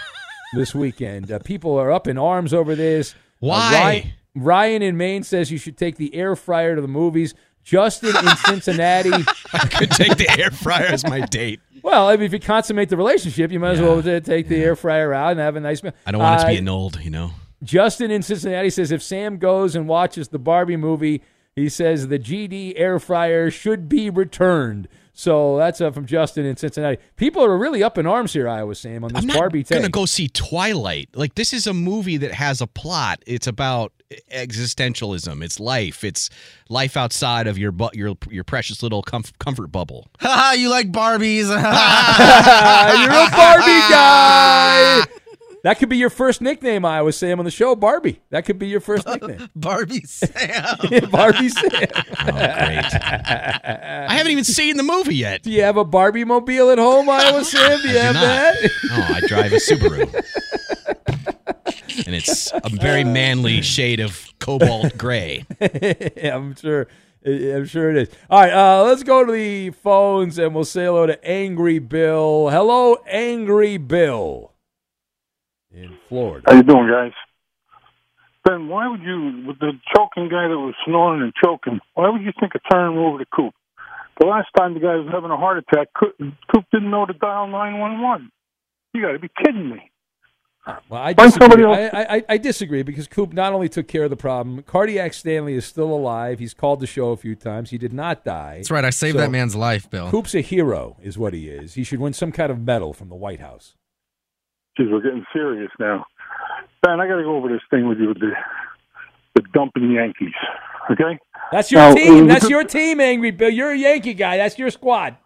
this 0.54 0.74
weekend. 0.74 1.30
Uh, 1.30 1.40
people 1.40 1.76
are 1.76 1.90
up 1.90 2.06
in 2.06 2.16
arms 2.16 2.54
over 2.54 2.74
this. 2.74 3.12
Uh, 3.12 3.16
Why? 3.40 3.72
Ryan, 3.72 4.12
Ryan 4.36 4.82
in 4.82 4.96
Maine 4.96 5.22
says 5.24 5.50
you 5.50 5.58
should 5.58 5.76
take 5.76 5.96
the 5.96 6.14
air 6.14 6.36
fryer 6.36 6.76
to 6.76 6.82
the 6.82 6.88
movies. 6.88 7.34
Justin 7.70 8.16
in 8.16 8.36
Cincinnati. 8.36 9.10
I 9.52 9.66
could 9.68 9.90
take 9.92 10.16
the 10.16 10.28
air 10.38 10.50
fryer 10.50 10.86
as 10.86 11.04
my 11.04 11.20
date. 11.20 11.60
Well, 11.82 12.08
I 12.08 12.16
mean, 12.16 12.24
if 12.26 12.32
you 12.32 12.40
consummate 12.40 12.88
the 12.88 12.96
relationship, 12.96 13.52
you 13.52 13.60
might 13.60 13.78
as 13.78 13.80
well 13.80 14.02
take 14.02 14.48
the 14.48 14.56
air 14.62 14.74
fryer 14.76 15.14
out 15.14 15.30
and 15.30 15.40
have 15.40 15.54
a 15.56 15.60
nice 15.60 15.82
meal. 15.82 15.92
I 16.04 16.10
don't 16.10 16.20
want 16.20 16.40
it 16.40 16.44
to 16.44 16.48
be 16.50 16.56
Uh, 16.56 16.58
annulled, 16.58 17.00
you 17.00 17.10
know. 17.10 17.30
Justin 17.62 18.10
in 18.10 18.22
Cincinnati 18.22 18.70
says 18.70 18.90
if 18.90 19.02
Sam 19.02 19.38
goes 19.38 19.76
and 19.76 19.86
watches 19.86 20.28
the 20.28 20.38
Barbie 20.38 20.76
movie, 20.76 21.22
he 21.54 21.68
says 21.68 22.08
the 22.08 22.18
GD 22.18 22.74
air 22.76 22.98
fryer 22.98 23.50
should 23.50 23.88
be 23.88 24.10
returned. 24.10 24.88
So 25.12 25.56
that's 25.58 25.80
uh, 25.80 25.90
from 25.90 26.06
Justin 26.06 26.46
in 26.46 26.56
Cincinnati. 26.56 26.98
People 27.16 27.44
are 27.44 27.56
really 27.58 27.82
up 27.82 27.98
in 27.98 28.06
arms 28.06 28.32
here, 28.32 28.48
Iowa 28.48 28.74
Sam, 28.74 29.04
on 29.04 29.12
this 29.12 29.22
I'm 29.22 29.26
not 29.26 29.36
Barbie 29.36 29.62
gonna 29.64 29.88
go 29.90 30.06
see 30.06 30.28
Twilight. 30.28 31.10
Like 31.14 31.34
this 31.34 31.52
is 31.52 31.66
a 31.66 31.74
movie 31.74 32.16
that 32.16 32.32
has 32.32 32.60
a 32.60 32.66
plot. 32.66 33.22
It's 33.26 33.46
about 33.46 33.92
existentialism. 34.32 35.42
It's 35.42 35.60
life. 35.60 36.04
It's 36.04 36.30
life 36.68 36.96
outside 36.96 37.46
of 37.46 37.58
your 37.58 37.72
bu- 37.72 37.90
your 37.94 38.16
your 38.28 38.44
precious 38.44 38.82
little 38.82 39.02
comf- 39.02 39.36
comfort 39.38 39.68
bubble. 39.68 40.08
Haha, 40.20 40.52
you 40.54 40.68
like 40.68 40.90
Barbies. 40.92 41.48
You're 41.48 43.10
a 43.10 43.30
Barbie 43.30 43.80
guy. 43.90 45.02
That 45.62 45.78
could 45.78 45.90
be 45.90 45.98
your 45.98 46.08
first 46.08 46.40
nickname, 46.40 46.86
Iowa 46.86 47.12
Sam, 47.12 47.38
on 47.38 47.44
the 47.44 47.50
show, 47.50 47.76
Barbie. 47.76 48.18
That 48.30 48.46
could 48.46 48.58
be 48.58 48.66
your 48.68 48.80
first 48.80 49.06
nickname. 49.06 49.46
Barbie 49.54 50.00
Sam. 50.06 50.30
Barbie 51.10 51.50
Sam. 51.50 51.70
Oh, 51.72 52.32
great! 52.32 52.94
I 52.94 54.06
haven't 54.08 54.32
even 54.32 54.44
seen 54.44 54.78
the 54.78 54.82
movie 54.82 55.16
yet. 55.16 55.42
Do 55.42 55.50
you 55.50 55.60
have 55.62 55.76
a 55.76 55.84
Barbie 55.84 56.24
mobile 56.24 56.70
at 56.70 56.78
home, 56.78 57.10
Iowa 57.10 57.44
Sam? 57.44 57.78
Do 57.82 57.88
you 57.90 57.98
I 57.98 58.02
have 58.02 58.14
do 58.14 58.20
that? 58.20 58.56
Oh, 58.90 59.14
I 59.16 59.20
drive 59.28 59.52
a 59.52 59.56
Subaru. 59.56 60.08
and 62.06 62.14
it's 62.14 62.52
a 62.52 62.68
very 62.70 63.04
manly 63.04 63.62
shade 63.62 64.00
of 64.00 64.26
cobalt 64.38 64.96
gray. 64.96 65.44
yeah, 65.60 66.36
I'm 66.36 66.54
sure. 66.54 66.86
I'm 67.24 67.66
sure 67.66 67.90
it 67.90 67.98
is. 67.98 68.08
All 68.30 68.40
right, 68.40 68.52
uh, 68.52 68.82
let's 68.84 69.02
go 69.02 69.26
to 69.26 69.30
the 69.30 69.70
phones 69.70 70.38
and 70.38 70.54
we'll 70.54 70.64
say 70.64 70.86
hello 70.86 71.04
to 71.04 71.22
Angry 71.22 71.78
Bill. 71.78 72.48
Hello, 72.48 72.96
Angry 73.06 73.76
Bill 73.76 74.54
in 75.70 75.96
Florida. 76.08 76.44
How 76.48 76.56
you 76.56 76.62
doing, 76.62 76.88
guys? 76.88 77.12
Ben, 78.44 78.68
why 78.68 78.88
would 78.88 79.02
you, 79.02 79.44
with 79.46 79.58
the 79.58 79.72
choking 79.94 80.28
guy 80.28 80.48
that 80.48 80.58
was 80.58 80.74
snoring 80.86 81.22
and 81.22 81.32
choking, 81.34 81.80
why 81.94 82.08
would 82.08 82.22
you 82.22 82.32
think 82.40 82.54
of 82.54 82.62
turning 82.70 82.96
him 82.96 83.04
over 83.04 83.18
to 83.18 83.26
Coop? 83.34 83.54
The 84.18 84.26
last 84.26 84.48
time 84.56 84.74
the 84.74 84.80
guy 84.80 84.96
was 84.96 85.08
having 85.12 85.30
a 85.30 85.36
heart 85.36 85.58
attack, 85.58 85.88
Coop, 85.98 86.16
Coop 86.18 86.64
didn't 86.72 86.90
know 86.90 87.04
to 87.06 87.12
dial 87.12 87.46
911. 87.48 88.30
You 88.94 89.02
got 89.02 89.12
to 89.12 89.18
be 89.18 89.28
kidding 89.44 89.68
me. 89.68 89.90
Well, 90.66 91.00
I 91.00 91.12
disagree. 91.14 91.64
I, 91.64 92.16
I, 92.16 92.24
I 92.28 92.38
disagree 92.38 92.82
because 92.82 93.06
Coop 93.08 93.32
not 93.32 93.52
only 93.52 93.68
took 93.68 93.88
care 93.88 94.04
of 94.04 94.10
the 94.10 94.16
problem, 94.16 94.62
Cardiac 94.62 95.14
Stanley 95.14 95.54
is 95.54 95.64
still 95.64 95.92
alive. 95.92 96.38
He's 96.38 96.52
called 96.54 96.80
the 96.80 96.86
show 96.86 97.10
a 97.10 97.16
few 97.16 97.34
times. 97.34 97.70
He 97.70 97.78
did 97.78 97.92
not 97.92 98.24
die. 98.24 98.56
That's 98.58 98.70
right. 98.70 98.84
I 98.84 98.90
saved 98.90 99.16
So, 99.16 99.20
that 99.22 99.30
man's 99.30 99.56
life, 99.56 99.88
Bill. 99.88 100.10
Coop's 100.10 100.34
a 100.34 100.42
hero, 100.42 100.96
is 101.02 101.16
what 101.16 101.32
he 101.32 101.48
is. 101.48 101.74
He 101.74 101.84
should 101.84 101.98
win 101.98 102.12
some 102.12 102.30
kind 102.30 102.52
of 102.52 102.60
medal 102.60 102.92
from 102.92 103.08
the 103.08 103.14
White 103.14 103.40
House. 103.40 103.74
Jeez, 104.78 104.90
we're 104.92 105.00
getting 105.00 105.24
serious 105.32 105.70
now. 105.80 106.04
Ben, 106.82 107.00
I 107.00 107.08
got 107.08 107.16
to 107.16 107.22
go 107.22 107.36
over 107.36 107.48
this 107.48 107.62
thing 107.70 107.88
with 107.88 107.98
you 107.98 108.08
with 108.08 108.20
the, 108.20 108.30
the 109.36 109.42
dumping 109.54 109.90
Yankees, 109.92 110.34
okay? 110.90 111.18
That's 111.52 111.70
your 111.72 111.80
Now, 111.80 111.94
team. 111.94 112.26
That's 112.26 112.48
your 112.50 112.64
team, 112.64 113.00
Angry 113.00 113.30
Bill. 113.30 113.50
You're 113.50 113.72
a 113.72 113.76
Yankee 113.78 114.14
guy. 114.14 114.36
That's 114.36 114.58
your 114.58 114.70
squad. 114.70 115.16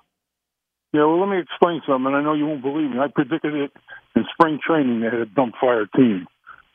Yeah, 0.92 1.04
well, 1.06 1.20
let 1.20 1.28
me 1.28 1.40
explain 1.40 1.80
something. 1.88 2.14
I 2.14 2.22
know 2.22 2.34
you 2.34 2.46
won't 2.46 2.62
believe 2.62 2.90
me. 2.90 2.98
I 3.00 3.08
predicted 3.08 3.54
it 3.54 3.72
in 4.14 4.24
spring 4.32 4.58
training. 4.64 5.00
They 5.00 5.06
had 5.06 5.14
a 5.20 5.26
dump 5.26 5.54
fire 5.60 5.86
team, 5.86 6.26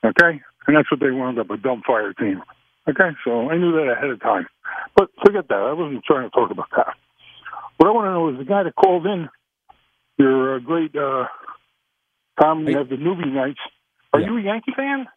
okay? 0.04 0.42
And 0.68 0.76
that's 0.76 0.92
what 0.92 1.00
they 1.00 1.12
wound 1.12 1.40
up, 1.40 1.50
a 1.50 1.58
dump 1.58 1.86
fire 1.86 2.14
team. 2.14 2.42
Okay, 2.88 3.16
so 3.24 3.50
I 3.50 3.58
knew 3.58 3.72
that 3.74 3.92
ahead 3.92 4.10
of 4.10 4.20
time. 4.22 4.48
But 4.96 5.10
forget 5.24 5.48
that. 5.50 5.56
I 5.56 5.74
wasn't 5.74 6.04
trying 6.06 6.30
to 6.30 6.32
talk 6.32 6.52
about 6.52 6.70
that. 6.76 6.96
What 7.78 7.88
I 7.88 7.92
want 7.92 8.08
to 8.08 8.12
know 8.12 8.30
is 8.30 8.38
the 8.38 8.46
guy 8.46 8.64
that 8.64 8.76
called 8.76 9.06
in, 9.06 9.30
your 10.18 10.56
uh, 10.56 10.60
great 10.60 10.96
uh, 10.96 11.26
Tom, 12.42 12.68
you 12.68 12.78
have 12.78 12.90
the 12.90 12.96
newbie 12.96 13.32
nights. 13.32 13.60
Are 14.14 14.20
you 14.20 14.38
a 14.38 14.42
Yankee 14.42 14.74
fan? 14.76 15.08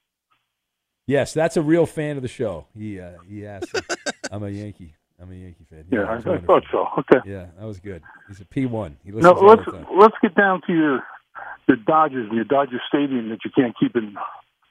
Yes, 1.07 1.33
that's 1.33 1.57
a 1.57 1.63
real 1.63 1.87
fan 1.87 2.17
of 2.17 2.23
the 2.23 2.29
show. 2.29 2.67
He 2.77 3.01
uh, 3.01 3.13
he 3.29 3.47
asked. 3.47 3.75
I'm 4.31 4.43
a 4.43 4.51
Yankee. 4.51 4.95
I'm 5.21 5.31
a 5.31 5.35
Yankee 5.35 5.67
fan. 5.69 5.85
Yeah, 5.91 6.01
that 6.01 6.27
I, 6.27 6.35
I 6.35 6.39
thought 6.39 6.65
so. 6.71 6.87
Okay. 6.99 7.19
Yeah, 7.31 7.47
that 7.59 7.67
was 7.67 7.81
good. 7.81 8.03
He's 8.29 8.41
a 8.41 8.45
P1. 8.45 8.95
He 9.05 9.13
listens 9.13 9.27
all 9.27 9.47
let's 9.47 9.63
let's 9.99 10.15
get 10.23 10.35
down 10.35 10.63
to 10.67 10.73
your 10.73 11.05
your 11.69 11.77
Dodgers 11.77 12.27
and 12.29 12.35
your 12.35 12.45
Dodger 12.45 12.81
Stadium 12.89 13.29
that 13.31 13.39
you 13.45 13.51
can't 13.55 13.75
keep 13.79 13.97
in 13.97 14.17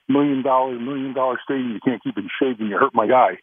million 0.10 0.44
dollar 0.44 0.78
million 0.78 1.14
dollar 1.14 1.40
stadium 1.44 1.72
you 1.72 1.80
can't 1.84 2.04
keep 2.04 2.18
in 2.18 2.28
shape 2.40 2.60
and 2.60 2.70
you 2.70 2.78
hurt 2.78 2.94
my 2.94 3.08
guy. 3.08 3.38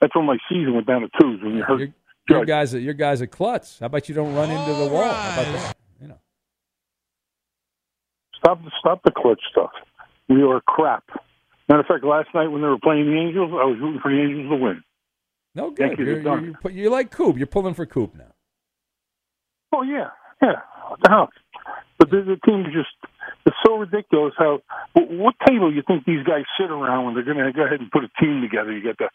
That's 0.00 0.14
when 0.14 0.26
my 0.26 0.38
season 0.48 0.74
went 0.74 0.86
down 0.86 1.00
to 1.02 1.08
twos 1.20 1.42
when 1.42 1.56
you 1.56 1.62
hurt. 1.62 1.80
Your, 1.80 1.88
your 2.28 2.44
guys, 2.44 2.72
your 2.74 2.94
guys 2.94 3.20
are 3.20 3.26
klutz. 3.26 3.80
How 3.80 3.86
about 3.86 4.08
you 4.08 4.14
don't 4.14 4.34
run 4.34 4.50
into 4.50 4.72
the 4.74 4.88
wall? 4.88 5.12
How 5.12 5.42
about 5.42 5.52
that? 5.52 5.76
You 6.00 6.08
know. 6.08 6.18
Stop 8.36 8.60
stop 8.78 9.02
the 9.02 9.10
clutch 9.10 9.40
stuff. 9.50 9.70
We 10.28 10.42
are 10.42 10.60
crap. 10.60 11.04
Matter 11.68 11.80
of 11.80 11.86
fact, 11.86 12.04
last 12.04 12.28
night 12.34 12.48
when 12.48 12.62
they 12.62 12.68
were 12.68 12.78
playing 12.78 13.06
the 13.06 13.18
Angels, 13.18 13.50
I 13.52 13.64
was 13.64 13.78
rooting 13.80 14.00
for 14.00 14.10
the 14.10 14.20
Angels 14.20 14.50
to 14.50 14.56
win. 14.56 14.82
No 15.54 15.70
good. 15.70 15.88
Yankees 15.88 16.06
You're, 16.06 16.16
are 16.28 16.40
you're, 16.40 16.54
you're, 16.62 16.72
you're 16.72 16.90
like 16.90 17.10
Coop. 17.10 17.36
You're 17.36 17.46
pulling 17.46 17.74
for 17.74 17.86
Coop 17.86 18.14
now. 18.14 18.32
Oh 19.74 19.82
yeah, 19.82 20.10
yeah. 20.40 20.60
What 20.88 21.00
the 21.02 21.08
hell? 21.10 21.28
The, 22.10 22.22
the 22.22 22.38
team 22.46 22.60
is 22.66 22.72
just 22.72 22.88
it's 23.46 23.56
so 23.66 23.76
ridiculous. 23.76 24.34
How 24.36 24.60
what, 24.94 25.34
table 25.46 25.72
you 25.72 25.82
think 25.86 26.04
these 26.04 26.24
guys 26.24 26.44
sit 26.58 26.70
around 26.70 27.04
when 27.06 27.14
they're 27.14 27.24
going 27.24 27.38
to 27.38 27.52
go 27.52 27.64
ahead 27.64 27.80
and 27.80 27.90
put 27.90 28.04
a 28.04 28.10
team 28.20 28.40
together? 28.42 28.72
You 28.72 28.82
got 28.82 28.98
the 28.98 29.08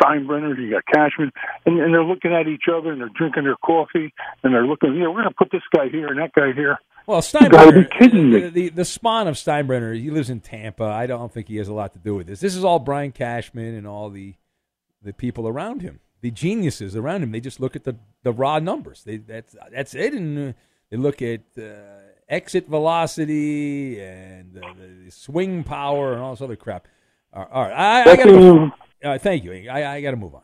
Steinbrenner, 0.00 0.56
you 0.58 0.70
got 0.70 0.84
Cashman, 0.86 1.30
and, 1.66 1.78
and 1.80 1.92
they're 1.94 2.04
looking 2.04 2.32
at 2.32 2.46
each 2.48 2.64
other 2.72 2.92
and 2.92 3.00
they're 3.00 3.10
drinking 3.14 3.44
their 3.44 3.56
coffee 3.56 4.12
and 4.42 4.54
they're 4.54 4.66
looking. 4.66 4.94
Yeah, 4.96 5.08
we're 5.08 5.22
going 5.22 5.28
to 5.28 5.34
put 5.36 5.50
this 5.52 5.62
guy 5.74 5.88
here 5.88 6.08
and 6.08 6.18
that 6.18 6.32
guy 6.32 6.52
here. 6.52 6.78
Well, 7.06 7.18
You 7.18 7.22
Steinbrenner, 7.22 7.90
kidding 7.98 8.30
me. 8.32 8.40
the, 8.40 8.48
the, 8.50 8.68
the 8.70 8.84
spawn 8.84 9.28
of 9.28 9.36
Steinbrenner, 9.36 9.94
he 10.00 10.10
lives 10.10 10.28
in 10.30 10.40
Tampa. 10.40 10.84
I 10.84 11.06
don't 11.06 11.32
think 11.32 11.46
he 11.48 11.56
has 11.56 11.68
a 11.68 11.72
lot 11.74 11.92
to 11.92 11.98
do 12.00 12.14
with 12.16 12.26
this. 12.26 12.40
This 12.40 12.56
is 12.56 12.64
all 12.64 12.78
Brian 12.80 13.12
Cashman 13.12 13.74
and 13.74 13.86
all 13.86 14.10
the 14.10 14.34
the 15.02 15.12
people 15.12 15.46
around 15.46 15.82
him. 15.82 16.00
the 16.20 16.32
geniuses 16.32 16.96
around 16.96 17.22
him, 17.22 17.30
they 17.30 17.38
just 17.40 17.60
look 17.60 17.76
at 17.76 17.84
the, 17.84 17.94
the 18.24 18.32
raw 18.32 18.58
numbers. 18.58 19.04
They 19.04 19.18
that's 19.18 19.54
that's 19.70 19.94
it, 19.94 20.14
and 20.14 20.48
uh, 20.50 20.52
they 20.90 20.96
look 20.96 21.22
at 21.22 21.42
uh, 21.56 21.62
exit 22.28 22.68
velocity 22.68 24.00
and 24.00 24.58
uh, 24.58 24.74
the 25.04 25.10
swing 25.10 25.64
power 25.64 26.12
and 26.12 26.22
all 26.22 26.32
this 26.32 26.40
other 26.40 26.56
crap. 26.56 26.86
All 27.32 27.42
right, 27.42 27.50
all 27.52 27.62
right. 27.62 27.72
I, 27.72 28.12
I 28.12 28.16
gotta. 28.16 28.72
Uh, 29.04 29.18
thank 29.18 29.44
you. 29.44 29.68
I, 29.70 29.96
I 29.96 30.00
got 30.00 30.12
to 30.12 30.16
move 30.16 30.34
on. 30.34 30.42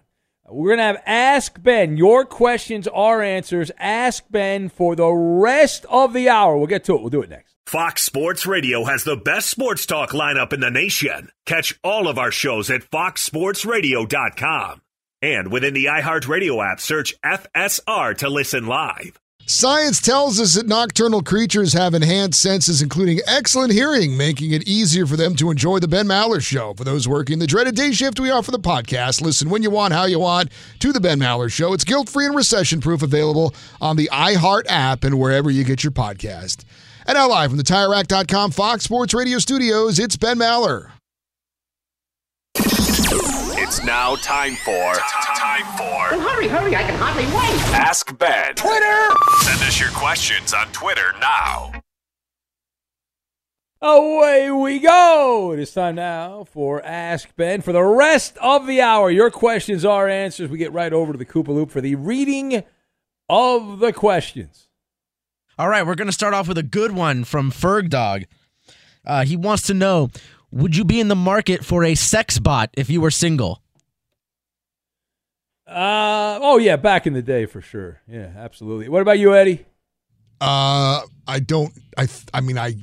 We're 0.48 0.70
gonna 0.70 0.82
have 0.82 1.02
Ask 1.06 1.62
Ben. 1.62 1.96
Your 1.96 2.24
questions 2.24 2.86
are 2.88 3.22
answers. 3.22 3.70
Ask 3.78 4.24
Ben 4.30 4.68
for 4.68 4.94
the 4.94 5.10
rest 5.10 5.86
of 5.88 6.12
the 6.12 6.28
hour. 6.28 6.58
We'll 6.58 6.66
get 6.66 6.84
to 6.84 6.94
it. 6.94 7.00
We'll 7.00 7.10
do 7.10 7.22
it 7.22 7.30
next. 7.30 7.56
Fox 7.64 8.02
Sports 8.02 8.44
Radio 8.44 8.84
has 8.84 9.04
the 9.04 9.16
best 9.16 9.48
sports 9.48 9.86
talk 9.86 10.10
lineup 10.10 10.52
in 10.52 10.60
the 10.60 10.70
nation. 10.70 11.30
Catch 11.46 11.78
all 11.82 12.08
of 12.08 12.18
our 12.18 12.30
shows 12.30 12.68
at 12.70 12.82
foxsportsradio.com. 12.82 14.82
And 15.22 15.52
within 15.52 15.72
the 15.72 15.86
iHeartRadio 15.86 16.72
app, 16.72 16.80
search 16.80 17.14
FSR 17.24 18.18
to 18.18 18.28
listen 18.28 18.66
live. 18.66 19.18
Science 19.46 20.00
tells 20.00 20.40
us 20.40 20.54
that 20.54 20.68
nocturnal 20.68 21.20
creatures 21.20 21.72
have 21.72 21.94
enhanced 21.94 22.40
senses, 22.40 22.80
including 22.80 23.18
excellent 23.26 23.72
hearing, 23.72 24.16
making 24.16 24.52
it 24.52 24.66
easier 24.68 25.04
for 25.04 25.16
them 25.16 25.34
to 25.34 25.50
enjoy 25.50 25.80
the 25.80 25.88
Ben 25.88 26.06
Maller 26.06 26.40
Show. 26.40 26.74
For 26.74 26.84
those 26.84 27.08
working 27.08 27.40
the 27.40 27.46
dreaded 27.46 27.74
day 27.74 27.90
shift, 27.92 28.20
we 28.20 28.30
offer 28.30 28.52
the 28.52 28.58
podcast. 28.58 29.20
Listen 29.20 29.50
when 29.50 29.62
you 29.62 29.70
want, 29.70 29.92
how 29.92 30.04
you 30.04 30.20
want, 30.20 30.50
to 30.78 30.92
the 30.92 31.00
Ben 31.00 31.18
Maller 31.18 31.50
Show. 31.50 31.72
It's 31.72 31.84
guilt 31.84 32.08
free 32.08 32.26
and 32.26 32.36
recession 32.36 32.80
proof, 32.80 33.02
available 33.02 33.52
on 33.80 33.96
the 33.96 34.08
iHeart 34.12 34.62
app 34.68 35.02
and 35.02 35.18
wherever 35.18 35.50
you 35.50 35.64
get 35.64 35.82
your 35.82 35.92
podcast. 35.92 36.64
And 37.04 37.16
now, 37.16 37.28
live 37.28 37.50
from 37.50 37.58
the 37.58 37.64
TireRack.com 37.64 38.52
Fox 38.52 38.84
Sports 38.84 39.12
Radio 39.12 39.38
studios, 39.38 39.98
it's 39.98 40.16
Ben 40.16 40.38
Maller. 40.38 40.92
It's 43.82 43.88
now 43.88 44.14
time 44.14 44.54
for 44.64 44.94
time 45.34 45.64
for 45.76 46.16
Well, 46.16 46.20
hurry, 46.20 46.46
hurry! 46.46 46.76
I 46.76 46.84
can 46.84 46.94
hardly 46.94 47.24
wait. 47.24 47.74
Ask 47.74 48.16
Ben. 48.16 48.54
Twitter. 48.54 49.08
Send 49.40 49.60
us 49.62 49.80
your 49.80 49.90
questions 49.90 50.54
on 50.54 50.68
Twitter 50.68 51.12
now. 51.20 51.72
Away 53.80 54.52
we 54.52 54.78
go. 54.78 55.50
It 55.52 55.58
is 55.58 55.72
time 55.72 55.96
now 55.96 56.44
for 56.44 56.80
Ask 56.84 57.34
Ben. 57.34 57.60
For 57.60 57.72
the 57.72 57.82
rest 57.82 58.38
of 58.40 58.68
the 58.68 58.80
hour, 58.80 59.10
your 59.10 59.32
questions 59.32 59.84
are 59.84 60.08
answers. 60.08 60.48
We 60.48 60.58
get 60.58 60.72
right 60.72 60.92
over 60.92 61.10
to 61.10 61.18
the 61.18 61.26
Koopa 61.26 61.48
Loop 61.48 61.72
for 61.72 61.80
the 61.80 61.96
reading 61.96 62.62
of 63.28 63.80
the 63.80 63.92
questions. 63.92 64.68
All 65.58 65.68
right, 65.68 65.84
we're 65.84 65.96
going 65.96 66.06
to 66.06 66.12
start 66.12 66.34
off 66.34 66.46
with 66.46 66.58
a 66.58 66.62
good 66.62 66.92
one 66.92 67.24
from 67.24 67.50
Ferg 67.50 67.90
Dog. 67.90 68.26
Uh, 69.04 69.24
he 69.24 69.36
wants 69.36 69.64
to 69.64 69.74
know 69.74 70.08
Would 70.52 70.76
you 70.76 70.84
be 70.84 71.00
in 71.00 71.08
the 71.08 71.16
market 71.16 71.64
for 71.64 71.82
a 71.82 71.96
sex 71.96 72.38
bot 72.38 72.70
if 72.74 72.88
you 72.88 73.00
were 73.00 73.10
single? 73.10 73.61
Uh, 75.72 76.38
oh, 76.42 76.58
yeah, 76.58 76.76
back 76.76 77.06
in 77.06 77.12
the 77.12 77.22
day 77.22 77.46
for 77.46 77.60
sure. 77.60 78.00
Yeah, 78.06 78.30
absolutely. 78.36 78.88
What 78.88 79.02
about 79.02 79.18
you, 79.18 79.34
Eddie? 79.34 79.64
Uh, 80.40 81.02
I 81.26 81.40
don't. 81.40 81.72
I. 81.96 82.08
I 82.34 82.40
mean, 82.40 82.58
I. 82.58 82.74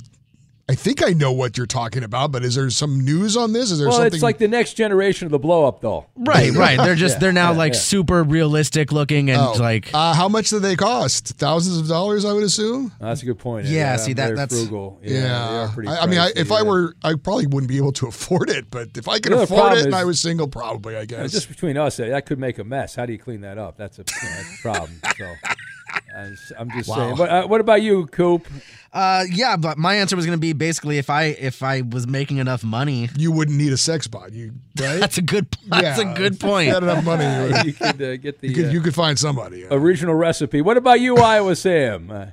I 0.70 0.74
think 0.76 1.02
I 1.04 1.10
know 1.10 1.32
what 1.32 1.56
you're 1.56 1.66
talking 1.66 2.04
about, 2.04 2.30
but 2.30 2.44
is 2.44 2.54
there 2.54 2.70
some 2.70 3.00
news 3.04 3.36
on 3.36 3.52
this? 3.52 3.72
Is 3.72 3.80
there 3.80 3.86
something? 3.86 3.88
Well, 3.88 3.96
something? 3.98 4.14
it's 4.14 4.22
like 4.22 4.38
the 4.38 4.46
next 4.46 4.74
generation 4.74 5.26
of 5.26 5.32
the 5.32 5.38
blow 5.40 5.64
up 5.66 5.80
doll. 5.82 6.08
Right, 6.16 6.52
right. 6.54 6.76
They're 6.78 6.94
just 6.94 7.16
Yeah, 7.16 7.18
they're 7.18 7.32
now 7.32 7.50
yeah, 7.50 7.58
like 7.58 7.72
yeah. 7.72 7.78
super 7.80 8.22
realistic 8.22 8.92
looking 8.92 9.30
and 9.30 9.40
Oh. 9.40 9.52
like 9.58 9.90
Uh, 9.92 10.14
how 10.14 10.28
much 10.28 10.50
do 10.50 10.60
they 10.60 10.76
cost? 10.76 11.26
Thousands 11.38 11.78
of 11.78 11.88
dollars, 11.88 12.24
I 12.24 12.32
would 12.32 12.44
assume. 12.44 12.92
That's 13.00 13.22
a 13.22 13.26
good 13.26 13.38
point. 13.40 13.66
Eddie. 13.66 13.74
Yeah, 13.74 13.94
I'm 13.94 13.98
see, 13.98 14.12
that 14.12 14.36
that's 14.36 14.54
frugal. 14.54 15.00
Yeah, 15.02 15.12
Yeah, 15.14 15.50
they 15.50 15.56
are 15.58 15.68
pretty 15.68 15.88
I, 15.88 15.96
I 16.02 16.06
mean, 16.06 16.18
I, 16.20 16.30
pricey, 16.30 16.36
if 16.36 16.52
I 16.52 16.62
were, 16.62 16.94
I 17.02 17.14
probably 17.14 17.46
wouldn't 17.48 17.68
be 17.68 17.78
able 17.78 17.92
to 17.92 18.06
afford 18.12 18.48
it. 18.48 18.70
But 18.70 18.90
if 18.96 19.08
I 19.08 19.18
could 19.18 19.30
You 19.32 19.38
know, 19.38 19.42
afford 19.42 19.58
problem 19.60 19.78
it 19.80 19.84
and 19.86 19.94
I 19.96 20.04
was 20.04 20.20
single, 20.20 20.46
probably, 20.46 20.94
I 20.96 21.04
guess. 21.04 21.32
just 21.32 21.48
between 21.48 21.76
us, 21.78 21.96
that 21.96 22.26
could 22.26 22.38
make 22.38 22.58
a 22.60 22.64
mess. 22.64 22.94
How 22.94 23.06
do 23.06 23.12
you 23.12 23.18
clean 23.18 23.40
that 23.40 23.58
up? 23.58 23.76
That's 23.76 23.98
a, 23.98 24.02
you 24.02 24.28
know, 24.28 24.36
that's 24.36 24.58
a 24.58 24.62
problem. 24.62 25.00
So, 25.18 25.32
I'm 26.26 26.30
just- 26.36 26.52
I'm 26.58 26.70
just 26.70 26.88
Wow. 26.88 26.96
saying. 26.96 27.16
But 27.16 27.30
uh, 27.30 27.46
what 27.48 27.60
about 27.60 27.82
you, 27.82 28.06
Coop? 28.06 28.46
uh 28.92 29.24
yeah, 29.30 29.56
but 29.56 29.78
my 29.78 29.94
answer 29.94 30.16
was 30.16 30.26
going 30.26 30.36
to 30.36 30.40
be 30.40 30.52
basically 30.52 30.98
if 30.98 31.10
I 31.10 31.26
if 31.26 31.62
I 31.62 31.82
was 31.82 32.08
making 32.08 32.38
enough 32.38 32.64
money. 32.64 33.08
you 33.16 33.30
wouldn't 33.30 33.56
need 33.56 33.72
a 33.72 33.76
sex 33.76 34.08
bot, 34.08 34.32
you 34.32 34.52
right? 34.80 34.98
That's 35.00 35.16
a 35.18 35.22
good 35.22 35.46
that's 35.66 35.98
Yeah, 36.00 36.10
a 36.12 36.16
good 36.16 36.34
if 36.34 36.42
you 36.42 36.48
point. 36.48 36.72
had 36.72 36.82
enough 36.82 37.04
money, 37.04 37.24
you, 37.24 37.52
would- 37.52 37.66
you 37.66 37.72
could 37.72 38.02
uh, 38.02 38.16
get 38.16 38.40
the 38.40 38.48
you 38.48 38.54
could, 38.54 38.64
uh, 38.66 38.70
you 38.70 38.80
could 38.80 38.94
find 38.94 39.16
somebody. 39.18 39.64
original 39.70 40.14
recipe. 40.16 40.60
What 40.60 40.76
about 40.76 40.98
you, 41.00 41.16
Iowa 41.18 41.54
Sam? 41.54 42.10
Uh, 42.10 42.26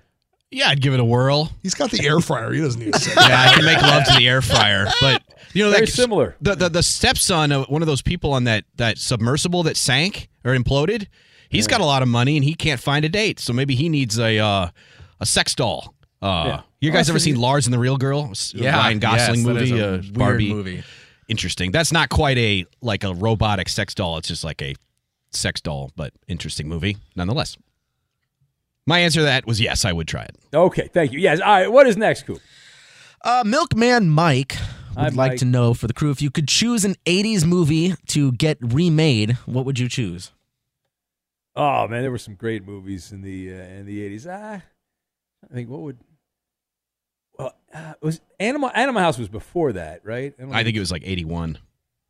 Yeah, 0.49 0.69
I'd 0.69 0.81
give 0.81 0.93
it 0.95 0.99
a 0.99 1.05
whirl. 1.05 1.51
He's 1.61 1.75
got 1.75 1.91
the 1.91 2.03
air 2.07 2.19
fryer. 2.21 2.51
He 2.53 2.61
doesn't 2.61 2.81
need 2.83 2.95
a 2.95 2.99
sex. 2.99 3.15
Yeah, 3.15 3.49
I 3.51 3.53
can 3.53 3.63
make 3.65 3.81
love 3.81 4.05
to 4.05 4.13
the 4.17 4.27
air 4.27 4.41
fryer, 4.41 4.87
but 5.01 5.21
you 5.53 5.63
know 5.63 5.69
very 5.71 5.85
that 5.85 5.91
similar. 5.91 6.35
the, 6.41 6.55
the 6.55 6.69
the 6.69 6.81
stepson 6.83 7.51
of 7.51 7.67
one 7.69 7.83
of 7.83 7.87
those 7.87 8.01
people 8.01 8.33
on 8.33 8.45
that 8.45 8.63
that 8.77 8.97
submersible 8.97 9.61
that 9.63 9.77
sank 9.77 10.27
or 10.43 10.55
imploded. 10.55 11.05
He's 11.49 11.67
got 11.67 11.81
a 11.81 11.85
lot 11.85 12.01
of 12.01 12.07
money 12.07 12.35
and 12.37 12.43
he 12.43 12.53
can't 12.53 12.79
find 12.79 13.05
a 13.05 13.09
date, 13.09 13.39
so 13.39 13.53
maybe 13.53 13.75
he 13.75 13.89
needs 13.89 14.19
a 14.19 14.37
uh, 14.39 14.69
a 15.19 15.25
sex 15.25 15.55
doll. 15.55 15.93
Uh, 16.21 16.43
Yeah. 16.47 16.61
You 16.79 16.91
guys 16.91 17.09
Oh, 17.09 17.13
ever 17.13 17.19
so 17.19 17.23
seen 17.25 17.35
you- 17.35 17.41
Lars 17.41 17.65
and 17.67 17.73
the 17.73 17.79
Real 17.79 17.97
Girl? 17.97 18.31
Yeah, 18.53 18.75
Ryan 18.77 18.99
Gosling 18.99 19.39
yes, 19.39 19.45
that 19.47 19.57
is 19.57 19.71
movie, 19.71 19.79
a 19.81 19.87
uh, 19.87 19.91
weird 19.97 20.13
Barbie 20.13 20.53
movie. 20.53 20.83
Interesting. 21.27 21.71
That's 21.71 21.91
not 21.91 22.09
quite 22.09 22.37
a 22.37 22.65
like 22.81 23.03
a 23.03 23.13
robotic 23.13 23.67
sex 23.69 23.93
doll. 23.95 24.17
It's 24.17 24.27
just 24.27 24.43
like 24.43 24.61
a 24.61 24.75
sex 25.31 25.59
doll, 25.59 25.91
but 25.95 26.13
interesting 26.27 26.67
movie 26.69 26.97
nonetheless. 27.15 27.57
My 28.85 28.99
answer 28.99 29.19
to 29.21 29.23
that 29.25 29.45
was 29.45 29.59
yes, 29.59 29.83
I 29.85 29.91
would 29.91 30.07
try 30.07 30.23
it. 30.23 30.35
Okay, 30.53 30.87
thank 30.93 31.11
you. 31.11 31.19
Yes. 31.19 31.39
All 31.41 31.47
right. 31.51 31.71
What 31.71 31.87
is 31.87 31.97
next, 31.97 32.25
Coop? 32.25 32.39
Uh, 33.23 33.43
Milkman 33.45 34.09
Mike 34.09 34.55
would 34.95 34.97
Hi, 34.97 35.03
like 35.09 35.15
Mike. 35.15 35.39
to 35.39 35.45
know 35.45 35.73
for 35.73 35.87
the 35.87 35.93
crew 35.93 36.11
if 36.11 36.21
you 36.21 36.29
could 36.31 36.47
choose 36.47 36.85
an 36.85 36.95
80s 37.05 37.43
movie 37.45 37.95
to 38.07 38.31
get 38.33 38.57
remade, 38.61 39.31
what 39.45 39.65
would 39.65 39.79
you 39.79 39.89
choose? 39.89 40.31
Oh 41.57 41.87
man, 41.87 42.01
there 42.03 42.11
were 42.11 42.17
some 42.17 42.35
great 42.35 42.65
movies 42.65 43.11
in 43.11 43.21
the 43.21 43.51
uh, 43.51 43.55
in 43.55 43.85
the 43.85 44.01
eighties. 44.03 44.25
Ah, 44.29 44.61
I 45.49 45.53
think 45.53 45.69
what 45.69 45.81
would 45.81 45.97
well 47.37 47.53
uh, 47.73 47.93
was 48.01 48.21
Animal 48.39 48.71
Animal 48.73 49.01
House 49.01 49.17
was 49.17 49.27
before 49.29 49.73
that, 49.73 50.05
right? 50.05 50.33
I 50.51 50.63
think 50.63 50.75
it 50.75 50.79
was 50.79 50.91
like 50.91 51.03
81. 51.05 51.57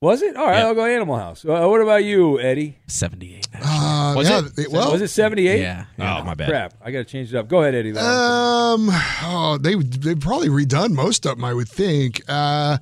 was 0.02 0.22
it. 0.22 0.36
All 0.36 0.46
right, 0.48 0.60
Yeah. 0.60 0.68
I'll 0.68 0.76
go 0.76 0.86
Animal 0.86 1.18
House. 1.18 1.44
Uh, 1.46 1.66
what 1.68 1.82
about 1.82 2.04
you, 2.04 2.40
Eddie? 2.40 2.78
78. 2.88 3.48
Uh, 3.56 4.14
Was 4.16 4.30
yeah, 4.30 4.40
it? 4.46 4.56
they- 4.56 4.68
well, 4.68 4.92
was 4.92 5.02
it 5.02 5.08
seventy 5.10 5.48
eight? 5.48 5.62
Yeah. 5.62 5.86
Oh, 6.00 6.24
my 6.24 6.34
bad. 6.34 6.50
Crap, 6.50 6.74
I 6.84 6.92
got 6.92 7.00
to 7.00 7.06
change 7.06 7.34
it 7.34 7.38
up. 7.38 7.48
Go 7.48 7.62
ahead, 7.62 7.74
Eddie. 7.76 7.92
though. 7.92 8.02
Um, 8.02 8.90
oh, 8.92 9.58
they 9.62 9.76
they 9.76 10.16
probably 10.16 10.50
redone 10.50 10.92
most 10.92 11.26
of 11.26 11.36
them. 11.38 11.46
I 11.46 11.54
would 11.54 11.68
think. 11.70 12.22
Uh, 12.28 12.78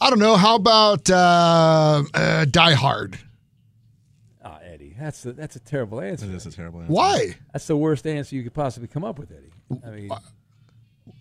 I 0.00 0.10
don't 0.10 0.18
know. 0.18 0.36
How 0.36 0.56
about 0.56 1.08
uh, 1.10 2.02
uh, 2.14 2.44
Die 2.46 2.74
Hard? 2.74 3.18
Eddie, 5.02 5.06
that's 5.06 5.26
a, 5.26 5.32
that's 5.32 5.56
a 5.56 5.60
terrible 5.60 6.00
answer. 6.00 6.26
That 6.26 6.34
is 6.34 6.46
a 6.46 6.50
terrible 6.52 6.80
answer. 6.80 6.92
Why? 6.92 7.34
That's 7.52 7.66
the 7.66 7.76
worst 7.76 8.06
answer 8.06 8.34
you 8.36 8.42
could 8.42 8.54
possibly 8.54 8.88
come 8.88 9.04
up 9.04 9.18
with, 9.18 9.30
Eddie. 9.32 9.80
I 9.86 9.90
mean, 9.90 10.10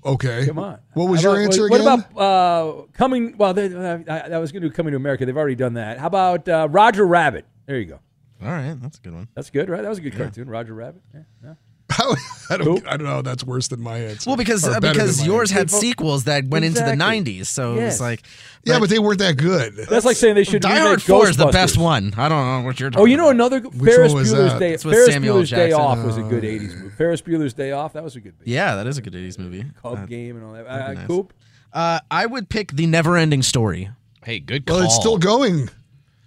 Okay. 0.06 0.46
come 0.46 0.60
on. 0.60 0.80
What 0.94 1.10
was 1.10 1.24
your 1.24 1.34
about- 1.34 1.44
answer 1.46 1.70
what, 1.70 1.82
again? 1.82 1.86
What 1.86 2.12
about 2.16 2.22
uh, 2.22 2.82
coming? 2.94 3.36
Well, 3.38 3.54
they, 3.54 3.74
uh, 3.74 4.00
I, 4.08 4.20
I 4.34 4.38
was 4.38 4.52
going 4.52 4.62
to 4.62 4.70
do 4.70 4.74
Coming 4.74 4.92
to 4.92 4.98
America. 4.98 5.26
They've 5.26 5.36
already 5.38 5.56
done 5.56 5.74
that. 5.76 5.98
How 6.00 6.08
about 6.08 6.48
uh, 6.48 6.68
Roger 6.70 7.06
Rabbit? 7.06 7.46
There 7.66 7.78
you 7.80 7.86
go. 7.86 8.00
All 8.44 8.50
right, 8.50 8.76
that's 8.82 8.98
a 8.98 9.02
good 9.02 9.14
one. 9.14 9.28
That's 9.36 9.50
good, 9.52 9.70
right? 9.70 9.82
That 9.84 9.90
was 9.90 10.00
a 10.00 10.02
good 10.02 10.16
cartoon, 10.18 10.50
Roger 10.50 10.74
Rabbit. 10.74 11.02
Yeah, 11.14 11.22
yeah. 11.44 11.54
I 12.50 12.58
don't. 12.58 12.86
I 12.88 12.98
don't 12.98 13.04
know. 13.08 13.22
That's 13.22 13.44
worse 13.44 13.68
than 13.70 13.82
my 13.82 13.98
answer. 13.98 14.30
Well, 14.30 14.38
because 14.38 14.68
uh, 14.68 14.80
because 14.80 15.26
yours 15.26 15.52
answer. 15.52 15.60
had 15.60 15.72
sequels 15.72 16.26
that 16.26 16.46
went 16.48 16.66
into 16.66 16.80
the 16.82 16.92
90s, 16.92 17.46
so 17.46 17.74
it 17.74 17.78
Yes. 17.78 17.94
was 17.94 18.02
like 18.02 18.24
Yeah, 18.66 18.80
but 18.80 18.90
they 18.90 19.00
weren't 19.00 19.20
that 19.20 19.38
good. 19.38 19.76
That's 19.90 20.06
like 20.06 20.18
saying 20.18 20.36
they 20.36 20.44
should 20.44 20.62
Die 20.62 20.70
remake 20.70 20.86
Hard 20.88 21.02
4 21.02 21.30
is 21.30 21.38
the 21.38 21.48
best 21.48 21.78
one. 21.78 22.14
I 22.18 22.28
don't 22.30 22.46
know 22.46 22.66
what 22.66 22.80
you're 22.80 22.90
talking 22.90 23.02
Oh, 23.04 23.06
you 23.06 23.16
know 23.18 23.30
about. 23.30 23.36
another 23.54 23.62
Ferris 23.72 24.12
one 24.14 24.22
was 24.22 24.34
Bueller's 24.34 24.52
that? 24.54 24.60
Day. 24.60 24.74
It's 24.74 24.84
with 24.86 24.96
Ferris 24.96 25.14
Samuel 25.14 25.38
Bueller's 25.38 25.50
Day 25.50 25.72
Off 25.72 26.04
was 26.06 26.18
a 26.18 26.24
good 26.24 26.44
'80s 26.44 26.76
movie. 26.76 26.90
Ferris 26.96 27.22
Bueller's 27.22 27.54
Day 27.54 27.72
Off. 27.72 27.94
That 27.94 28.04
was 28.04 28.16
a 28.16 28.20
good. 28.22 28.34
movie. 28.40 28.52
Yeah, 28.52 28.76
that 28.76 28.88
is 28.88 28.98
a 28.98 29.02
good 29.02 29.14
80s 29.14 29.40
movie. 29.40 29.66
Cub 29.82 29.98
Uh, 30.00 30.06
Game 30.06 30.36
and 30.36 30.46
all 30.46 30.54
that. 30.54 30.66
that'd 30.66 30.98
Uh, 30.98 31.00
nice. 31.02 31.08
Coop. 31.08 31.34
Uh, 31.74 32.00
I 32.12 32.26
would 32.26 32.50
pick 32.50 32.74
the 32.74 32.86
never 32.86 33.16
ending 33.18 33.42
story. 33.44 33.90
Hey, 34.24 34.40
good 34.40 34.66
call. 34.66 34.78
Well, 34.78 34.86
it's 34.86 34.96
still 34.96 35.18
going. 35.18 35.70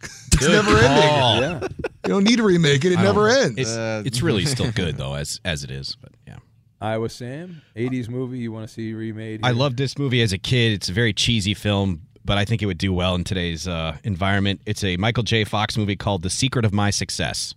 It's 0.03 0.47
Good 0.47 0.51
never 0.65 0.77
ending. 0.79 1.69
Yeah. 1.81 1.89
You 2.05 2.09
don't 2.09 2.25
need 2.25 2.37
to 2.37 2.43
remake 2.43 2.85
it. 2.85 2.93
It 2.93 2.99
never 2.99 3.29
ends. 3.29 3.59
It's, 3.59 4.07
it's 4.07 4.23
really 4.23 4.45
still 4.45 4.71
good 4.73 4.97
though, 4.99 5.15
as 5.15 5.41
as 5.45 5.65
it 5.65 5.71
is. 5.71 5.97
But 6.01 6.13
yeah, 6.27 6.37
Iowa 6.81 7.09
Sam. 7.09 7.63
'80s 7.77 8.09
movie 8.09 8.39
you 8.39 8.53
want 8.53 8.67
to 8.67 8.73
see 8.73 8.93
remade? 8.93 9.41
I 9.43 9.49
here? 9.49 9.57
loved 9.57 9.77
this 9.77 9.99
movie 9.99 10.23
as 10.23 10.33
a 10.33 10.39
kid. 10.39 10.73
It's 10.73 10.89
a 10.89 10.93
very 10.93 11.13
cheesy 11.13 11.55
film, 11.55 12.03
but 12.25 12.37
I 12.39 12.45
think 12.45 12.63
it 12.63 12.67
would 12.67 12.79
do 12.79 12.93
well 12.93 13.15
in 13.15 13.25
today's 13.25 13.67
uh, 13.67 13.97
environment. 14.05 14.61
It's 14.67 14.85
a 14.85 14.97
Michael 14.97 15.23
J. 15.23 15.45
Fox 15.45 15.77
movie 15.77 15.97
called 15.97 16.23
"The 16.23 16.31
Secret 16.31 16.65
of 16.65 16.73
My 16.73 16.91
Success," 16.91 17.55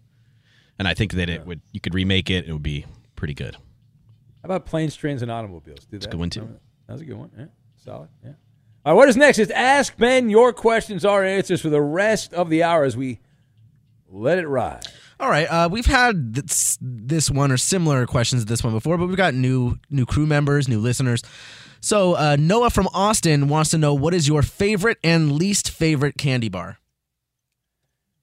and 0.80 0.88
I 0.88 0.94
think 0.94 1.14
that 1.14 1.30
it 1.30 1.46
would 1.46 1.62
you 1.74 1.82
could 1.82 1.94
remake 1.94 2.30
it. 2.30 2.48
It 2.48 2.54
would 2.54 2.64
be 2.64 2.86
pretty 3.16 3.34
good. 3.34 3.56
How 3.56 4.46
about 4.46 4.66
planes, 4.66 4.96
trains, 4.96 5.22
and 5.22 5.32
automobiles? 5.32 5.86
Do 5.92 5.98
that. 5.98 6.08
a 6.08 6.10
good 6.10 6.20
one, 6.20 6.30
too. 6.30 6.48
That 6.88 6.94
was 6.94 7.02
a 7.02 7.06
good 7.06 7.18
one. 7.18 7.32
Yeah, 7.38 7.46
solid. 7.76 8.10
Yeah. 8.24 8.32
All 8.86 8.94
right. 8.94 8.98
What 8.98 9.10
is 9.10 9.18
next? 9.18 9.40
Is 9.40 9.52
Ask 9.52 9.98
Ben. 9.98 10.30
Your 10.30 10.54
questions 10.54 11.04
are 11.04 11.24
answers 11.24 11.60
for 11.60 11.70
the 11.70 11.82
rest 11.82 12.34
of 12.34 12.50
the 12.50 12.64
hour 12.64 12.86
as 12.86 12.96
we 12.96 13.20
let 14.10 14.38
it 14.38 14.48
ride. 14.48 14.86
All 15.20 15.30
right, 15.30 15.46
uh, 15.46 15.70
we've 15.72 15.86
had 15.86 16.36
this, 16.36 16.78
this 16.82 17.32
one 17.32 17.52
or 17.52 17.58
similar 17.58 18.06
questions 18.06 18.44
to 18.44 18.48
this 18.48 18.64
one 18.64 18.74
before, 18.74 18.98
but 18.98 19.08
we've 19.08 19.18
got 19.18 19.34
new 19.34 19.78
new 19.90 20.06
crew 20.06 20.26
members, 20.26 20.68
new 20.68 20.80
listeners. 20.80 21.24
So 21.80 22.16
uh, 22.16 22.36
Noah 22.40 22.70
from 22.70 22.88
Austin 22.94 23.50
wants 23.50 23.72
to 23.72 23.78
know 23.78 23.94
what 23.94 24.14
is 24.14 24.28
your 24.28 24.42
favorite 24.42 24.98
and 25.04 25.32
least 25.34 25.70
favorite 25.70 26.18
candy 26.18 26.50
bar? 26.50 26.80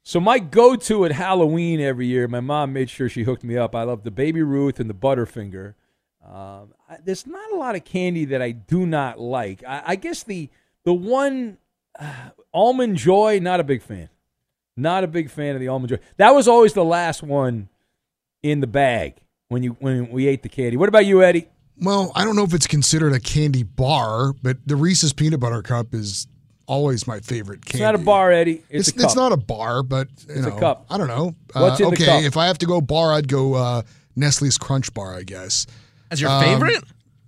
So 0.02 0.20
my 0.20 0.38
go-to 0.38 1.06
at 1.06 1.12
Halloween 1.12 1.80
every 1.80 2.06
year, 2.06 2.28
my 2.28 2.40
mom 2.40 2.74
made 2.74 2.90
sure 2.90 3.08
she 3.08 3.22
hooked 3.22 3.42
me 3.42 3.56
up. 3.56 3.74
I 3.74 3.84
love 3.84 4.04
the 4.04 4.10
Baby 4.10 4.42
Ruth 4.42 4.78
and 4.78 4.90
the 4.90 4.94
Butterfinger. 4.94 5.74
Um, 6.22 6.74
I, 6.88 6.98
there's 7.02 7.26
not 7.26 7.52
a 7.52 7.56
lot 7.56 7.74
of 7.74 7.84
candy 7.84 8.26
that 8.26 8.42
I 8.42 8.50
do 8.50 8.86
not 8.86 9.18
like. 9.18 9.64
I, 9.66 9.82
I 9.86 9.96
guess 9.96 10.22
the 10.22 10.50
the 10.84 10.92
one 10.92 11.58
uh, 11.98 12.30
almond 12.52 12.96
joy, 12.96 13.38
not 13.40 13.60
a 13.60 13.64
big 13.64 13.82
fan. 13.82 14.10
Not 14.76 15.04
a 15.04 15.06
big 15.06 15.30
fan 15.30 15.54
of 15.54 15.60
the 15.60 15.68
almond 15.68 15.90
joy. 15.90 15.98
That 16.16 16.30
was 16.34 16.48
always 16.48 16.72
the 16.72 16.84
last 16.84 17.22
one 17.22 17.68
in 18.42 18.60
the 18.60 18.66
bag 18.66 19.14
when 19.48 19.62
you 19.62 19.76
when 19.80 20.10
we 20.10 20.26
ate 20.26 20.42
the 20.42 20.48
candy. 20.48 20.76
What 20.76 20.88
about 20.88 21.06
you, 21.06 21.22
Eddie? 21.22 21.48
Well, 21.80 22.12
I 22.14 22.24
don't 22.24 22.36
know 22.36 22.44
if 22.44 22.54
it's 22.54 22.66
considered 22.66 23.12
a 23.12 23.20
candy 23.20 23.62
bar, 23.64 24.32
but 24.42 24.58
the 24.66 24.76
Reese's 24.76 25.12
peanut 25.12 25.40
butter 25.40 25.60
cup 25.62 25.92
is 25.94 26.26
always 26.66 27.06
my 27.06 27.20
favorite 27.20 27.64
candy. 27.64 27.78
It's 27.78 27.82
not 27.82 27.94
a 27.94 27.98
bar, 27.98 28.30
Eddie. 28.32 28.62
It's, 28.70 28.88
It's, 28.88 28.88
a 28.88 28.92
cup. 28.92 29.04
it's 29.04 29.16
not 29.16 29.32
a 29.32 29.36
bar, 29.36 29.82
but 29.82 30.08
you 30.28 30.34
It's 30.36 30.46
a 30.46 30.52
cup. 30.52 30.86
I 30.88 30.96
don't 30.98 31.08
know. 31.08 31.34
What's 31.52 31.80
uh, 31.80 31.84
in 31.84 31.90
the 31.90 31.96
okay, 31.96 32.04
cup? 32.06 32.22
if 32.22 32.36
I 32.36 32.46
have 32.46 32.58
to 32.58 32.66
go 32.66 32.80
bar, 32.80 33.12
I'd 33.12 33.26
go 33.28 33.54
uh, 33.54 33.82
Nestle's 34.16 34.56
Crunch 34.56 34.92
Bar, 34.94 35.14
I 35.14 35.22
guess. 35.24 35.66
As 36.10 36.20
your 36.20 36.30
Um, 36.30 36.42
favorite? 36.44 36.84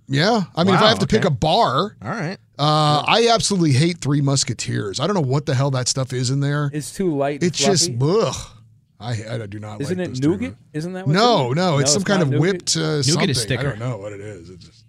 Yeah, 0.07 0.43
I 0.55 0.63
mean, 0.63 0.75
if 0.75 0.81
I 0.81 0.87
have 0.89 0.99
to 0.99 1.07
pick 1.07 1.25
a 1.25 1.29
bar, 1.29 1.97
All 2.01 2.09
right. 2.09 2.37
uh, 2.57 3.03
I 3.05 3.27
absolutely 3.29 3.73
hate 3.73 3.97
Three 3.99 4.21
Musketeers. 4.21 4.99
I 5.01 5.05
don't 5.07 5.15
know 5.15 5.21
what 5.21 5.45
the 5.45 5.53
hell 5.53 5.69
that 5.71 5.87
stuff 5.89 6.13
is 6.13 6.29
in 6.29 6.39
there. 6.39 6.69
It's 6.73 6.93
too 6.93 7.13
light. 7.15 7.41
and 7.41 7.43
It's 7.51 7.57
just 7.59 7.91
fluffy. 7.97 8.27
ugh. 8.29 8.51
I 8.99 9.11
I 9.43 9.45
do 9.47 9.59
not 9.59 9.79
Isn't 9.81 9.97
like 9.97 10.07
it 10.07 10.09
those 10.11 10.19
Three 10.19 10.29
nougat? 10.31 10.55
Isn't 10.73 10.93
that 10.93 11.05
what 11.07 11.13
No, 11.13 11.47
it 11.47 11.49
is? 11.51 11.55
no, 11.57 11.77
it's 11.79 11.93
some 11.93 12.03
kind 12.03 12.21
of 12.21 12.29
nougat? 12.29 12.41
whipped 12.41 12.77
uh, 12.77 12.79
Nougat 12.79 13.05
something. 13.05 13.29
is 13.29 13.45
I 13.51 13.55
don't 13.63 13.79
know 13.79 13.97
what 13.97 14.13
it 14.13 14.21
is. 14.21 14.49
It's 14.49 14.65
just, 14.65 14.85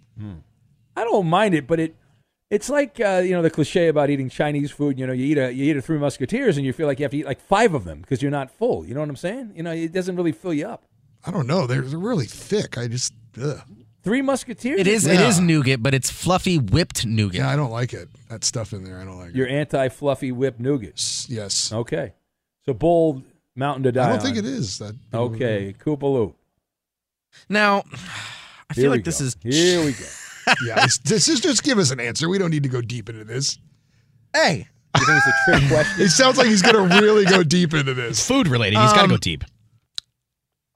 I 0.97 1.03
don't 1.03 1.27
mind 1.27 1.53
it, 1.53 1.67
but 1.67 1.79
it 1.79 1.95
it's 2.49 2.69
like 2.69 2.99
uh, 2.99 3.21
you 3.23 3.31
know 3.33 3.41
the 3.43 3.49
cliche 3.51 3.87
about 3.89 4.09
eating 4.09 4.29
Chinese 4.29 4.71
food. 4.71 4.97
You 4.97 5.05
know, 5.05 5.13
you 5.13 5.25
eat 5.25 5.37
a 5.37 5.51
you 5.53 5.65
eat 5.69 5.77
a 5.77 5.81
Three 5.81 5.99
Musketeers 5.99 6.57
and 6.57 6.65
you 6.65 6.73
feel 6.73 6.87
like 6.87 6.97
you 6.99 7.03
have 7.03 7.11
to 7.11 7.17
eat 7.17 7.25
like 7.25 7.39
five 7.41 7.73
of 7.75 7.83
them 7.83 8.01
because 8.01 8.21
you're 8.21 8.31
not 8.31 8.49
full. 8.51 8.85
You 8.85 8.93
know 8.95 9.01
what 9.01 9.09
I'm 9.09 9.15
saying? 9.15 9.51
You 9.55 9.63
know, 9.63 9.71
it 9.71 9.91
doesn't 9.91 10.15
really 10.15 10.31
fill 10.31 10.53
you 10.53 10.65
up. 10.67 10.85
I 11.25 11.31
don't 11.31 11.45
know. 11.45 11.67
They're, 11.67 11.81
they're 11.81 11.99
really 11.99 12.25
thick. 12.25 12.77
I 12.77 12.87
just 12.87 13.13
ugh. 13.39 13.61
Three 14.03 14.21
Musketeers. 14.21 14.79
It 14.79 14.87
is 14.87 15.05
it 15.05 15.19
Yeah. 15.19 15.27
is 15.27 15.39
nougat, 15.39 15.83
but 15.83 15.93
it's 15.93 16.09
fluffy 16.09 16.57
whipped 16.57 17.05
nougat. 17.05 17.35
yeah, 17.39 17.49
I 17.49 17.55
don't 17.55 17.71
like 17.71 17.93
it. 17.93 18.07
That 18.29 18.43
stuff 18.43 18.71
in 18.73 18.83
there, 18.83 18.99
I 18.99 19.03
don't 19.05 19.17
like 19.19 19.35
Your 19.35 19.47
it. 19.47 19.51
anti-fluffy 19.51 20.31
whipped 20.31 20.59
nougat. 20.59 20.93
S- 20.97 21.27
Yes, 21.29 21.71
Okay, 21.73 22.13
so 22.65 22.73
bold 22.73 23.23
mountain 23.55 23.83
to 23.83 23.91
die. 23.91 24.05
I 24.07 24.09
don't 24.11 24.21
think 24.21 24.37
it 24.37 24.45
is 24.45 24.77
that. 24.79 24.95
Okay, 25.13 25.75
Koopaloo. 25.83 26.33
Now, 27.49 27.83
I 28.69 28.73
Here 28.73 28.83
feel 28.83 28.91
we 28.91 28.97
like 28.97 29.03
this 29.05 29.19
is 29.21 29.35
Here 29.43 29.83
we 29.83 29.91
go. 29.91 30.05
yeah, 30.65 30.73
it's- 30.73 30.97
this 30.99 31.27
is 31.27 31.39
just 31.41 31.63
give 31.63 31.77
us 31.77 31.91
an 31.91 31.99
answer. 31.99 32.29
We 32.29 32.37
don't 32.37 32.51
need 32.51 32.63
to 32.63 32.69
go 32.69 32.81
deep 32.81 33.09
into 33.09 33.23
this. 33.25 33.57
Hey, 34.33 34.67
You 34.97 35.05
think 35.05 35.17
it's 35.17 35.27
a 35.27 35.51
trick 35.59 35.67
question? 35.69 36.05
It 36.05 36.09
sounds 36.09 36.37
like 36.37 36.47
he's 36.47 36.61
going 36.61 36.89
to 36.89 37.01
really 37.01 37.25
go 37.25 37.43
deep 37.43 37.73
into 37.73 37.93
this. 37.93 38.25
Food 38.25 38.47
related. 38.47 38.79
He's 38.79 38.91
got 38.93 38.97
to 38.99 39.03
Um, 39.03 39.09
go 39.09 39.17
deep. 39.17 39.43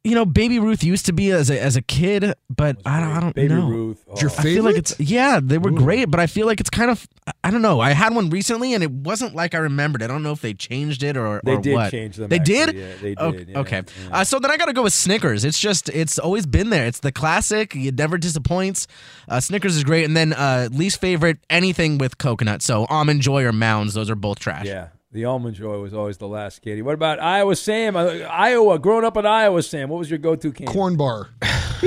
You 0.04 0.16
know, 0.16 0.26
Baby 0.26 0.60
Ruth 0.60 0.84
used 0.84 1.06
to 1.06 1.14
be 1.14 1.32
as 1.32 1.50
a 1.50 1.58
as 1.62 1.76
a 1.78 1.82
kid, 1.82 2.34
but 2.50 2.78
I 2.86 3.00
don't 3.00 3.10
I 3.12 3.20
don't 3.22 3.36
Baby 3.36 3.54
know. 3.54 3.68
Ruth. 3.70 4.04
It's 4.12 4.22
your 4.22 4.32
Oh. 4.32 4.36
I 4.38 4.42
feel 4.44 4.64
like 4.66 4.76
it's 4.76 5.00
yeah, 5.00 5.40
they 5.42 5.58
were 5.58 5.72
Ooh. 5.72 5.76
great, 5.78 6.06
but 6.12 6.20
I 6.20 6.28
feel 6.28 6.46
like 6.46 6.60
it's 6.60 6.70
kind 6.70 6.92
of 6.92 7.08
I 7.44 7.52
don't 7.52 7.62
know. 7.62 7.80
I 7.80 7.92
had 7.92 8.14
one 8.14 8.30
recently 8.30 8.74
and 8.74 8.84
it 8.84 8.92
wasn't 8.92 9.34
like 9.34 9.56
I 9.56 9.60
remembered. 9.60 10.04
I 10.04 10.08
don't 10.08 10.22
know 10.22 10.34
if 10.34 10.42
they 10.42 10.54
changed 10.54 11.04
it 11.04 11.16
or 11.16 11.40
They 11.46 11.54
or 11.54 11.62
did 11.62 11.74
what. 11.74 11.92
change 11.92 12.18
them, 12.18 12.30
They 12.30 12.40
actually. 12.40 12.54
did. 12.66 12.76
Yeah, 12.76 12.88
they 13.02 13.16
did, 13.16 13.50
yeah, 13.50 13.60
okay. 13.60 13.84
yeah. 14.04 14.10
Uh, 14.20 14.24
so 14.26 14.40
then 14.40 14.52
I 14.52 14.58
got 14.58 14.66
to 14.66 14.74
go 14.74 14.84
with 14.84 14.94
Snickers. 14.94 15.46
It's 15.46 15.58
just 15.60 15.88
it's 15.90 16.20
always 16.20 16.46
been 16.46 16.70
there. 16.70 16.86
It's 16.86 17.00
the 17.00 17.14
classic. 17.14 17.74
It 17.74 17.96
never 17.98 18.18
disappoints. 18.18 18.88
Uh, 19.30 19.40
Snickers 19.40 19.78
is 19.78 19.86
great, 19.86 20.04
and 20.04 20.18
then 20.18 20.34
uh, 20.34 20.68
least 20.72 21.00
favorite 21.00 21.38
anything 21.50 21.98
with 21.98 22.18
coconut. 22.18 22.62
So 22.62 22.86
almond 22.90 23.22
joy 23.22 23.44
or 23.44 23.54
mounds. 23.54 23.94
Those 23.94 24.10
are 24.10 24.16
both 24.16 24.40
trash. 24.40 24.66
Yeah, 24.66 24.90
the 25.14 25.26
almond 25.26 25.56
joy 25.56 25.80
was 25.80 25.94
always 25.94 26.18
the 26.18 26.28
last 26.28 26.62
candy. 26.62 26.82
What 26.82 26.94
about 26.96 27.20
Iowa 27.22 27.56
Sam? 27.56 27.96
Uh, 27.96 28.08
Iowa, 28.30 28.80
growing 28.80 29.06
up 29.06 29.16
in 29.16 29.26
Iowa, 29.26 29.62
Sam, 29.64 29.90
what 29.90 30.00
was 30.00 30.10
your 30.10 30.20
go-to 30.20 30.52
candy? 30.52 30.72
Corn 30.74 30.96
bar. 30.98 31.30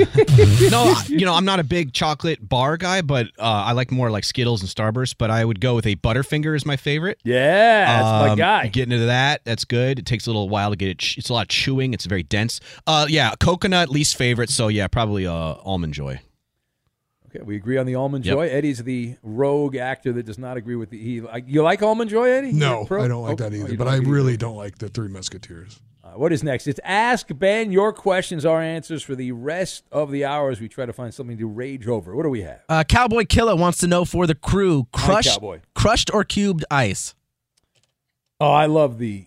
no, 0.71 0.93
you 1.07 1.25
know, 1.25 1.33
I'm 1.33 1.45
not 1.45 1.59
a 1.59 1.63
big 1.63 1.91
chocolate 1.93 2.47
bar 2.47 2.77
guy, 2.77 3.01
but 3.01 3.27
uh, 3.39 3.41
I 3.41 3.71
like 3.73 3.91
more 3.91 4.09
like 4.11 4.23
Skittles 4.23 4.61
and 4.61 4.69
Starburst. 4.69 5.15
But 5.17 5.31
I 5.31 5.43
would 5.43 5.59
go 5.59 5.75
with 5.75 5.85
a 5.85 5.95
Butterfinger 5.97 6.55
as 6.55 6.65
my 6.65 6.77
favorite. 6.77 7.19
Yeah, 7.23 7.85
that's 7.85 8.25
my 8.25 8.29
Um, 8.29 8.37
guy. 8.37 8.67
Getting 8.67 8.91
into 8.93 9.07
that, 9.07 9.41
that's 9.43 9.65
good. 9.65 9.99
It 9.99 10.05
takes 10.05 10.27
a 10.27 10.29
little 10.29 10.49
while 10.49 10.69
to 10.69 10.75
get 10.75 10.89
it. 10.89 10.99
ch- 10.99 11.17
It's 11.17 11.29
a 11.29 11.33
lot 11.33 11.43
of 11.43 11.47
chewing. 11.49 11.93
It's 11.93 12.05
very 12.05 12.23
dense. 12.23 12.59
Uh, 12.85 13.07
yeah, 13.09 13.33
coconut 13.39 13.89
least 13.89 14.15
favorite. 14.17 14.49
So 14.49 14.67
yeah, 14.67 14.87
probably 14.87 15.25
uh, 15.27 15.33
almond 15.33 15.93
joy. 15.93 16.19
Okay, 17.37 17.43
we 17.45 17.55
agree 17.55 17.77
on 17.77 17.85
the 17.85 17.95
almond 17.95 18.25
Yep. 18.25 18.35
joy. 18.35 18.47
Eddie's 18.49 18.83
the 18.83 19.15
rogue 19.23 19.75
actor 19.75 20.11
that 20.13 20.25
does 20.25 20.37
not 20.37 20.57
agree 20.57 20.75
with 20.75 20.89
the. 20.89 20.97
He, 21.01 21.21
you 21.45 21.61
like 21.63 21.81
almond 21.81 22.09
joy, 22.09 22.29
Eddie? 22.29 22.51
No, 22.53 22.73
You're 22.75 22.83
a 22.83 22.85
pro? 22.85 23.03
I 23.03 23.07
don't 23.07 23.23
like 23.23 23.33
Oh, 23.33 23.35
that 23.35 23.51
oh, 23.53 23.55
either. 23.55 23.71
you 23.71 23.77
but 23.77 23.85
don't 23.85 23.93
I 23.93 23.97
really 23.97 24.33
either. 24.33 24.37
don't 24.39 24.55
like 24.57 24.77
the 24.77 24.89
Three 24.89 25.07
Musketeers. 25.07 25.79
Uh, 26.03 26.11
what 26.11 26.31
is 26.31 26.41
next? 26.43 26.67
It's 26.67 26.79
Ask 26.83 27.27
Ben. 27.37 27.71
Your 27.71 27.91
questions, 27.91 28.45
our 28.45 28.61
answers 28.61 29.03
for 29.03 29.13
the 29.15 29.31
rest 29.33 29.83
of 29.91 30.09
the 30.11 30.23
hours. 30.25 30.61
We 30.61 30.69
try 30.69 30.85
to 30.85 30.93
find 30.93 31.13
something 31.13 31.37
to 31.37 31.47
rage 31.47 31.87
over. 31.87 32.15
What 32.15 32.23
do 32.23 32.29
we 32.29 32.41
have? 32.43 32.63
Uh, 32.69 32.83
Cowboy 32.85 33.25
Killer 33.25 33.55
wants 33.55 33.77
to 33.79 33.87
know 33.87 34.05
for 34.05 34.25
the 34.25 34.35
crew: 34.35 34.87
crushed, 34.93 35.31
Cowboy. 35.35 35.59
crushed 35.75 36.09
or 36.13 36.23
cubed 36.23 36.63
ice. 36.71 37.13
Oh, 38.39 38.51
I 38.51 38.67
love 38.67 38.99
the 38.99 39.25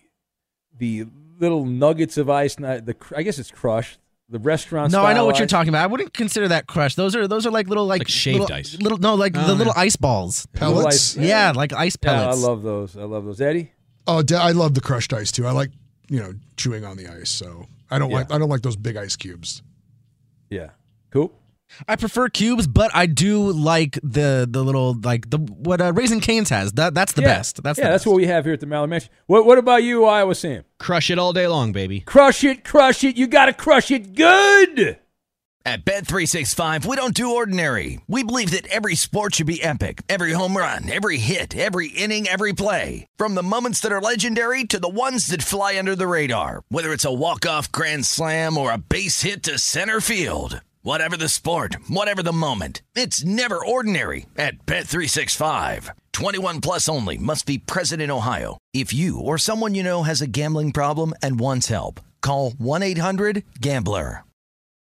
the 0.77 1.05
little 1.39 1.65
nuggets 1.65 2.17
of 2.17 2.29
ice. 2.29 2.55
The 2.55 2.95
I 3.15 3.21
guess 3.23 3.37
it's 3.39 3.51
crushed. 3.51 3.99
The 4.31 4.39
restaurant. 4.39 4.91
No, 4.93 5.01
I 5.03 5.11
know 5.11 5.17
style 5.17 5.25
what 5.27 5.37
you're 5.39 5.47
talking 5.47 5.69
about. 5.69 5.83
I 5.83 5.87
wouldn't 5.87 6.13
consider 6.13 6.47
that 6.47 6.65
crushed. 6.65 6.95
Those 6.95 7.15
are 7.17 7.27
those 7.27 7.45
are 7.45 7.51
like 7.51 7.67
little 7.67 7.85
like, 7.85 7.99
Like 7.99 8.07
shaved 8.07 8.39
little, 8.39 8.55
ice. 8.55 8.79
Little 8.79 8.97
no, 8.97 9.15
like 9.15 9.33
Oh, 9.35 9.45
the 9.45 9.53
little 9.53 9.73
yeah. 9.75 9.81
ice 9.81 9.97
balls. 9.97 10.45
Pellets. 10.53 11.17
ice- 11.17 11.17
Yeah, 11.17 11.51
like 11.53 11.73
ice 11.73 11.97
Yeah, 12.01 12.29
I 12.29 12.33
love 12.33 12.63
those. 12.63 12.95
I 12.95 13.03
love 13.03 13.25
those. 13.25 13.41
Eddie. 13.41 13.73
Oh, 14.07 14.21
de- 14.23 14.37
I 14.37 14.51
love 14.51 14.73
the 14.73 14.81
crushed 14.81 15.11
ice 15.13 15.31
too. 15.33 15.45
I 15.45 15.51
like 15.51 15.71
you 16.09 16.19
know 16.19 16.33
chewing 16.55 16.85
on 16.85 16.95
the 16.97 17.07
ice. 17.09 17.29
So 17.29 17.65
I 17.91 17.99
don't 17.99 18.09
Yeah. 18.09 18.17
like 18.17 18.31
I 18.31 18.37
don't 18.37 18.49
like 18.49 18.61
those 18.61 18.77
big 18.77 18.95
ice 18.95 19.17
cubes. 19.17 19.61
Yeah. 20.49 20.69
Cool. 21.11 21.33
I 21.87 21.95
prefer 21.95 22.29
cubes, 22.29 22.67
but 22.67 22.91
I 22.93 23.05
do 23.05 23.51
like 23.51 23.99
the 24.03 24.47
the 24.49 24.63
little 24.63 24.95
like 25.03 25.29
the 25.29 25.37
what 25.37 25.81
uh, 25.81 25.93
Raising 25.93 26.19
Cane's 26.19 26.49
has. 26.49 26.73
That 26.73 26.93
that's 26.93 27.13
the 27.13 27.21
Yeah. 27.21 27.27
best. 27.35 27.63
That's 27.63 27.79
yeah. 27.79 27.85
the 27.85 27.91
That's 27.91 28.03
best. 28.03 28.07
what 28.07 28.15
we 28.17 28.27
have 28.27 28.45
here 28.45 28.53
at 28.53 28.59
the 28.59 28.65
Mallard 28.67 28.89
Mansion. 28.89 29.09
What 29.27 29.45
What 29.45 29.57
about 29.57 29.83
you, 29.83 30.05
Iowa 30.05 30.35
Sam? 30.35 30.63
Crush 30.79 31.09
it 31.09 31.17
all 31.19 31.33
day 31.33 31.47
long, 31.47 31.71
baby. 31.71 32.01
Crush 32.01 32.43
it, 32.43 32.63
crush 32.63 33.03
it. 33.03 33.15
You 33.17 33.27
got 33.27 33.45
to 33.47 33.53
crush 33.53 33.91
it 33.91 34.15
good. 34.15 34.97
At 35.63 35.85
Bet365, 35.85 36.87
we 36.87 36.95
don't 36.95 37.13
do 37.13 37.35
ordinary. 37.35 38.01
We 38.07 38.23
believe 38.23 38.49
that 38.49 38.65
every 38.67 38.95
sport 38.95 39.35
should 39.35 39.45
be 39.45 39.61
epic. 39.61 40.01
Every 40.09 40.31
home 40.31 40.57
run, 40.57 40.89
every 40.89 41.17
hit, 41.17 41.55
every 41.55 41.89
inning, 41.89 42.27
every 42.27 42.53
play. 42.53 43.05
From 43.15 43.35
the 43.35 43.43
moments 43.43 43.79
that 43.81 43.91
are 43.91 44.01
legendary 44.01 44.63
to 44.65 44.79
the 44.79 44.89
ones 44.89 45.27
that 45.27 45.43
fly 45.43 45.77
under 45.77 45.95
the 45.95 46.07
radar. 46.07 46.63
Whether 46.69 46.91
it's 46.91 47.05
a 47.05 47.13
walk-off 47.13 47.71
grand 47.71 48.07
slam 48.07 48.57
or 48.57 48.71
a 48.71 48.79
base 48.79 49.21
hit 49.21 49.43
to 49.43 49.59
center 49.59 50.01
field. 50.01 50.61
Whatever 50.83 51.15
the 51.15 51.29
sport, 51.29 51.75
whatever 51.87 52.23
the 52.23 52.33
moment. 52.33 52.81
It's 52.95 53.23
never 53.23 53.63
ordinary 53.63 54.25
at 54.35 54.65
Bet365. 54.65 55.89
21 56.11 56.59
plus 56.61 56.89
only 56.89 57.19
must 57.19 57.45
be 57.45 57.59
present 57.59 58.01
in 58.01 58.09
Ohio. 58.09 58.57
If 58.73 58.91
you 58.91 59.19
or 59.19 59.37
someone 59.37 59.75
you 59.75 59.83
know 59.83 60.01
has 60.01 60.21
a 60.23 60.27
gambling 60.27 60.71
problem 60.71 61.13
and 61.21 61.39
wants 61.39 61.67
help, 61.67 61.99
call 62.21 62.51
1-800-GAMBLER. 62.53 64.23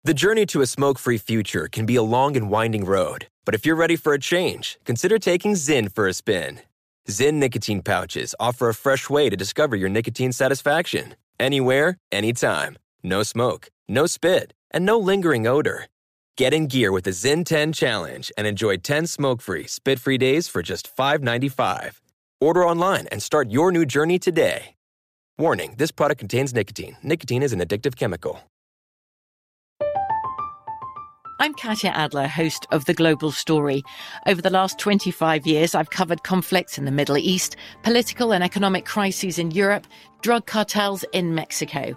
The 0.02 0.14
journey 0.14 0.46
to 0.46 0.62
a 0.62 0.66
smoke 0.66 0.98
free 0.98 1.18
future 1.18 1.68
can 1.68 1.84
be 1.84 1.96
a 1.96 2.02
long 2.02 2.34
and 2.34 2.48
winding 2.48 2.86
road, 2.86 3.26
but 3.44 3.54
if 3.54 3.66
you're 3.66 3.76
ready 3.76 3.96
for 3.96 4.14
a 4.14 4.18
change, 4.18 4.78
consider 4.86 5.18
taking 5.18 5.52
Zyn 5.52 5.92
for 5.92 6.08
a 6.08 6.14
spin. 6.14 6.60
Zyn 7.10 7.34
nicotine 7.34 7.82
pouches 7.82 8.34
offer 8.40 8.70
a 8.70 8.74
fresh 8.74 9.10
way 9.10 9.28
to 9.28 9.36
discover 9.36 9.76
your 9.76 9.90
nicotine 9.90 10.32
satisfaction 10.32 11.14
anywhere, 11.38 11.98
anytime. 12.10 12.78
No 13.02 13.22
smoke, 13.22 13.68
no 13.90 14.06
spit, 14.06 14.54
and 14.70 14.86
no 14.86 14.98
lingering 14.98 15.46
odor. 15.46 15.86
Get 16.36 16.54
in 16.54 16.68
gear 16.68 16.92
with 16.92 17.04
the 17.04 17.10
Zyn 17.10 17.44
10 17.44 17.72
Challenge 17.72 18.32
and 18.38 18.46
enjoy 18.46 18.76
10 18.78 19.06
smoke 19.06 19.42
free, 19.42 19.66
spit 19.66 19.98
free 19.98 20.16
days 20.16 20.48
for 20.48 20.62
just 20.62 20.94
$5.95. 20.96 22.00
Order 22.40 22.64
online 22.64 23.06
and 23.08 23.22
start 23.22 23.50
your 23.50 23.70
new 23.70 23.84
journey 23.84 24.18
today. 24.18 24.74
Warning 25.38 25.74
this 25.76 25.90
product 25.90 26.18
contains 26.18 26.54
nicotine. 26.54 26.96
Nicotine 27.02 27.42
is 27.42 27.52
an 27.52 27.60
addictive 27.60 27.96
chemical. 27.96 28.40
I'm 31.42 31.54
Katya 31.54 31.88
Adler, 31.94 32.28
host 32.28 32.66
of 32.70 32.84
The 32.84 32.92
Global 32.92 33.32
Story. 33.32 33.82
Over 34.26 34.42
the 34.42 34.50
last 34.50 34.78
25 34.78 35.46
years, 35.46 35.74
I've 35.74 35.88
covered 35.88 36.22
conflicts 36.22 36.76
in 36.76 36.84
the 36.84 36.90
Middle 36.90 37.16
East, 37.16 37.56
political 37.82 38.34
and 38.34 38.44
economic 38.44 38.84
crises 38.84 39.38
in 39.38 39.50
Europe, 39.50 39.86
drug 40.20 40.44
cartels 40.44 41.02
in 41.14 41.34
Mexico. 41.34 41.96